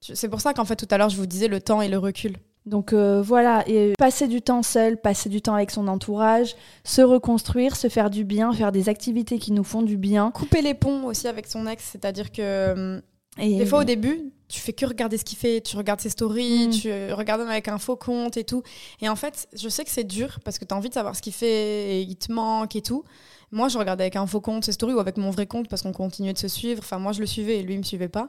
C'est 0.00 0.28
pour 0.28 0.40
ça 0.40 0.54
qu'en 0.54 0.64
fait 0.64 0.76
tout 0.76 0.88
à 0.90 0.98
l'heure 0.98 1.08
je 1.08 1.16
vous 1.16 1.26
disais 1.26 1.48
le 1.48 1.60
temps 1.60 1.82
et 1.82 1.88
le 1.88 1.98
recul. 1.98 2.36
Donc 2.66 2.92
euh, 2.92 3.22
voilà, 3.22 3.62
et 3.68 3.92
passer 3.96 4.26
du 4.26 4.42
temps 4.42 4.64
seul, 4.64 5.00
passer 5.00 5.28
du 5.28 5.40
temps 5.40 5.54
avec 5.54 5.70
son 5.70 5.86
entourage, 5.86 6.56
se 6.82 7.00
reconstruire, 7.00 7.76
se 7.76 7.88
faire 7.88 8.10
du 8.10 8.24
bien, 8.24 8.52
faire 8.52 8.72
des 8.72 8.88
activités 8.88 9.38
qui 9.38 9.52
nous 9.52 9.62
font 9.62 9.82
du 9.82 9.96
bien. 9.96 10.32
couper 10.32 10.62
les 10.62 10.74
ponts 10.74 11.04
aussi 11.04 11.28
avec 11.28 11.46
son 11.46 11.66
ex 11.68 11.84
c'est-à-dire 11.84 12.32
que 12.32 12.72
hum, 12.72 13.02
Et 13.38 13.56
Des 13.58 13.66
fois, 13.66 13.80
au 13.80 13.84
début, 13.84 14.32
tu 14.48 14.60
fais 14.60 14.72
que 14.72 14.86
regarder 14.86 15.18
ce 15.18 15.24
qu'il 15.24 15.36
fait, 15.38 15.60
tu 15.60 15.76
regardes 15.76 16.00
ses 16.00 16.10
stories, 16.10 16.68
Mm. 16.68 16.70
tu 16.70 16.90
euh, 16.90 17.14
regardes 17.14 17.40
avec 17.42 17.68
un 17.68 17.78
faux 17.78 17.96
compte 17.96 18.36
et 18.36 18.44
tout. 18.44 18.62
Et 19.00 19.08
en 19.08 19.16
fait, 19.16 19.48
je 19.54 19.68
sais 19.68 19.84
que 19.84 19.90
c'est 19.90 20.04
dur 20.04 20.38
parce 20.44 20.58
que 20.58 20.64
tu 20.64 20.72
as 20.72 20.76
envie 20.76 20.88
de 20.88 20.94
savoir 20.94 21.14
ce 21.16 21.22
qu'il 21.22 21.32
fait 21.32 21.96
et 21.96 22.00
il 22.00 22.16
te 22.16 22.32
manque 22.32 22.76
et 22.76 22.82
tout. 22.82 23.04
Moi, 23.50 23.68
je 23.68 23.76
regardais 23.78 24.04
avec 24.04 24.16
un 24.16 24.26
faux 24.26 24.40
compte 24.40 24.64
ses 24.64 24.72
stories 24.72 24.94
ou 24.94 25.00
avec 25.00 25.16
mon 25.16 25.30
vrai 25.30 25.46
compte 25.46 25.68
parce 25.68 25.82
qu'on 25.82 25.92
continuait 25.92 26.32
de 26.32 26.38
se 26.38 26.48
suivre. 26.48 26.80
Enfin, 26.82 26.98
moi, 26.98 27.12
je 27.12 27.20
le 27.20 27.26
suivais 27.26 27.58
et 27.58 27.62
lui, 27.62 27.74
il 27.74 27.78
me 27.78 27.82
suivait 27.84 28.08
pas. 28.08 28.28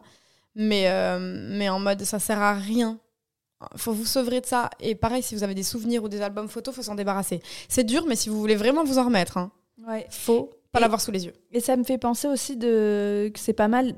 Mais, 0.56 0.90
euh, 0.90 1.20
mais 1.52 1.70
en 1.70 1.80
mode, 1.80 2.02
ça 2.04 2.20
sert 2.20 2.42
à 2.42 2.54
rien. 2.56 3.00
Faut 3.76 3.94
vous 3.94 4.06
sevrer 4.06 4.42
de 4.42 4.46
ça. 4.46 4.70
Et 4.80 4.94
pareil, 4.96 5.24
si 5.24 5.34
vous 5.36 5.44
avez 5.44 5.56
des 5.56 5.64
souvenirs 5.64 6.04
ou 6.04 6.10
des 6.10 6.22
albums 6.22 6.48
photos, 6.48 6.76
faut 6.76 6.84
s'en 6.84 6.96
débarrasser. 6.96 7.42
C'est 7.70 7.84
dur, 7.84 8.06
mais 8.08 8.16
si 8.16 8.30
vous 8.30 8.40
voulez 8.40 8.56
vraiment 8.56 8.84
vous 8.84 8.98
en 9.00 9.06
remettre, 9.06 9.38
hein, 9.38 9.52
Ouais. 9.88 10.06
Faut 10.10 10.50
pas 10.72 10.80
l'avoir 10.80 11.00
sous 11.02 11.12
les 11.12 11.26
yeux. 11.26 11.34
Et 11.52 11.60
ça 11.60 11.76
me 11.78 11.84
fait 11.84 11.98
penser 12.00 12.28
aussi 12.28 12.58
de 12.58 13.32
que 13.34 13.40
c'est 13.40 13.54
pas 13.54 13.68
mal 13.68 13.96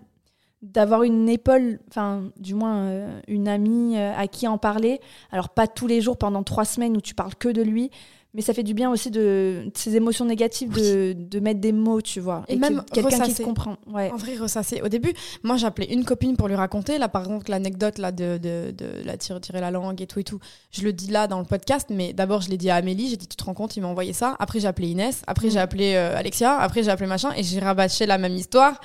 d'avoir 0.62 1.04
une 1.04 1.30
épaule, 1.30 1.80
enfin 1.90 2.32
du 2.38 2.54
moins 2.54 2.88
euh, 2.88 3.22
une 3.28 3.48
amie 3.48 3.98
euh, 3.98 4.14
à 4.16 4.28
qui 4.28 4.48
en 4.48 4.58
parler. 4.58 5.00
Alors 5.32 5.50
pas 5.50 5.68
tous 5.68 5.88
les 5.88 6.02
jours 6.02 6.18
pendant 6.18 6.44
trois 6.44 6.66
semaines 6.66 6.98
où 6.98 7.02
tu 7.02 7.16
parles 7.16 7.36
que 7.36 7.50
de 7.50 7.62
lui, 7.62 7.92
mais 8.36 8.44
ça 8.44 8.54
fait 8.54 8.62
du 8.62 8.76
bien 8.76 8.92
aussi 8.92 9.10
de, 9.10 9.64
de 9.66 9.72
ces 9.74 9.96
émotions 9.96 10.24
négatives 10.24 10.70
de, 10.70 11.14
de, 11.14 11.40
mettre 11.40 11.60
des 11.60 11.72
mots, 11.72 12.00
tu 12.00 12.20
vois. 12.20 12.44
Et, 12.48 12.58
même 12.58 12.84
quelqu'un 12.94 13.22
qui 13.22 13.34
te 13.34 13.42
comprend. 13.42 13.78
Ouais. 13.92 14.12
En 14.12 14.18
vrai, 14.18 14.36
ressasser. 14.36 14.82
Au 14.84 14.88
début, 14.88 15.14
moi, 15.42 15.58
j'appelais 15.58 15.92
une 15.92 16.06
copine 16.06 16.38
pour 16.38 16.48
lui 16.48 16.54
raconter. 16.54 17.00
Là, 17.00 17.10
par 17.10 17.24
exemple, 17.24 17.50
l'anecdote 17.50 17.98
là 17.98 18.12
de, 18.12 18.38
de, 18.38 18.70
de, 18.70 18.86
la 19.04 19.18
tirer, 19.18 19.42
tirer 19.42 19.62
la 19.62 19.72
langue 19.72 20.00
et 20.00 20.06
tout 20.06 20.20
et 20.20 20.24
tout. 20.24 20.40
Je 20.70 20.84
le 20.84 20.94
dis 20.94 21.08
là 21.10 21.26
dans 21.26 21.40
le 21.40 21.46
podcast, 21.46 21.88
mais 21.90 22.14
d'abord, 22.14 22.42
je 22.42 22.50
l'ai 22.52 22.58
dit 22.58 22.70
à 22.70 22.76
Amélie. 22.76 23.10
J'ai 23.10 23.18
dit, 23.18 23.28
tu 23.28 23.36
te 23.36 23.44
rends 23.44 23.56
compte, 23.56 23.76
il 23.78 23.82
m'a 23.82 23.88
envoyé 23.88 24.14
ça. 24.14 24.36
Après, 24.38 24.60
j'ai 24.60 24.68
appelé 24.68 24.90
Inès. 24.90 25.24
Après, 25.26 25.48
mm. 25.48 25.52
j'ai 25.52 25.60
appelé 25.60 25.94
euh, 25.96 26.16
Alexia. 26.16 26.56
Après, 26.60 26.84
j'ai 26.84 26.92
appelé 26.92 27.08
machin. 27.08 27.32
Et 27.36 27.42
j'ai 27.42 27.60
rabâché 27.60 28.06
la 28.06 28.20
même 28.20 28.36
histoire 28.36 28.80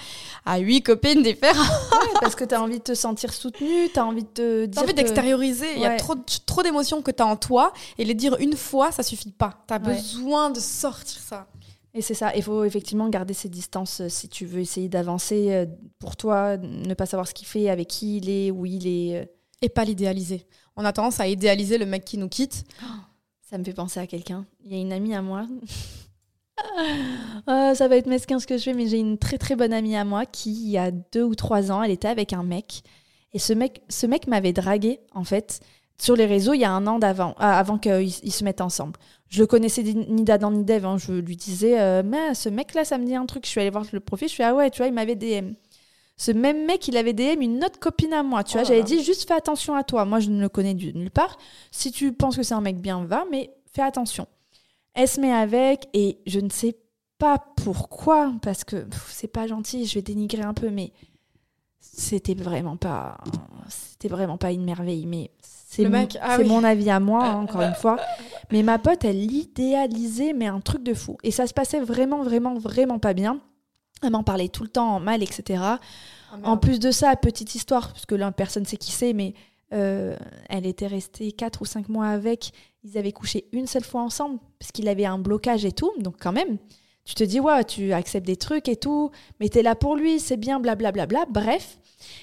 à 0.46 0.56
huit 0.56 0.80
copines 0.82 1.22
différentes. 1.22 1.68
Ouais, 1.92 2.18
parce 2.22 2.34
que 2.34 2.44
tu 2.44 2.54
as 2.54 2.62
envie 2.62 2.78
de 2.78 2.84
te 2.84 2.94
sentir 2.94 3.30
soutenue, 3.34 3.90
tu 3.92 4.00
as 4.00 4.06
envie 4.06 4.22
de 4.22 4.28
te 4.28 4.64
dire. 4.64 4.74
T'as 4.74 4.84
envie 4.84 4.94
d'extérioriser. 4.94 5.66
Il 5.76 5.82
y 5.82 5.86
a 5.86 5.96
trop, 5.96 6.14
trop 6.46 6.62
d'émotions 6.62 7.02
que 7.02 7.10
tu 7.10 7.22
as 7.22 7.26
en 7.26 7.36
toi. 7.36 7.74
Et 7.98 8.06
les 8.06 8.14
dire 8.14 8.36
une 8.40 8.56
fois, 8.56 8.90
ça 8.90 9.02
suffit 9.02 9.33
pas. 9.38 9.64
Tu 9.66 9.74
as 9.74 9.78
besoin 9.78 9.94
besoin 9.94 10.50
de 10.50 10.60
sortir 10.60 11.20
ça. 11.20 11.46
Et 11.94 12.02
c'est 12.02 12.14
ça, 12.14 12.34
il 12.34 12.42
faut 12.42 12.64
effectivement 12.64 13.08
garder 13.08 13.34
ses 13.34 13.48
distances 13.48 14.00
euh, 14.00 14.08
si 14.08 14.28
tu 14.28 14.46
veux 14.46 14.60
essayer 14.60 14.88
d'avancer 14.88 15.52
euh, 15.52 15.66
pour 16.00 16.16
toi, 16.16 16.56
ne 16.56 16.92
pas 16.94 17.06
savoir 17.06 17.28
ce 17.28 17.34
qu'il 17.34 17.46
fait, 17.46 17.70
avec 17.70 17.86
qui 17.86 18.16
il 18.16 18.28
est, 18.28 18.50
où 18.50 18.66
il 18.66 18.86
est. 18.88 19.22
Euh. 19.22 19.24
Et 19.62 19.68
pas 19.68 19.84
l'idéaliser. 19.84 20.46
On 20.76 20.84
a 20.84 20.92
tendance 20.92 21.20
à 21.20 21.28
idéaliser 21.28 21.78
le 21.78 21.86
mec 21.86 22.04
qui 22.04 22.18
nous 22.18 22.28
quitte. 22.28 22.64
ça 23.40 23.56
me 23.56 23.64
fait 23.64 23.72
penser 23.72 24.00
à 24.00 24.06
quelqu'un. 24.06 24.44
Il 24.64 24.72
y 24.72 24.76
a 24.76 24.80
une 24.80 24.92
amie 24.92 25.14
à 25.14 25.22
moi. 25.22 25.46
Ah, 27.48 27.74
ça 27.74 27.88
va 27.88 27.96
être 27.96 28.06
mesquin 28.06 28.38
ce 28.38 28.46
que 28.46 28.56
je 28.56 28.62
fais, 28.62 28.74
mais 28.74 28.86
j'ai 28.86 28.98
une 28.98 29.18
très 29.18 29.38
très 29.38 29.56
bonne 29.56 29.72
amie 29.72 29.96
à 29.96 30.04
moi 30.04 30.24
qui, 30.24 30.52
il 30.52 30.70
y 30.70 30.78
a 30.78 30.92
deux 30.92 31.24
ou 31.24 31.34
trois 31.34 31.72
ans, 31.72 31.82
elle 31.82 31.90
était 31.90 32.08
avec 32.08 32.32
un 32.32 32.44
mec. 32.44 32.84
Et 33.32 33.40
ce 33.40 33.52
mec, 33.52 33.82
ce 33.88 34.06
mec 34.06 34.28
m'avait 34.28 34.52
dragué, 34.52 35.00
en 35.12 35.24
fait 35.24 35.60
sur 35.98 36.16
les 36.16 36.26
réseaux 36.26 36.54
il 36.54 36.60
y 36.60 36.64
a 36.64 36.72
un 36.72 36.86
an 36.86 36.98
d'avant, 36.98 37.30
euh, 37.40 37.44
avant 37.44 37.78
qu'ils 37.78 38.10
se 38.10 38.44
mettent 38.44 38.60
ensemble. 38.60 38.98
Je 39.28 39.40
le 39.40 39.46
connaissais 39.46 39.82
ni 39.82 40.22
d'Adam 40.22 40.50
ni 40.50 40.64
d'Eve. 40.64 40.86
Hein. 40.86 40.96
Je 40.98 41.12
lui 41.12 41.36
disais, 41.36 41.80
euh, 41.80 42.02
mais 42.04 42.34
ce 42.34 42.48
mec-là, 42.48 42.84
ça 42.84 42.98
me 42.98 43.04
dit 43.04 43.16
un 43.16 43.26
truc. 43.26 43.44
Je 43.44 43.50
suis 43.50 43.60
allée 43.60 43.70
voir 43.70 43.84
le 43.92 44.00
profil. 44.00 44.28
Je 44.28 44.34
suis 44.34 44.42
ah 44.42 44.54
ouais, 44.54 44.70
tu 44.70 44.78
vois, 44.78 44.86
il 44.86 44.92
m'avait 44.92 45.16
DM. 45.16 45.54
Ce 46.16 46.30
même 46.30 46.66
mec, 46.66 46.86
il 46.86 46.96
avait 46.96 47.12
DM 47.12 47.42
une 47.42 47.64
autre 47.64 47.80
copine 47.80 48.12
à 48.12 48.22
moi. 48.22 48.44
Tu 48.44 48.52
vois, 48.52 48.62
oh 48.62 48.68
j'avais 48.68 48.84
dit 48.84 49.02
juste 49.02 49.26
fais 49.26 49.34
attention 49.34 49.74
à 49.74 49.82
toi. 49.82 50.04
Moi, 50.04 50.20
je 50.20 50.30
ne 50.30 50.40
le 50.40 50.48
connais 50.48 50.74
nulle 50.74 51.10
part. 51.10 51.36
Si 51.72 51.90
tu 51.90 52.12
penses 52.12 52.36
que 52.36 52.44
c'est 52.44 52.54
un 52.54 52.60
mec 52.60 52.80
bien, 52.80 53.04
va, 53.04 53.24
mais 53.30 53.50
fais 53.72 53.82
attention. 53.82 54.28
Elle 54.94 55.08
se 55.08 55.20
met 55.20 55.32
avec 55.32 55.88
et 55.92 56.18
je 56.26 56.38
ne 56.38 56.50
sais 56.50 56.76
pas 57.18 57.38
pourquoi, 57.56 58.32
parce 58.42 58.62
que 58.62 58.86
c'est 59.08 59.28
pas 59.28 59.48
gentil. 59.48 59.86
Je 59.86 59.94
vais 59.94 60.02
dénigrer 60.02 60.42
un 60.42 60.54
peu, 60.54 60.70
mais 60.70 60.92
c'était 61.92 62.34
vraiment 62.34 62.76
pas, 62.76 63.18
c'était 63.68 64.08
vraiment 64.08 64.38
pas 64.38 64.52
une 64.52 64.64
merveille. 64.64 65.06
Mais 65.06 65.30
c'est 65.42 65.88
mon, 65.88 66.08
ah 66.20 66.38
mon, 66.38 66.64
avis 66.64 66.90
à 66.90 67.00
moi, 67.00 67.24
hein, 67.24 67.42
encore 67.42 67.62
une 67.62 67.74
fois. 67.74 67.98
Mais 68.52 68.62
ma 68.62 68.78
pote, 68.78 69.04
elle 69.04 69.26
l'idéalisait, 69.26 70.32
mais 70.32 70.46
un 70.46 70.60
truc 70.60 70.82
de 70.82 70.94
fou. 70.94 71.18
Et 71.22 71.30
ça 71.30 71.46
se 71.46 71.54
passait 71.54 71.80
vraiment, 71.80 72.22
vraiment, 72.22 72.54
vraiment 72.54 72.98
pas 72.98 73.14
bien. 73.14 73.40
Elle 74.02 74.10
m'en 74.10 74.22
parlait 74.22 74.48
tout 74.48 74.62
le 74.62 74.68
temps 74.68 75.00
mal, 75.00 75.22
etc. 75.22 75.62
Ah, 75.62 75.78
en 76.42 76.56
plus 76.56 76.78
de 76.78 76.90
ça, 76.90 77.14
petite 77.16 77.54
histoire, 77.54 77.92
parce 77.92 78.06
que 78.06 78.14
là, 78.14 78.30
personne 78.32 78.64
sait 78.64 78.76
qui 78.76 78.92
c'est, 78.92 79.12
mais 79.12 79.34
euh, 79.72 80.16
elle 80.48 80.66
était 80.66 80.86
restée 80.86 81.32
4 81.32 81.62
ou 81.62 81.64
5 81.64 81.88
mois 81.88 82.06
avec. 82.06 82.52
Ils 82.82 82.98
avaient 82.98 83.12
couché 83.12 83.46
une 83.52 83.66
seule 83.66 83.84
fois 83.84 84.02
ensemble, 84.02 84.38
parce 84.58 84.72
qu'il 84.72 84.88
avait 84.88 85.06
un 85.06 85.18
blocage 85.18 85.64
et 85.64 85.72
tout. 85.72 85.92
Donc, 85.98 86.16
quand 86.20 86.32
même, 86.32 86.58
tu 87.04 87.14
te 87.14 87.24
dis, 87.24 87.40
ouais, 87.40 87.64
tu 87.64 87.92
acceptes 87.92 88.26
des 88.26 88.36
trucs 88.36 88.68
et 88.68 88.76
tout, 88.76 89.10
mais 89.38 89.48
t'es 89.48 89.62
là 89.62 89.74
pour 89.74 89.96
lui, 89.96 90.20
c'est 90.20 90.36
bien, 90.36 90.58
blablabla. 90.58 91.06
Bla, 91.06 91.24
bla, 91.24 91.32
bla. 91.32 91.42
Bref. 91.42 91.78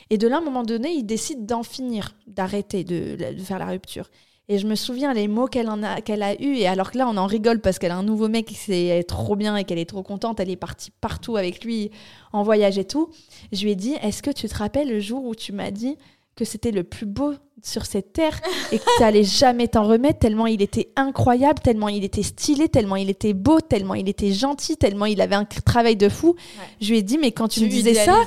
Et 0.09 0.17
de 0.17 0.27
là, 0.27 0.37
à 0.37 0.39
un 0.39 0.43
moment 0.43 0.63
donné, 0.63 0.91
il 0.91 1.03
décide 1.03 1.45
d'en 1.45 1.63
finir, 1.63 2.15
d'arrêter 2.27 2.83
de, 2.83 3.17
faire 3.43 3.59
la 3.59 3.67
rupture. 3.67 4.09
Et 4.47 4.57
je 4.57 4.67
me 4.67 4.75
souviens 4.75 5.13
les 5.13 5.27
mots 5.27 5.47
qu'elle 5.47 5.69
a, 5.69 6.01
qu'elle 6.01 6.23
a 6.23 6.39
eu. 6.41 6.55
Et 6.55 6.67
alors 6.67 6.91
que 6.91 6.97
là, 6.97 7.07
on 7.07 7.15
en 7.17 7.25
rigole 7.25 7.61
parce 7.61 7.79
qu'elle 7.79 7.91
a 7.91 7.97
un 7.97 8.03
nouveau 8.03 8.27
mec 8.27 8.47
qui 8.47 8.55
c'est 8.55 9.03
trop 9.07 9.35
bien 9.35 9.55
et 9.55 9.63
qu'elle 9.63 9.77
est 9.77 9.89
trop 9.89 10.03
contente. 10.03 10.39
Elle 10.39 10.49
est 10.49 10.55
partie 10.55 10.91
partout 10.99 11.37
avec 11.37 11.63
lui 11.63 11.91
en 12.33 12.43
voyage 12.43 12.77
et 12.77 12.85
tout. 12.85 13.09
Je 13.51 13.63
lui 13.63 13.71
ai 13.71 13.75
dit, 13.75 13.93
est-ce 14.01 14.21
que 14.21 14.31
tu 14.31 14.49
te 14.49 14.55
rappelles 14.55 14.89
le 14.89 14.99
jour 14.99 15.23
où 15.23 15.35
tu 15.35 15.53
m'as 15.53 15.71
dit 15.71 15.95
que 16.35 16.43
c'était 16.43 16.71
le 16.71 16.83
plus 16.83 17.05
beau 17.05 17.33
sur 17.63 17.85
cette 17.85 18.13
terre 18.13 18.39
et 18.71 18.79
que 18.79 18.83
tu 18.83 19.01
n'allais 19.01 19.23
jamais 19.23 19.67
t'en 19.67 19.87
remettre 19.87 20.19
tellement 20.19 20.47
il 20.47 20.61
était 20.61 20.89
incroyable, 20.95 21.59
tellement 21.59 21.89
il 21.89 22.03
était 22.03 22.23
stylé, 22.23 22.69
tellement 22.69 22.95
il 22.95 23.09
était 23.09 23.33
beau, 23.33 23.59
tellement 23.59 23.93
il 23.93 24.09
était 24.09 24.31
gentil, 24.31 24.77
tellement 24.77 25.05
il 25.05 25.21
avait 25.21 25.35
un 25.35 25.45
travail 25.45 25.95
de 25.95 26.09
fou. 26.09 26.35
Je 26.79 26.89
lui 26.89 26.97
ai 26.99 27.03
dit, 27.03 27.17
mais 27.17 27.31
quand 27.31 27.47
tu, 27.47 27.61
me 27.61 27.67
disais 27.67 27.93
ça, 27.93 28.17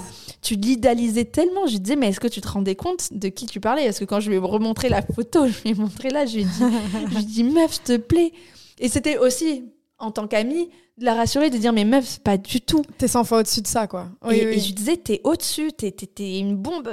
tu 0.42 0.55
l'idéalisais 0.55 1.25
tellement. 1.25 1.66
Je 1.66 1.73
lui 1.73 1.81
disais, 1.81 1.97
mais 1.97 2.09
est-ce 2.09 2.20
que 2.20 2.29
tu 2.29 2.40
te 2.40 2.49
rendais 2.49 2.77
compte 2.77 3.09
de 3.12 3.29
qui 3.29 3.47
tu 3.47 3.61
parlais? 3.61 3.85
Parce 3.85 3.99
que 3.99 4.05
quand 4.05 4.20
je 4.20 4.29
lui 4.29 4.37
ai 4.37 4.38
remontré 4.38 4.88
la 4.88 5.03
photo, 5.03 5.47
je 5.47 5.62
lui 5.62 5.70
ai 5.70 5.75
montré 5.75 6.11
là, 6.11 6.27
je 6.27 6.35
lui 6.37 6.42
ai 6.42 6.44
dit, 6.44 6.51
je 7.11 7.14
lui 7.14 7.23
ai 7.23 7.27
dit 7.27 7.44
meuf, 7.44 7.73
s'il 7.73 7.83
te 7.83 7.97
plaît. 7.97 8.33
Et 8.79 8.88
c'était 8.88 9.18
aussi, 9.18 9.64
en 9.99 10.11
tant 10.11 10.27
qu'amie, 10.27 10.68
de 10.99 11.05
la 11.05 11.14
rassurer, 11.14 11.51
de 11.51 11.57
dire, 11.57 11.73
mais 11.73 11.85
meuf, 11.85 12.20
pas 12.20 12.37
du 12.37 12.61
tout. 12.61 12.83
T'es 12.99 13.09
sans 13.09 13.25
fois 13.25 13.40
au-dessus 13.40 13.62
de 13.62 13.66
ça, 13.66 13.87
quoi. 13.87 14.11
et, 14.31 14.37
et, 14.37 14.59
je 14.61 14.66
lui 14.66 14.75
disais, 14.75 14.97
t'es 14.97 15.20
au-dessus, 15.25 15.73
t'es, 15.73 15.90
t'es, 15.90 16.38
une 16.38 16.57
bombe. 16.57 16.88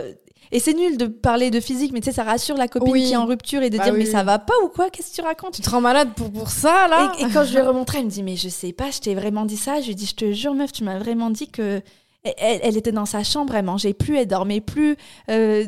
Et 0.51 0.59
c'est 0.59 0.73
nul 0.73 0.97
de 0.97 1.05
parler 1.05 1.49
de 1.49 1.59
physique, 1.59 1.93
mais 1.93 2.01
tu 2.01 2.05
sais, 2.05 2.11
ça 2.11 2.23
rassure 2.23 2.57
la 2.57 2.67
copine 2.67 2.93
qui 2.93 3.13
est 3.13 3.15
en 3.15 3.25
rupture 3.25 3.61
et 3.61 3.69
de 3.69 3.77
bah 3.77 3.85
dire, 3.85 3.93
mais 3.93 4.05
ça 4.05 4.23
va 4.23 4.37
pas 4.37 4.53
ou 4.63 4.67
quoi? 4.67 4.89
Qu'est-ce 4.89 5.11
que 5.11 5.15
tu 5.15 5.21
racontes? 5.21 5.53
Tu 5.53 5.61
te 5.61 5.69
rends 5.69 5.81
malade 5.81 6.09
pour, 6.15 6.31
pour 6.31 6.49
ça, 6.49 6.87
là? 6.89 7.13
Et, 7.19 7.25
quand 7.31 7.45
je 7.45 7.51
lui 7.51 7.59
ai 7.59 7.61
remontré, 7.61 7.99
elle 7.99 8.05
me 8.05 8.09
dit, 8.09 8.23
mais 8.23 8.35
je 8.35 8.49
sais 8.49 8.73
pas, 8.73 8.91
je 8.91 8.99
t'ai 8.99 9.15
vraiment 9.15 9.45
dit 9.45 9.57
ça. 9.57 9.79
Je 9.79 9.85
lui 9.85 9.91
ai 9.91 9.95
dit, 9.95 10.05
je 10.05 10.15
te 10.15 10.31
jure, 10.33 10.53
meuf, 10.53 10.71
tu 10.71 10.83
m'as 10.83 10.99
vraiment 10.99 11.29
dit 11.29 11.47
que 11.47 11.81
elle, 12.23 12.77
était 12.77 12.91
dans 12.91 13.05
sa 13.05 13.23
chambre, 13.23 13.55
elle 13.55 13.65
mangeait 13.65 13.93
plus, 13.93 14.17
elle 14.17 14.27
dormait 14.27 14.61
plus. 14.61 14.95
Euh, 15.29 15.65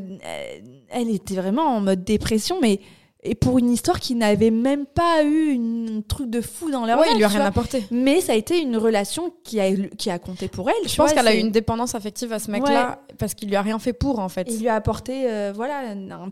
elle 0.90 1.10
était 1.10 1.36
vraiment 1.36 1.64
en 1.64 1.82
mode 1.82 2.04
dépression, 2.04 2.58
mais 2.62 2.80
et 3.24 3.36
pour 3.36 3.58
une 3.58 3.72
histoire 3.72 4.00
qui 4.00 4.16
n'avait 4.16 4.52
même 4.52 4.86
pas 4.86 5.24
eu 5.24 5.56
un 5.56 6.02
truc 6.02 6.30
de 6.30 6.42
fou 6.42 6.70
dans 6.70 6.86
leur 6.86 7.00
ouais, 7.00 7.08
il 7.12 7.18
lui 7.18 7.24
a 7.24 7.30
rien 7.30 7.46
apporté. 7.46 7.86
Mais 7.90 8.22
ça 8.22 8.34
a 8.34 8.36
été 8.36 8.60
une 8.60 8.78
relation 8.78 9.34
qui 9.44 9.60
a, 9.60 9.74
qui 9.98 10.10
a 10.10 10.20
compté 10.20 10.50
pour 10.50 10.70
elle. 10.70 10.88
Je 10.88 10.96
pense 10.96 11.14
qu'elle 11.14 11.28
a 11.28 11.36
eu 11.36 11.40
une 11.40 11.52
dépendance 11.52 11.96
affective 11.96 12.34
à 12.34 12.40
ce 12.40 12.52
mec-là 12.52 13.02
parce 13.18 13.34
qu'il 13.34 13.50
lui 13.50 13.56
a 13.56 13.62
rien 13.62 13.80
fait 13.80 13.94
pour 13.94 14.20
en 14.20 14.30
fait. 14.30 14.48
Il 14.50 14.60
lui 14.60 14.68
a 14.68 14.76
apporté 14.76 15.30
euh, 15.30 15.54
voilà 15.56 15.92
un, 15.92 16.32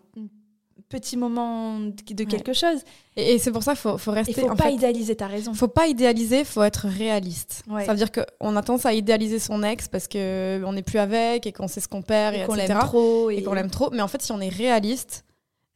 petit 0.90 1.16
moment 1.16 1.80
de 1.80 2.24
quelque 2.26 2.52
chose. 2.52 2.80
Et, 3.16 3.40
c'est 3.40 3.52
pour 3.52 3.64
ça 3.64 3.72
qu'il 3.72 3.80
faut, 3.80 3.98
faut, 3.98 4.12
rester. 4.12 4.34
Il 4.36 4.50
faut 4.50 4.56
pas 4.56 4.72
idéaliser, 4.72 5.16
t'as 5.16 5.28
raison. 5.28 5.54
faut 5.54 5.70
pas 5.70 5.88
idéaliser, 5.88 6.44
faut 6.44 6.64
être 6.64 6.88
réaliste. 6.88 7.64
Ça 7.86 7.94
veut 7.94 7.98
dire 7.98 8.12
qu'on 8.12 8.56
a 8.58 8.62
tendance 8.62 8.86
à 8.86 8.94
idéaliser 8.94 9.40
son 9.40 9.64
ex 9.64 9.88
parce 9.88 10.10
qu'on 10.10 10.74
n'est 10.74 10.84
plus 10.84 11.00
avec 11.00 11.48
et 11.48 11.54
qu'on 11.54 11.70
sait 11.70 11.80
ce 11.80 11.88
qu'on 11.88 12.02
perd 12.02 12.36
et, 12.36 12.46
qu'on 12.46 12.56
l'aime 12.56 12.80
trop. 12.80 13.30
Et, 13.30 13.42
qu'on 13.42 13.54
l'aime 13.54 13.70
trop. 13.70 13.90
Mais 13.92 14.02
en 14.02 14.10
fait, 14.10 14.22
si 14.22 14.34
on 14.34 14.42
est 14.42 14.50
réaliste, 14.50 15.24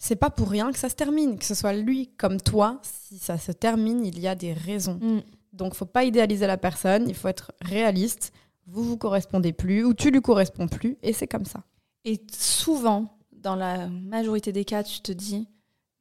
c'est 0.05 0.15
pas 0.15 0.29
pour 0.29 0.49
rien 0.49 0.71
que 0.71 0.77
ça 0.77 0.87
se 0.87 0.93
termine. 0.93 1.39
Que 1.39 1.45
ce 1.45 1.55
soit 1.55 1.73
lui 1.73 2.11
comme 2.17 2.39
toi, 2.39 2.79
si 2.83 3.17
ça 3.17 3.39
se 3.39 3.51
termine, 3.51 4.05
il 4.05 4.19
y 4.19 4.27
a 4.27 4.35
des 4.35 4.53
raisons. 4.53 4.99
Mm. 5.01 5.21
Donc, 5.53 5.73
faut 5.73 5.85
pas 5.85 6.03
idéaliser 6.03 6.45
la 6.45 6.57
personne, 6.57 7.09
il 7.09 7.15
faut 7.15 7.27
être 7.27 7.53
réaliste. 7.61 8.31
Vous 8.67 8.83
vous 8.83 8.97
correspondez 8.97 9.51
plus 9.51 9.83
ou 9.83 9.95
tu 9.95 10.11
lui 10.11 10.21
corresponds 10.21 10.67
plus 10.67 10.97
et 11.01 11.11
c'est 11.11 11.27
comme 11.27 11.45
ça. 11.45 11.63
Et 12.03 12.21
souvent, 12.31 13.17
dans 13.31 13.55
la 13.55 13.87
majorité 13.87 14.51
des 14.51 14.63
cas, 14.63 14.83
tu 14.83 14.99
te 14.99 15.11
dis, 15.11 15.47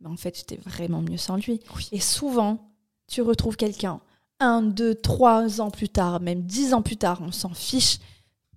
bah, 0.01 0.11
en 0.11 0.17
fait, 0.17 0.37
j'étais 0.37 0.57
vraiment 0.57 1.01
mieux 1.01 1.17
sans 1.17 1.37
lui. 1.37 1.61
Et 1.91 2.01
souvent, 2.01 2.73
tu 3.07 3.23
retrouves 3.23 3.57
quelqu'un, 3.57 4.01
un, 4.39 4.61
deux, 4.61 4.95
trois 4.95 5.63
ans 5.63 5.71
plus 5.71 5.89
tard, 5.89 6.21
même 6.21 6.43
dix 6.43 6.75
ans 6.75 6.83
plus 6.83 6.99
tard, 6.99 7.23
on 7.23 7.33
s'en 7.33 7.55
fiche. 7.55 8.01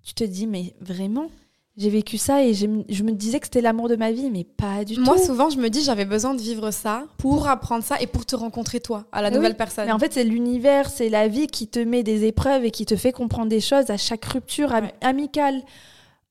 Tu 0.03 0.13
te 0.13 0.25
dis, 0.25 0.45
mais 0.45 0.75
vraiment? 0.81 1.29
J'ai 1.77 1.91
vécu 1.91 2.17
ça 2.17 2.43
et 2.43 2.55
je 2.55 2.65
me 2.65 3.11
disais 3.11 3.39
que 3.39 3.45
c'était 3.45 3.61
l'amour 3.61 3.87
de 3.87 3.95
ma 3.95 4.11
vie, 4.11 4.31
mais 4.31 4.43
pas 4.43 4.83
du 4.83 4.95
tout. 4.95 5.03
Moi, 5.03 5.19
souvent, 5.19 5.51
je 5.51 5.59
me 5.59 5.69
dis 5.69 5.83
j'avais 5.83 6.05
besoin 6.05 6.33
de 6.33 6.41
vivre 6.41 6.71
ça 6.71 7.05
pour 7.19 7.47
apprendre 7.47 7.83
ça 7.83 8.01
et 8.01 8.07
pour 8.07 8.25
te 8.25 8.35
rencontrer 8.35 8.79
toi, 8.79 9.05
à 9.11 9.21
la 9.21 9.29
nouvelle 9.29 9.55
personne. 9.55 9.85
Mais 9.85 9.91
en 9.91 9.99
fait, 9.99 10.11
c'est 10.11 10.23
l'univers, 10.23 10.89
c'est 10.89 11.09
la 11.09 11.27
vie 11.27 11.45
qui 11.45 11.67
te 11.67 11.77
met 11.77 12.01
des 12.01 12.25
épreuves 12.25 12.65
et 12.65 12.71
qui 12.71 12.87
te 12.87 12.95
fait 12.95 13.11
comprendre 13.11 13.49
des 13.49 13.61
choses 13.61 13.91
à 13.91 13.97
chaque 13.97 14.25
rupture 14.25 14.73
amicale, 15.01 15.61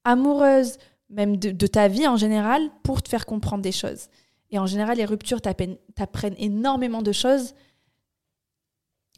amoureuse, 0.03 0.79
même 1.11 1.37
de, 1.37 1.67
ta 1.69 1.87
vie 1.87 2.09
en 2.09 2.17
général 2.17 2.63
pour 2.83 3.01
te 3.01 3.09
faire 3.09 3.25
comprendre 3.25 3.63
des 3.63 3.73
choses. 3.73 4.09
Et 4.51 4.59
en 4.59 4.67
général, 4.67 4.97
les 4.97 5.05
ruptures 5.05 5.41
t'apprennent 5.41 6.35
énormément 6.39 7.03
de 7.03 7.13
choses. 7.13 7.55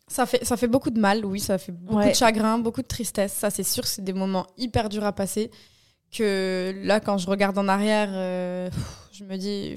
Ça 0.08 0.26
fait, 0.26 0.44
ça 0.44 0.58
fait 0.58 0.68
beaucoup 0.68 0.90
de 0.90 1.00
mal, 1.00 1.24
oui, 1.24 1.40
ça 1.40 1.56
fait 1.56 1.72
beaucoup 1.72 2.06
de 2.06 2.12
chagrin, 2.12 2.58
beaucoup 2.58 2.82
de 2.82 2.86
tristesse. 2.86 3.32
Ça, 3.32 3.48
c'est 3.48 3.62
sûr, 3.62 3.86
c'est 3.86 4.04
des 4.04 4.12
moments 4.12 4.46
hyper 4.58 4.90
durs 4.90 5.04
à 5.04 5.12
passer. 5.12 5.50
Que 6.11 6.75
là, 6.83 7.01
quand 7.01 7.18
je 7.18 7.29
regarde 7.29 7.59
en 7.59 7.68
arrière, 7.68 8.09
euh, 8.12 8.71
je 9.12 9.25
me 9.25 9.37
dis, 9.37 9.75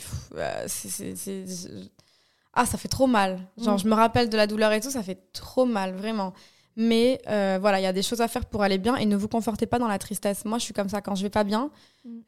ah, 2.54 2.66
ça 2.66 2.78
fait 2.78 2.88
trop 2.88 3.08
mal. 3.08 3.40
Genre, 3.58 3.76
mm. 3.76 3.80
je 3.80 3.88
me 3.88 3.94
rappelle 3.94 4.30
de 4.30 4.38
la 4.38 4.48
douleur 4.48 4.72
et 4.72 4.82
tout, 4.82 4.92
ça 4.92 5.04
fait 5.04 5.20
trop 5.34 5.66
mal, 5.66 5.94
vraiment. 5.94 6.34
Mais 6.78 7.22
euh, 7.28 7.58
voilà, 7.60 7.80
il 7.80 7.84
y 7.84 7.88
a 7.88 7.94
des 7.94 8.02
choses 8.02 8.22
à 8.22 8.28
faire 8.28 8.46
pour 8.46 8.64
aller 8.64 8.78
bien 8.78 8.96
et 8.96 9.06
ne 9.06 9.18
vous 9.18 9.28
confortez 9.28 9.66
pas 9.66 9.78
dans 9.78 9.88
la 9.88 10.00
tristesse. 10.00 10.46
Moi, 10.46 10.58
je 10.58 10.64
suis 10.64 10.74
comme 10.74 10.90
ça 10.90 11.02
quand 11.02 11.16
je 11.16 11.24
vais 11.24 11.30
pas 11.30 11.44
bien, 11.44 11.70
mm. 12.06 12.20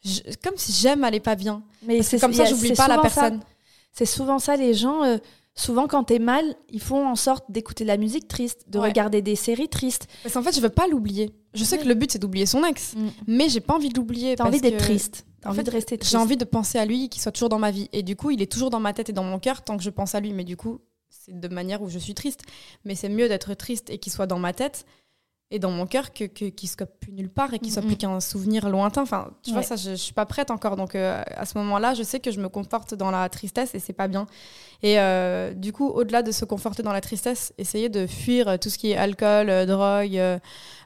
comme 0.43 0.57
si 0.57 0.73
j'aime 0.73 1.03
aller 1.03 1.19
pas 1.19 1.35
bien. 1.35 1.63
Mais 1.83 2.03
c'est 2.03 2.19
comme 2.19 2.33
ça, 2.33 2.45
j'oublie 2.45 2.73
pas 2.73 2.87
la 2.87 2.99
personne. 2.99 3.41
C'est 3.91 4.05
souvent 4.05 4.39
ça, 4.39 4.55
les 4.55 4.73
gens. 4.73 5.03
Euh, 5.03 5.17
souvent 5.55 5.87
quand 5.87 6.05
t'es 6.05 6.19
mal, 6.19 6.43
ils 6.69 6.81
font 6.81 7.07
en 7.07 7.15
sorte 7.15 7.45
d'écouter 7.49 7.83
de 7.83 7.89
la 7.89 7.97
musique 7.97 8.27
triste, 8.27 8.65
de 8.69 8.79
regarder 8.79 9.21
des 9.21 9.35
séries 9.35 9.69
tristes. 9.69 10.07
Parce 10.23 10.33
qu'en 10.33 10.41
fait, 10.41 10.55
je 10.55 10.61
veux 10.61 10.69
pas 10.69 10.87
l'oublier. 10.87 11.31
Je 11.53 11.63
sais 11.63 11.77
que 11.77 11.87
le 11.87 11.93
but 11.93 12.11
c'est 12.11 12.19
d'oublier 12.19 12.45
son 12.45 12.63
ex, 12.63 12.95
mm. 12.95 13.07
mais 13.27 13.49
j'ai 13.49 13.59
pas 13.59 13.75
envie 13.75 13.89
de 13.89 13.95
l'oublier. 13.95 14.35
T'as 14.35 14.45
envie 14.45 14.61
d'être 14.61 14.77
triste. 14.77 15.25
T'as 15.41 15.49
envie 15.49 15.63
de 15.63 15.71
rester 15.71 15.97
triste. 15.97 16.11
J'ai 16.11 16.17
envie 16.17 16.37
de 16.37 16.45
penser 16.45 16.79
à 16.79 16.85
lui, 16.85 17.09
qu'il 17.09 17.21
soit 17.21 17.31
toujours 17.31 17.49
dans 17.49 17.59
ma 17.59 17.71
vie. 17.71 17.89
Et 17.91 18.01
du 18.01 18.15
coup, 18.15 18.31
il 18.31 18.41
est 18.41 18.51
toujours 18.51 18.69
dans 18.69 18.79
ma 18.79 18.93
tête 18.93 19.09
et 19.09 19.13
dans 19.13 19.23
mon 19.23 19.39
cœur 19.39 19.61
tant 19.61 19.77
que 19.77 19.83
je 19.83 19.89
pense 19.89 20.15
à 20.15 20.19
lui. 20.19 20.33
Mais 20.33 20.45
du 20.45 20.57
coup, 20.57 20.79
c'est 21.09 21.37
de 21.37 21.47
manière 21.47 21.81
où 21.81 21.89
je 21.89 21.99
suis 21.99 22.13
triste. 22.13 22.41
Mais 22.85 22.95
c'est 22.95 23.09
mieux 23.09 23.27
d'être 23.27 23.53
triste 23.53 23.89
et 23.89 23.97
qu'il 23.97 24.11
soit 24.11 24.27
dans 24.27 24.39
ma 24.39 24.53
tête 24.53 24.85
et 25.53 25.59
dans 25.59 25.69
mon 25.69 25.85
cœur 25.85 26.13
que 26.13 26.23
qu'il 26.23 26.67
soit 26.67 26.87
plus 26.87 27.11
nulle 27.11 27.29
part 27.29 27.53
et 27.53 27.59
qu'il 27.59 27.71
soit 27.71 27.83
plus 27.83 27.95
qu'un 27.95 28.19
souvenir 28.19 28.67
lointain. 28.69 29.03
Enfin, 29.03 29.29
tu 29.43 29.51
vois 29.51 29.61
ça, 29.61 29.75
je, 29.75 29.91
je, 29.91 29.95
suis 29.95 30.13
pas 30.13 30.25
prête 30.25 30.49
encore. 30.49 30.75
Donc 30.75 30.95
euh, 30.95 31.21
à 31.27 31.45
ce 31.45 31.57
moment-là, 31.59 31.93
je 31.93 32.01
sais 32.01 32.19
que 32.19 32.31
je 32.31 32.39
me 32.39 32.49
conforte 32.49 32.95
dans 32.95 33.11
la 33.11 33.29
tristesse 33.29 33.75
et 33.75 33.79
c'est 33.79 33.93
pas 33.93 34.07
bien. 34.07 34.25
Et 34.81 34.99
euh, 34.99 35.53
du 35.53 35.71
coup, 35.71 35.87
au-delà 35.87 36.23
de 36.23 36.31
se 36.31 36.43
conforter 36.43 36.81
dans 36.81 36.91
la 36.91 37.01
tristesse, 37.01 37.53
essayer 37.59 37.89
de 37.89 38.07
fuir 38.07 38.57
tout 38.59 38.69
ce 38.69 38.79
qui 38.79 38.91
est 38.91 38.97
alcool, 38.97 39.49
euh, 39.51 39.65
drogue 39.67 40.41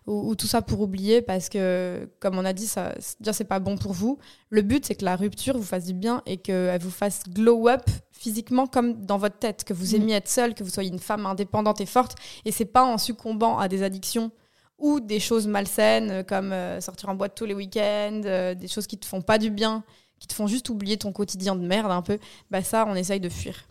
ou, 0.08 0.36
tout 0.36 0.48
ça 0.48 0.62
pour 0.62 0.80
oublier 0.82 1.22
parce 1.22 1.50
que, 1.50 2.10
comme 2.20 2.38
on 2.38 2.46
a 2.46 2.54
dit, 2.54 2.66
ça, 2.66 2.96
déjà 3.20 3.34
c'est 3.34 3.44
pas 3.44 3.60
bon 3.60 3.78
pour 3.78 3.92
vous. 3.92 4.18
Le 4.50 4.62
but 4.62 4.86
c'est 4.86 4.96
que 4.96 5.06
la 5.06 5.18
rupture 5.18 5.58
vous 5.58 5.64
fasse 5.64 5.86
du 5.86 5.94
bien 5.94 6.24
et 6.26 6.38
qu'elle 6.38 6.80
vous 6.82 6.90
fasse 6.90 7.24
glow 7.28 7.68
up 7.68 7.84
physiquement 8.12 8.68
comme 8.68 9.06
dans 9.06 9.18
votre 9.18 9.38
tête, 9.38 9.64
que 9.64 9.74
vous 9.74 9.92
mm. 9.92 9.96
aimiez 9.96 10.16
être 10.16 10.30
seule, 10.30 10.56
que 10.56 10.64
vous 10.64 10.70
soyez 10.70 10.90
une 10.90 11.00
femme 11.00 11.26
indépendante 11.26 11.82
et 11.82 11.86
forte. 11.86 12.16
Et 12.46 12.52
c'est 12.52 12.66
pas 12.66 12.84
en 12.84 12.98
succombant 12.98 13.60
à 13.60 13.68
des 13.68 13.84
addictions 13.84 14.32
ou 14.80 15.00
des 15.00 15.20
choses 15.20 15.48
malsaines 15.48 16.12
euh, 16.12 16.24
comme 16.24 16.54
euh, 16.54 16.80
sortir 16.82 17.10
en 17.10 17.16
boîte 17.16 17.36
tous 17.36 17.46
les 17.46 17.54
week-ends, 17.54 18.22
euh, 18.26 18.56
des 18.56 18.68
choses 18.68 18.88
qui 18.88 18.98
te 18.98 19.06
font 19.06 19.22
pas 19.22 19.38
du 19.38 19.50
bien, 19.50 19.84
qui 20.20 20.28
te 20.28 20.34
font 20.34 20.48
juste 20.48 20.70
oublier 20.70 20.98
ton 20.98 21.12
quotidien 21.12 21.56
de 21.56 21.66
merde 21.66 21.92
un 21.92 22.02
peu, 22.02 22.20
bah 22.50 22.64
ça, 22.64 22.86
on 22.88 22.96
essaye 22.96 23.20
de 23.20 23.30
fuir. 23.30 23.68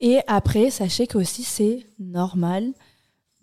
Et 0.00 0.20
après, 0.26 0.70
sachez 0.70 1.06
que 1.06 1.18
aussi 1.18 1.44
c'est 1.44 1.86
normal 1.98 2.72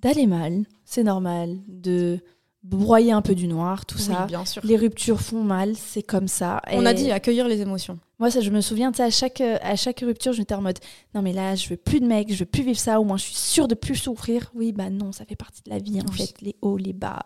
d'aller 0.02 0.28
mal, 0.28 0.66
c'est 0.86 1.04
normal 1.04 1.58
de 1.68 2.20
broyer 2.64 3.12
un 3.12 3.22
peu 3.22 3.36
du 3.36 3.48
noir, 3.48 3.86
tout 3.86 3.98
ça. 3.98 4.26
Bien 4.26 4.46
sûr. 4.46 4.62
Les 4.66 4.76
ruptures 4.76 5.22
font 5.22 5.44
mal, 5.44 5.76
c'est 5.76 6.04
comme 6.04 6.28
ça. 6.28 6.62
On 6.72 6.86
a 6.86 6.94
dit 6.94 7.12
accueillir 7.12 7.48
les 7.48 7.62
émotions. 7.62 8.00
Moi, 8.20 8.30
ça, 8.30 8.42
je 8.42 8.50
me 8.50 8.60
souviens, 8.60 8.92
à 8.98 9.10
chaque, 9.10 9.42
à 9.42 9.76
chaque 9.78 10.02
rupture, 10.02 10.34
j'étais 10.34 10.54
en 10.54 10.62
mode 10.62 10.80
non, 11.16 11.22
mais 11.22 11.32
là, 11.32 11.56
je 11.56 11.70
veux 11.70 11.78
plus 11.78 12.02
de 12.02 12.06
mec, 12.06 12.34
je 12.34 12.40
veux 12.40 12.46
plus 12.46 12.64
vivre 12.64 12.80
ça, 12.80 13.00
au 13.00 13.06
moins 13.06 13.18
je 13.18 13.24
suis 13.24 13.36
sûre 13.36 13.68
de 13.68 13.76
plus 13.76 13.96
souffrir. 13.96 14.52
Oui, 14.56 14.74
bah 14.74 14.90
non, 14.90 15.12
ça 15.14 15.24
fait 15.26 15.38
partie 15.38 15.62
de 15.64 15.70
la 15.70 15.80
vie, 15.80 16.02
en 16.02 16.12
fait, 16.12 16.34
les 16.42 16.56
hauts, 16.62 16.78
les 16.78 16.94
bas. 16.94 17.26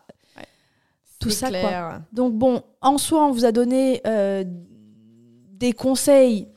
Tout 1.20 1.30
ça, 1.30 1.50
quoi. 1.50 2.02
Donc, 2.12 2.34
bon, 2.34 2.62
en 2.82 2.98
soi, 2.98 3.26
on 3.26 3.32
vous 3.32 3.46
a 3.46 3.52
donné 3.52 4.02
euh, 4.06 4.44
des 5.54 5.72
conseils 5.72 6.48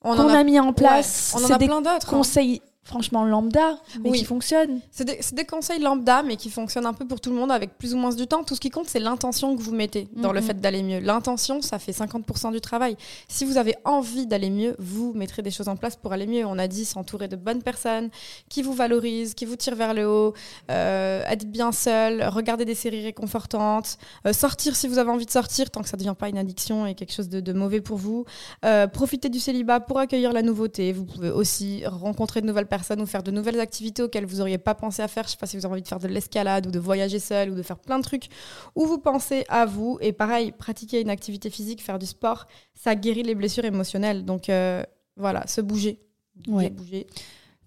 qu'on 0.00 0.12
a... 0.12 0.44
mis 0.44 0.60
en 0.60 0.72
place. 0.72 1.34
on 1.36 1.44
en 1.44 1.50
a 1.50 1.58
plein 1.58 1.80
d'autres. 1.80 2.14
Hein. 2.14 2.56
Franchement 2.90 3.24
lambda, 3.24 3.78
mais 4.02 4.10
qui 4.10 4.24
fonctionne. 4.24 4.80
C'est 4.90 5.32
des, 5.32 5.44
conseils 5.44 5.78
lambda, 5.78 6.24
mais 6.24 6.34
qui 6.34 6.50
fonctionnent 6.50 6.86
un 6.86 6.92
peu 6.92 7.06
pour 7.06 7.20
tout 7.20 7.30
le 7.30 7.36
monde 7.36 7.52
avec 7.52 7.78
plus 7.78 7.94
ou 7.94 7.98
moins 7.98 8.12
du 8.12 8.26
temps. 8.26 8.42
Tout 8.42 8.56
ce 8.56 8.60
qui 8.60 8.68
compte, 8.68 8.88
c'est 8.88 8.98
l'intention 8.98 9.56
que 9.56 9.62
vous 9.62 9.72
mettez 9.72 10.08
dans 10.16 10.32
le 10.32 10.40
fait 10.40 10.60
d'aller 10.60 10.82
mieux. 10.82 10.98
L'intention, 10.98 11.62
ça 11.62 11.78
fait 11.78 11.92
50% 11.92 12.50
du 12.50 12.60
travail. 12.60 12.96
Si 13.28 13.44
vous 13.44 13.58
avez 13.58 13.76
envie 13.84 14.26
d'aller 14.26 14.50
mieux, 14.50 14.74
vous 14.80 15.12
mettrez 15.12 15.40
des 15.42 15.52
choses 15.52 15.68
en 15.68 15.76
place 15.76 15.94
pour 15.94 16.12
aller 16.12 16.26
mieux. 16.26 16.44
On 16.44 16.58
a 16.58 16.66
dit 16.66 16.84
s'entourer 16.84 17.28
de 17.28 17.36
bonnes 17.36 17.62
personnes 17.62 18.10
qui 18.48 18.60
vous 18.60 18.72
valorisent, 18.72 19.34
qui 19.34 19.44
vous 19.44 19.54
tirent 19.54 19.76
vers 19.76 19.94
le 19.94 20.08
haut, 20.08 20.34
euh, 20.72 21.22
être 21.28 21.46
bien 21.46 21.70
seul, 21.70 22.24
regarder 22.24 22.64
des 22.64 22.74
séries 22.74 23.04
réconfortantes, 23.04 23.98
euh, 24.26 24.32
sortir 24.32 24.74
si 24.74 24.88
vous 24.88 24.98
avez 24.98 25.10
envie 25.10 25.26
de 25.26 25.30
sortir, 25.30 25.70
tant 25.70 25.82
que 25.82 25.88
ça 25.88 25.96
ne 25.96 26.00
devient 26.02 26.16
pas 26.18 26.28
une 26.28 26.38
addiction 26.38 26.86
et 26.86 26.96
quelque 26.96 27.12
chose 27.12 27.28
de, 27.28 27.52
mauvais 27.52 27.80
pour 27.80 27.98
vous. 27.98 28.24
Euh, 28.64 28.88
profiter 28.88 29.28
du 29.28 29.38
célibat 29.38 29.78
pour 29.78 30.00
accueillir 30.00 30.32
la 30.32 30.42
nouveauté. 30.42 30.92
Vous 30.92 31.04
pouvez 31.04 31.30
aussi 31.30 31.86
rencontrer 31.86 32.40
de 32.40 32.48
nouvelles 32.48 32.66
personnes 32.66 32.79
personnes 32.80 33.02
ou 33.02 33.06
faire 33.06 33.22
de 33.22 33.30
nouvelles 33.30 33.60
activités 33.60 34.02
auxquelles 34.02 34.24
vous 34.24 34.38
n'auriez 34.38 34.58
pas 34.58 34.74
pensé 34.74 35.02
à 35.02 35.08
faire. 35.08 35.24
Je 35.24 35.32
sais 35.32 35.36
pas 35.36 35.46
si 35.46 35.56
vous 35.56 35.66
avez 35.66 35.72
envie 35.72 35.82
de 35.82 35.88
faire 35.88 35.98
de 35.98 36.08
l'escalade 36.08 36.66
ou 36.66 36.70
de 36.70 36.78
voyager 36.78 37.18
seul 37.18 37.50
ou 37.50 37.54
de 37.54 37.62
faire 37.62 37.78
plein 37.78 37.98
de 37.98 38.04
trucs 38.04 38.28
où 38.74 38.86
vous 38.86 38.98
pensez 38.98 39.44
à 39.48 39.66
vous. 39.66 39.98
Et 40.00 40.12
pareil, 40.12 40.52
pratiquer 40.52 41.00
une 41.00 41.10
activité 41.10 41.50
physique, 41.50 41.82
faire 41.82 41.98
du 41.98 42.06
sport, 42.06 42.46
ça 42.74 42.94
guérit 42.94 43.22
les 43.22 43.34
blessures 43.34 43.66
émotionnelles. 43.66 44.24
Donc 44.24 44.48
euh, 44.48 44.82
voilà, 45.16 45.46
se 45.46 45.60
bouger. 45.60 46.00
Bouger, 46.46 46.70
bouger. 46.70 47.06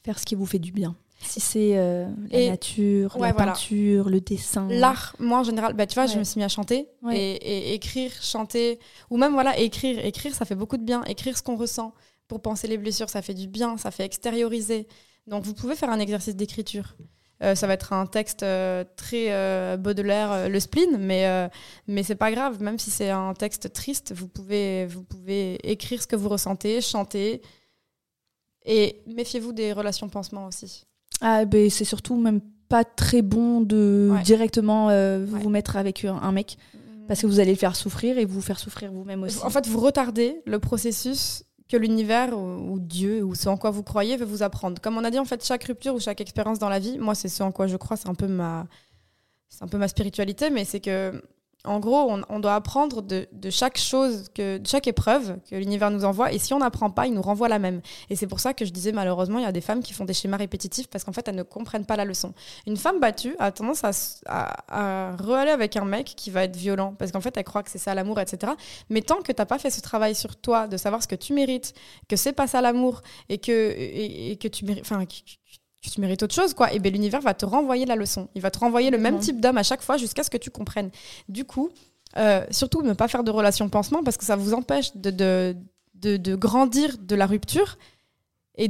Faire 0.03 0.17
ce 0.17 0.25
qui 0.25 0.35
vous 0.35 0.47
fait 0.47 0.59
du 0.59 0.71
bien. 0.71 0.95
Si 1.21 1.39
c'est 1.39 1.77
euh, 1.77 2.07
la 2.31 2.49
nature, 2.49 3.17
la 3.17 3.33
peinture, 3.33 4.09
le 4.09 4.19
dessin. 4.19 4.67
L'art, 4.69 5.15
moi 5.19 5.39
en 5.39 5.43
général, 5.43 5.73
bah, 5.73 5.85
tu 5.85 5.95
vois, 5.95 6.05
je 6.05 6.17
me 6.17 6.23
suis 6.23 6.37
mis 6.39 6.43
à 6.43 6.49
chanter 6.49 6.89
et, 7.11 7.73
écrire, 7.73 8.11
chanter, 8.21 8.79
ou 9.09 9.17
même 9.17 9.33
voilà, 9.33 9.57
écrire. 9.57 10.03
Écrire, 10.03 10.33
ça 10.33 10.43
fait 10.43 10.55
beaucoup 10.55 10.77
de 10.77 10.83
bien. 10.83 11.03
Écrire 11.05 11.37
ce 11.37 11.43
qu'on 11.43 11.55
ressent 11.55 11.93
pour 12.33 12.41
penser 12.41 12.67
les 12.67 12.79
blessures, 12.79 13.11
ça 13.11 13.21
fait 13.21 13.35
du 13.35 13.47
bien, 13.47 13.77
ça 13.77 13.91
fait 13.91 14.05
extérioriser. 14.05 14.87
Donc 15.27 15.43
vous 15.43 15.53
pouvez 15.53 15.75
faire 15.75 15.91
un 15.91 15.99
exercice 15.99 16.35
d'écriture. 16.35 16.95
Euh, 17.43 17.53
ça 17.53 17.67
va 17.67 17.73
être 17.73 17.93
un 17.93 18.07
texte 18.07 18.41
euh, 18.41 18.83
très 18.95 19.27
euh, 19.29 19.77
Baudelaire, 19.77 20.49
le 20.49 20.59
spleen, 20.59 20.97
mais, 20.97 21.51
mais 21.87 22.01
c'est 22.01 22.15
pas 22.15 22.31
grave. 22.31 22.59
Même 22.59 22.79
si 22.79 22.89
c'est 22.89 23.11
un 23.11 23.35
texte 23.35 23.71
triste, 23.71 24.13
vous 24.15 24.27
pouvez, 24.27 24.87
vous 24.87 25.03
pouvez 25.03 25.59
écrire 25.71 26.01
ce 26.01 26.07
que 26.07 26.15
vous 26.15 26.27
ressentez, 26.27 26.81
chanter. 26.81 27.43
Et 28.65 29.03
méfiez-vous 29.05 29.53
des 29.53 29.71
relations 29.71 30.09
pansement 30.09 30.47
aussi. 30.47 30.85
Ah, 31.21 31.45
ben, 31.45 31.69
c'est 31.69 31.85
surtout 31.85 32.15
même 32.15 32.41
pas 32.67 32.83
très 32.83 33.21
bon 33.21 33.61
de 33.61 34.11
directement 34.23 34.87
vous 35.23 35.49
mettre 35.51 35.75
avec 35.75 36.03
un, 36.03 36.31
mec. 36.31 36.57
Mm. 36.73 37.05
Parce 37.07 37.21
que 37.21 37.27
vous 37.27 37.39
allez 37.39 37.51
le 37.51 37.59
faire 37.59 37.75
souffrir 37.75 38.17
et 38.17 38.25
vous 38.25 38.41
faire 38.41 38.57
souffrir 38.57 38.91
vous-même 38.91 39.21
aussi. 39.21 39.37
En 39.43 39.51
fait, 39.51 39.67
vous 39.67 39.79
retardez 39.79 40.41
le 40.47 40.57
processus 40.57 41.43
l'univers 41.77 42.37
ou, 42.37 42.79
Dieu 42.79 43.23
ou 43.23 43.35
ce 43.35 43.49
en 43.49 43.57
quoi 43.57 43.71
vous 43.71 43.83
croyez 43.83 44.17
veut 44.17 44.25
vous 44.25 44.43
apprendre. 44.43 44.81
Comme 44.81 44.97
on 44.97 45.03
a 45.03 45.11
dit, 45.11 45.19
en 45.19 45.25
fait, 45.25 45.43
chaque 45.45 45.63
rupture 45.63 45.95
ou 45.95 45.99
chaque 45.99 46.21
expérience 46.21 46.59
dans 46.59 46.69
la 46.69 46.79
vie, 46.79 46.97
moi, 46.97 47.15
c'est 47.15 47.29
ce 47.29 47.43
en 47.43 47.51
quoi 47.51 47.67
je 47.67 47.77
crois, 47.77 47.97
c'est 47.97 48.09
un 48.09 48.15
peu 48.15 48.27
ma, 48.27 48.67
c'est 49.49 49.63
un 49.63 49.67
peu 49.67 49.77
ma 49.77 49.87
spiritualité, 49.87 50.49
mais 50.49 50.65
c'est 50.65 50.79
que 50.79 51.21
en 51.65 51.79
gros, 51.79 52.11
on, 52.27 52.39
doit 52.39 52.55
apprendre 52.55 53.01
de, 53.01 53.27
chaque 53.49 53.77
chose, 53.77 54.29
que, 54.35 54.57
de 54.57 54.67
chaque 54.67 54.87
épreuve 54.87 55.37
que 55.49 55.55
l'univers 55.55 55.91
nous 55.91 56.03
envoie. 56.03 56.33
Et 56.33 56.39
si 56.39 56.53
on 56.53 56.59
n'apprend 56.59 56.89
pas, 56.89 57.07
il 57.07 57.13
nous 57.13 57.21
renvoie 57.21 57.47
la 57.47 57.57
même. 57.57 57.81
Et 58.09 58.17
c'est 58.17 58.27
pour 58.27 58.41
ça 58.41 58.53
que 58.53 58.65
je 58.65 58.71
disais, 58.71 58.91
malheureusement, 58.91 59.39
il 59.39 59.43
y 59.43 59.47
a 59.47 59.51
des 59.53 59.61
femmes 59.61 59.81
qui 59.81 59.93
font 59.93 60.03
des 60.03 60.13
schémas 60.13 60.35
répétitifs 60.35 60.87
parce 60.87 61.05
qu'en 61.05 61.13
fait, 61.13 61.25
elles 61.27 61.35
ne 61.35 61.43
comprennent 61.43 61.85
pas 61.85 61.95
la 61.95 62.03
leçon. 62.03 62.33
Une 62.67 62.75
femme 62.75 62.99
battue 62.99 63.35
a 63.39 63.53
tendance 63.53 63.83
à, 63.85 63.91
à, 64.67 65.15
re-aller 65.15 65.51
avec 65.51 65.77
un 65.77 65.85
mec 65.85 66.13
qui 66.17 66.31
va 66.31 66.43
être 66.43 66.57
violent 66.57 66.95
parce 66.99 67.13
qu'en 67.13 67.21
fait, 67.21 67.35
elle 67.37 67.45
croit 67.45 67.63
que 67.63 67.71
c'est 67.71 67.77
ça 67.77 67.95
l'amour, 67.95 68.19
etc. 68.19 68.51
Mais 68.89 69.01
tant 69.01 69.21
que 69.21 69.31
tu 69.31 69.35
n'as 69.37 69.45
pas 69.45 69.57
fait 69.57 69.69
ce 69.69 69.79
travail 69.79 70.15
sur 70.15 70.35
toi, 70.35 70.67
de 70.67 70.75
savoir 70.75 71.01
ce 71.01 71.07
que 71.07 71.15
tu 71.15 71.33
mérites, 71.33 71.73
que 72.09 72.17
c'est 72.17 72.33
pas 72.33 72.47
ça 72.47 72.59
l'amour 72.59 73.01
et 73.29 73.37
que, 73.37 73.73
et, 73.77 74.37
que 74.37 74.49
tu 74.49 74.65
mérites. 74.65 74.91
Tu 75.89 76.01
mérites 76.01 76.23
autre 76.23 76.33
chose, 76.33 76.53
quoi. 76.53 76.71
Et 76.73 76.79
bien 76.79 76.91
l'univers 76.91 77.21
va 77.21 77.33
te 77.33 77.45
renvoyer 77.45 77.85
la 77.85 77.95
leçon. 77.95 78.29
Il 78.35 78.41
va 78.41 78.51
te 78.51 78.59
renvoyer 78.59 78.89
le 78.89 78.97
même 78.97 79.19
type 79.19 79.39
d'homme 79.41 79.57
à 79.57 79.63
chaque 79.63 79.81
fois 79.81 79.97
jusqu'à 79.97 80.23
ce 80.23 80.29
que 80.29 80.37
tu 80.37 80.49
comprennes. 80.49 80.91
Du 81.29 81.45
coup, 81.45 81.69
euh, 82.17 82.45
surtout 82.51 82.81
ne 82.81 82.93
pas 82.93 83.07
faire 83.07 83.23
de 83.23 83.31
relation 83.31 83.67
pansement 83.69 84.03
parce 84.03 84.17
que 84.17 84.25
ça 84.25 84.35
vous 84.35 84.53
empêche 84.53 84.95
de, 84.95 85.09
de, 85.09 86.17
de, 86.17 86.35
grandir 86.35 86.97
de 86.97 87.15
la 87.15 87.25
rupture 87.25 87.77
et 88.55 88.69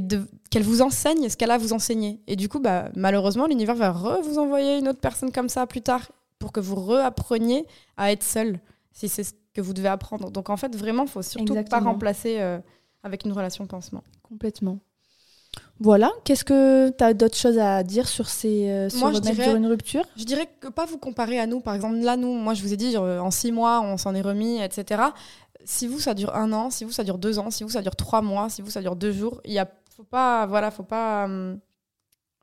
qu'elle 0.50 0.62
vous 0.62 0.80
enseigne 0.82 1.28
ce 1.28 1.36
qu'elle 1.36 1.50
a 1.50 1.54
à 1.54 1.58
vous 1.58 1.72
enseigner. 1.72 2.20
Et 2.26 2.36
du 2.36 2.48
coup, 2.48 2.58
bah, 2.58 2.88
malheureusement, 2.96 3.46
l'univers 3.46 3.74
va 3.74 3.90
vous 4.22 4.38
envoyer 4.38 4.78
une 4.78 4.88
autre 4.88 5.00
personne 5.00 5.30
comme 5.30 5.48
ça 5.48 5.66
plus 5.66 5.82
tard 5.82 6.10
pour 6.38 6.52
que 6.52 6.60
vous 6.60 6.76
reappreniez 6.76 7.66
à 7.96 8.12
être 8.12 8.22
seul, 8.22 8.60
si 8.92 9.08
c'est 9.08 9.24
ce 9.24 9.32
que 9.52 9.60
vous 9.60 9.72
devez 9.72 9.88
apprendre. 9.88 10.30
Donc 10.30 10.50
en 10.50 10.56
fait, 10.56 10.74
vraiment, 10.74 11.04
il 11.04 11.10
faut 11.10 11.22
surtout 11.22 11.54
pas 11.70 11.80
remplacer 11.80 12.40
euh, 12.40 12.58
avec 13.02 13.24
une 13.24 13.32
relation 13.32 13.66
pansement. 13.66 14.02
Complètement. 14.22 14.78
Voilà, 15.80 16.12
qu'est-ce 16.24 16.44
que 16.44 16.90
tu 16.90 17.02
as 17.02 17.14
d'autres 17.14 17.36
choses 17.36 17.58
à 17.58 17.82
dire 17.82 18.08
sur 18.08 18.28
ces 18.28 18.68
euh, 18.70 18.88
sur 18.88 19.08
une 19.08 19.66
rupture? 19.66 20.04
Je 20.16 20.24
dirais 20.24 20.48
que 20.60 20.68
pas 20.68 20.86
vous 20.86 20.98
comparer 20.98 21.40
à 21.40 21.46
nous. 21.46 21.60
Par 21.60 21.74
exemple, 21.74 21.96
là, 21.96 22.16
nous, 22.16 22.32
moi, 22.32 22.54
je 22.54 22.62
vous 22.62 22.72
ai 22.72 22.76
dit, 22.76 22.96
euh, 22.96 23.20
en 23.20 23.30
six 23.30 23.50
mois, 23.50 23.80
on 23.80 23.96
s'en 23.96 24.14
est 24.14 24.22
remis, 24.22 24.62
etc. 24.62 25.02
Si 25.64 25.88
vous, 25.88 25.98
ça 25.98 26.14
dure 26.14 26.34
un 26.34 26.52
an, 26.52 26.70
si 26.70 26.84
vous, 26.84 26.92
ça 26.92 27.02
dure 27.02 27.18
deux 27.18 27.38
ans, 27.38 27.50
si 27.50 27.64
vous, 27.64 27.70
ça 27.70 27.82
dure 27.82 27.96
trois 27.96 28.22
mois, 28.22 28.48
si 28.48 28.62
vous, 28.62 28.70
ça 28.70 28.82
dure 28.82 28.94
deux 28.94 29.12
jours, 29.12 29.40
il 29.44 29.52
y 29.52 29.58
a, 29.58 29.68
faut 29.96 30.04
pas, 30.04 30.46
voilà, 30.46 30.70
faut 30.70 30.84
pas, 30.84 31.24
hum, 31.24 31.58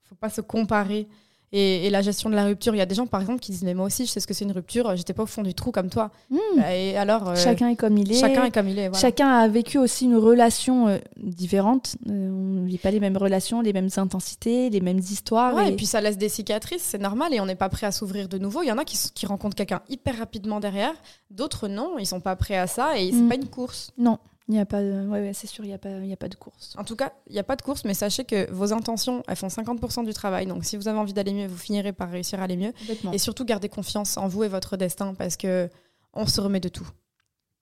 faut 0.03 0.15
pas 0.15 0.29
se 0.29 0.41
comparer. 0.41 1.07
Et, 1.53 1.89
la 1.89 2.01
gestion 2.01 2.29
de 2.29 2.35
la 2.35 2.45
rupture, 2.45 2.73
il 2.73 2.77
y 2.77 2.81
a 2.81 2.85
des 2.85 2.95
gens 2.95 3.07
par 3.07 3.19
exemple 3.19 3.39
qui 3.41 3.51
disent 3.51 3.63
mais 3.63 3.73
moi 3.73 3.85
aussi 3.85 4.05
je 4.05 4.11
sais 4.11 4.21
ce 4.21 4.27
que 4.27 4.33
c'est 4.33 4.45
une 4.45 4.53
rupture, 4.53 4.95
j'étais 4.95 5.13
pas 5.13 5.23
au 5.23 5.27
fond 5.27 5.41
du 5.41 5.53
trou 5.53 5.71
comme 5.71 5.89
toi. 5.89 6.09
Hmm. 6.29 6.61
Et 6.71 6.95
alors 6.95 7.29
euh, 7.29 7.35
chacun 7.35 7.67
est 7.67 7.75
comme 7.75 7.97
il 7.97 8.09
est. 8.09 8.19
Chacun 8.19 8.45
est 8.45 8.51
comme 8.51 8.69
il 8.69 8.79
est. 8.79 8.95
Chacun 8.95 9.27
a 9.27 9.47
vécu 9.49 9.77
aussi 9.77 10.05
une 10.05 10.15
relation 10.15 10.87
euh, 10.87 10.97
différente. 11.17 11.97
Euh, 12.09 12.29
on 12.29 12.61
ne 12.61 12.65
vit 12.65 12.77
pas 12.77 12.91
les 12.91 13.01
mêmes 13.01 13.17
relations, 13.17 13.59
les 13.59 13.73
mêmes 13.73 13.89
intensités, 13.97 14.69
les 14.69 14.79
mêmes 14.79 14.99
histoires. 14.99 15.59
et... 15.67 15.75
puis 15.75 15.85
ça 15.85 15.99
laisse 15.99 16.17
des 16.17 16.29
cicatrices, 16.29 16.83
c'est 16.83 17.01
normal 17.01 17.33
et 17.33 17.41
on 17.41 17.45
n'est 17.45 17.55
pas 17.55 17.69
prêt 17.69 17.85
à 17.85 17.91
s'ouvrir 17.91 18.29
de 18.29 18.37
nouveau. 18.37 18.63
Il 18.63 18.67
y 18.67 18.71
en 18.71 18.77
a 18.77 18.85
qui, 18.85 18.97
qui 19.13 19.25
rencontrent 19.25 19.55
quelqu'un 19.55 19.81
hyper 19.89 20.17
rapidement 20.17 20.61
derrière, 20.61 20.93
d'autres 21.31 21.67
non, 21.67 21.97
ils 21.99 22.05
sont 22.05 22.21
pas 22.21 22.37
prêts 22.37 22.57
à 22.57 22.67
ça 22.67 22.97
et 22.97 23.11
c'est 23.11 23.17
hmm. 23.17 23.29
pas 23.29 23.35
une 23.35 23.49
course. 23.49 23.91
Non. 23.97 24.19
Il 24.51 24.55
n'y 24.55 24.59
a 24.59 24.65
pas, 24.65 24.81
de... 24.81 25.07
ouais, 25.07 25.31
c'est 25.33 25.47
sûr, 25.47 25.63
il 25.63 25.69
n'y 25.69 25.73
a, 25.73 25.77
pas... 25.77 25.89
a 25.89 26.15
pas 26.17 26.27
de 26.27 26.35
course. 26.35 26.73
En 26.77 26.83
tout 26.83 26.97
cas, 26.97 27.13
il 27.27 27.33
n'y 27.33 27.39
a 27.39 27.43
pas 27.43 27.55
de 27.55 27.61
course, 27.61 27.85
mais 27.85 27.93
sachez 27.93 28.25
que 28.25 28.51
vos 28.51 28.73
intentions, 28.73 29.23
elles 29.29 29.37
font 29.37 29.47
50% 29.47 30.03
du 30.05 30.13
travail. 30.13 30.45
Donc, 30.45 30.65
si 30.65 30.75
vous 30.75 30.89
avez 30.89 30.99
envie 30.99 31.13
d'aller 31.13 31.31
mieux, 31.31 31.47
vous 31.47 31.57
finirez 31.57 31.93
par 31.93 32.09
réussir 32.09 32.41
à 32.41 32.43
aller 32.43 32.57
mieux. 32.57 32.73
Et 33.13 33.17
surtout, 33.17 33.45
gardez 33.45 33.69
confiance 33.69 34.17
en 34.17 34.27
vous 34.27 34.43
et 34.43 34.49
votre 34.49 34.75
destin 34.75 35.13
parce 35.13 35.37
que 35.37 35.69
on 36.13 36.25
se 36.25 36.41
remet 36.41 36.59
de 36.59 36.67
tout. 36.67 36.87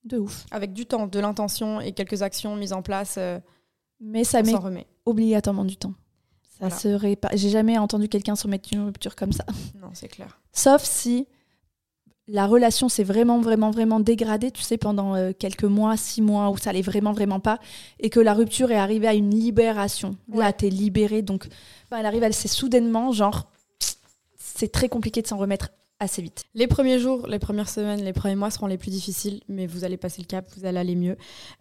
De 0.03 0.17
ouf. 0.17 0.47
Avec 0.49 0.73
du 0.73 0.87
temps, 0.87 1.05
de 1.05 1.19
l'intention 1.19 1.79
et 1.79 1.91
quelques 1.91 2.23
actions 2.23 2.55
mises 2.55 2.73
en 2.73 2.81
place, 2.81 3.15
euh, 3.19 3.39
Mais 3.99 4.23
ça 4.23 4.41
met 4.41 4.87
obligatoirement 5.05 5.65
du 5.65 5.77
temps. 5.77 5.93
Ça 6.59 6.71
serait 6.71 7.15
pas. 7.15 7.29
J'ai 7.35 7.49
jamais 7.49 7.77
entendu 7.77 8.09
quelqu'un 8.09 8.35
se 8.35 8.47
mettre 8.47 8.69
une 8.73 8.81
rupture 8.85 9.15
comme 9.15 9.31
ça. 9.31 9.45
Non, 9.79 9.91
c'est 9.93 10.09
clair. 10.09 10.41
Sauf 10.51 10.83
si 10.83 11.27
la 12.32 12.45
relation 12.45 12.89
s'est 12.89 13.03
vraiment, 13.03 13.39
vraiment, 13.39 13.71
vraiment 13.71 13.99
dégradée, 13.99 14.51
tu 14.51 14.61
sais, 14.61 14.77
pendant 14.77 15.15
euh, 15.15 15.32
quelques 15.38 15.63
mois, 15.63 15.97
six 15.97 16.21
mois, 16.21 16.49
où 16.49 16.57
ça 16.57 16.69
allait 16.69 16.82
vraiment, 16.82 17.11
vraiment 17.11 17.39
pas, 17.39 17.59
et 17.99 18.09
que 18.09 18.19
la 18.19 18.34
rupture 18.34 18.71
est 18.71 18.77
arrivée 18.77 19.07
à 19.07 19.13
une 19.15 19.32
libération. 19.32 20.15
Là, 20.34 20.53
t'es 20.53 20.69
libérée, 20.69 21.21
donc 21.21 21.47
elle 21.91 22.05
arrive, 22.05 22.23
elle 22.23 22.34
s'est 22.34 22.47
soudainement, 22.47 23.11
genre, 23.11 23.51
c'est 24.38 24.71
très 24.71 24.89
compliqué 24.89 25.21
de 25.21 25.27
s'en 25.27 25.38
remettre 25.38 25.69
assez 26.00 26.22
vite. 26.22 26.45
Les 26.56 26.68
premiers 26.68 26.97
jours, 26.97 27.28
les 27.28 27.39
premières 27.39 27.68
semaines, 27.68 28.02
les 28.02 28.14
premiers 28.14 28.36
mois 28.36 28.50
seront 28.52 28.68
les 28.68 28.78
plus 28.78 28.89
difficiles, 28.89 29.41
mais 29.50 29.68
vous 29.68 29.84
allez 29.84 29.97
passer 29.97 30.22
le 30.22 30.28
cap, 30.28 30.50
vous 30.56 30.66
allez 30.66 30.78
aller 30.78 30.95
mieux. 30.95 31.18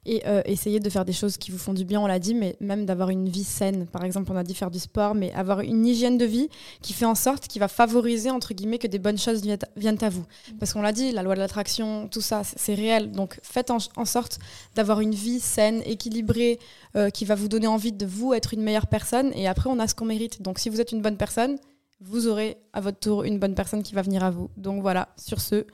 Et 0.06 0.22
euh, 0.26 0.42
essayez 0.44 0.78
de 0.78 0.88
faire 0.88 1.04
des 1.04 1.12
choses 1.12 1.36
qui 1.36 1.50
vous 1.50 1.58
font 1.58 1.74
du 1.74 1.84
bien, 1.84 2.00
on 2.00 2.06
l'a 2.06 2.20
dit, 2.20 2.34
mais 2.34 2.56
même 2.60 2.86
d'avoir 2.86 3.10
une 3.10 3.28
vie 3.28 3.42
saine. 3.42 3.86
Par 3.86 4.04
exemple, 4.04 4.30
on 4.32 4.36
a 4.36 4.44
dit 4.44 4.54
faire 4.54 4.70
du 4.70 4.78
sport, 4.78 5.16
mais 5.16 5.32
avoir 5.32 5.60
une 5.60 5.84
hygiène 5.84 6.18
de 6.18 6.24
vie 6.24 6.48
qui 6.82 6.92
fait 6.92 7.04
en 7.04 7.16
sorte, 7.16 7.48
qui 7.48 7.58
va 7.58 7.66
favoriser, 7.66 8.30
entre 8.30 8.54
guillemets, 8.54 8.78
que 8.78 8.86
des 8.86 9.00
bonnes 9.00 9.18
choses 9.18 9.42
viennent 9.76 9.98
à 10.02 10.08
vous. 10.08 10.24
Parce 10.60 10.72
qu'on 10.72 10.82
l'a 10.82 10.92
dit, 10.92 11.10
la 11.10 11.24
loi 11.24 11.34
de 11.34 11.40
l'attraction, 11.40 12.08
tout 12.08 12.20
ça, 12.20 12.42
c'est 12.44 12.74
réel. 12.74 13.10
Donc 13.10 13.40
faites 13.42 13.70
en, 13.70 13.78
sorte 14.04 14.38
d'avoir 14.76 15.00
une 15.00 15.14
vie 15.14 15.40
saine, 15.40 15.82
équilibrée, 15.84 16.60
euh, 16.96 17.10
qui 17.10 17.24
va 17.24 17.34
vous 17.34 17.48
donner 17.48 17.66
envie 17.66 17.92
de 17.92 18.06
vous 18.06 18.34
être 18.34 18.54
une 18.54 18.62
meilleure 18.62 18.86
personne. 18.86 19.32
Et 19.34 19.48
après, 19.48 19.68
on 19.68 19.80
a 19.80 19.88
ce 19.88 19.94
qu'on 19.94 20.04
mérite. 20.04 20.42
Donc 20.42 20.60
si 20.60 20.68
vous 20.68 20.80
êtes 20.80 20.92
une 20.92 21.02
bonne 21.02 21.16
personne, 21.16 21.58
vous 22.00 22.28
aurez 22.28 22.58
à 22.72 22.80
votre 22.80 22.98
tour 22.98 23.24
une 23.24 23.38
bonne 23.38 23.54
personne 23.54 23.82
qui 23.82 23.94
va 23.94 24.02
venir 24.02 24.22
à 24.24 24.30
vous. 24.30 24.50
Donc 24.56 24.82
voilà, 24.82 25.08
sur 25.16 25.40
ce, 25.40 25.66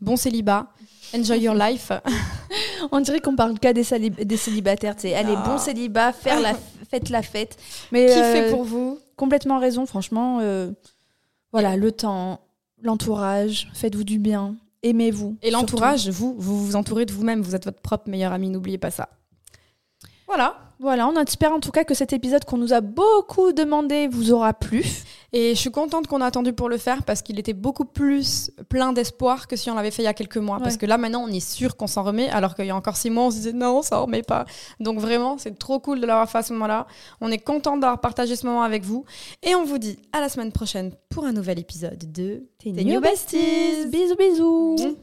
bon 0.00 0.16
célibat, 0.16 0.68
enjoy 1.14 1.40
your 1.40 1.54
life. 1.54 1.92
On 2.92 3.00
dirait 3.00 3.20
qu'on 3.20 3.36
parle 3.36 3.58
qu'à 3.58 3.72
des, 3.72 3.84
des, 4.10 4.36
célibataires, 4.36 4.96
tu 4.96 5.02
sais. 5.02 5.14
Allez, 5.14 5.34
bon 5.34 5.54
ah. 5.54 5.58
célibat, 5.58 6.12
faire 6.12 6.40
la 6.40 6.54
fête 6.90 7.08
la 7.10 7.22
fête. 7.22 7.56
Mais 7.90 8.06
qui 8.06 8.14
fait 8.14 8.48
euh, 8.48 8.50
pour 8.50 8.64
vous? 8.64 8.98
Complètement 9.16 9.58
raison, 9.58 9.86
franchement. 9.86 10.38
Euh, 10.40 10.70
voilà, 11.52 11.76
le 11.76 11.92
temps, 11.92 12.40
l'entourage, 12.82 13.70
faites-vous 13.74 14.04
du 14.04 14.18
bien, 14.18 14.56
aimez-vous. 14.82 15.36
Et 15.42 15.50
l'entourage, 15.50 16.08
vous, 16.08 16.34
vous 16.38 16.64
vous 16.64 16.76
entourez 16.76 17.06
de 17.06 17.12
vous-même, 17.12 17.42
vous 17.42 17.54
êtes 17.54 17.64
votre 17.64 17.80
propre 17.80 18.08
meilleur 18.08 18.32
ami, 18.32 18.50
n'oubliez 18.50 18.78
pas 18.78 18.90
ça. 18.90 19.08
Voilà. 20.34 20.56
Voilà, 20.80 21.06
on 21.06 21.14
espère 21.20 21.52
en 21.52 21.60
tout 21.60 21.70
cas 21.70 21.84
que 21.84 21.92
cet 21.92 22.14
épisode 22.14 22.46
qu'on 22.46 22.56
nous 22.56 22.72
a 22.72 22.80
beaucoup 22.80 23.52
demandé 23.52 24.08
vous 24.08 24.32
aura 24.32 24.54
plu. 24.54 24.82
Et 25.34 25.54
je 25.54 25.60
suis 25.60 25.70
contente 25.70 26.06
qu'on 26.06 26.22
a 26.22 26.26
attendu 26.26 26.54
pour 26.54 26.70
le 26.70 26.78
faire 26.78 27.02
parce 27.04 27.20
qu'il 27.20 27.38
était 27.38 27.52
beaucoup 27.52 27.84
plus 27.84 28.50
plein 28.70 28.94
d'espoir 28.94 29.46
que 29.46 29.56
si 29.56 29.70
on 29.70 29.74
l'avait 29.74 29.90
fait 29.90 30.00
il 30.02 30.06
y 30.06 30.08
a 30.08 30.14
quelques 30.14 30.38
mois. 30.38 30.58
Parce 30.58 30.78
que 30.78 30.86
là, 30.86 30.96
maintenant, 30.96 31.22
on 31.22 31.28
est 31.28 31.38
sûr 31.38 31.76
qu'on 31.76 31.86
s'en 31.86 32.02
remet, 32.02 32.30
alors 32.30 32.54
qu'il 32.54 32.64
y 32.64 32.70
a 32.70 32.76
encore 32.76 32.96
six 32.96 33.10
mois, 33.10 33.24
on 33.24 33.30
se 33.30 33.36
disait 33.36 33.52
non, 33.52 33.78
on 33.78 33.82
s'en 33.82 34.06
remet 34.06 34.22
pas. 34.22 34.46
Donc 34.80 34.98
vraiment, 34.98 35.36
c'est 35.36 35.58
trop 35.58 35.78
cool 35.80 36.00
de 36.00 36.06
l'avoir 36.06 36.30
fait 36.30 36.38
à 36.38 36.42
ce 36.42 36.54
moment-là. 36.54 36.86
On 37.20 37.30
est 37.30 37.38
content 37.44 37.76
d'avoir 37.76 38.00
partagé 38.00 38.34
ce 38.34 38.46
moment 38.46 38.62
avec 38.62 38.82
vous. 38.82 39.04
Et 39.42 39.54
on 39.54 39.64
vous 39.64 39.78
dit 39.78 39.98
à 40.12 40.20
la 40.20 40.30
semaine 40.30 40.50
prochaine 40.50 40.92
pour 41.10 41.26
un 41.26 41.32
nouvel 41.32 41.58
épisode 41.58 42.10
de 42.10 42.48
Tes 42.58 42.72
New 42.72 43.00
Besties. 43.02 43.86
Bisous, 43.90 44.16
bisous. 44.16 44.96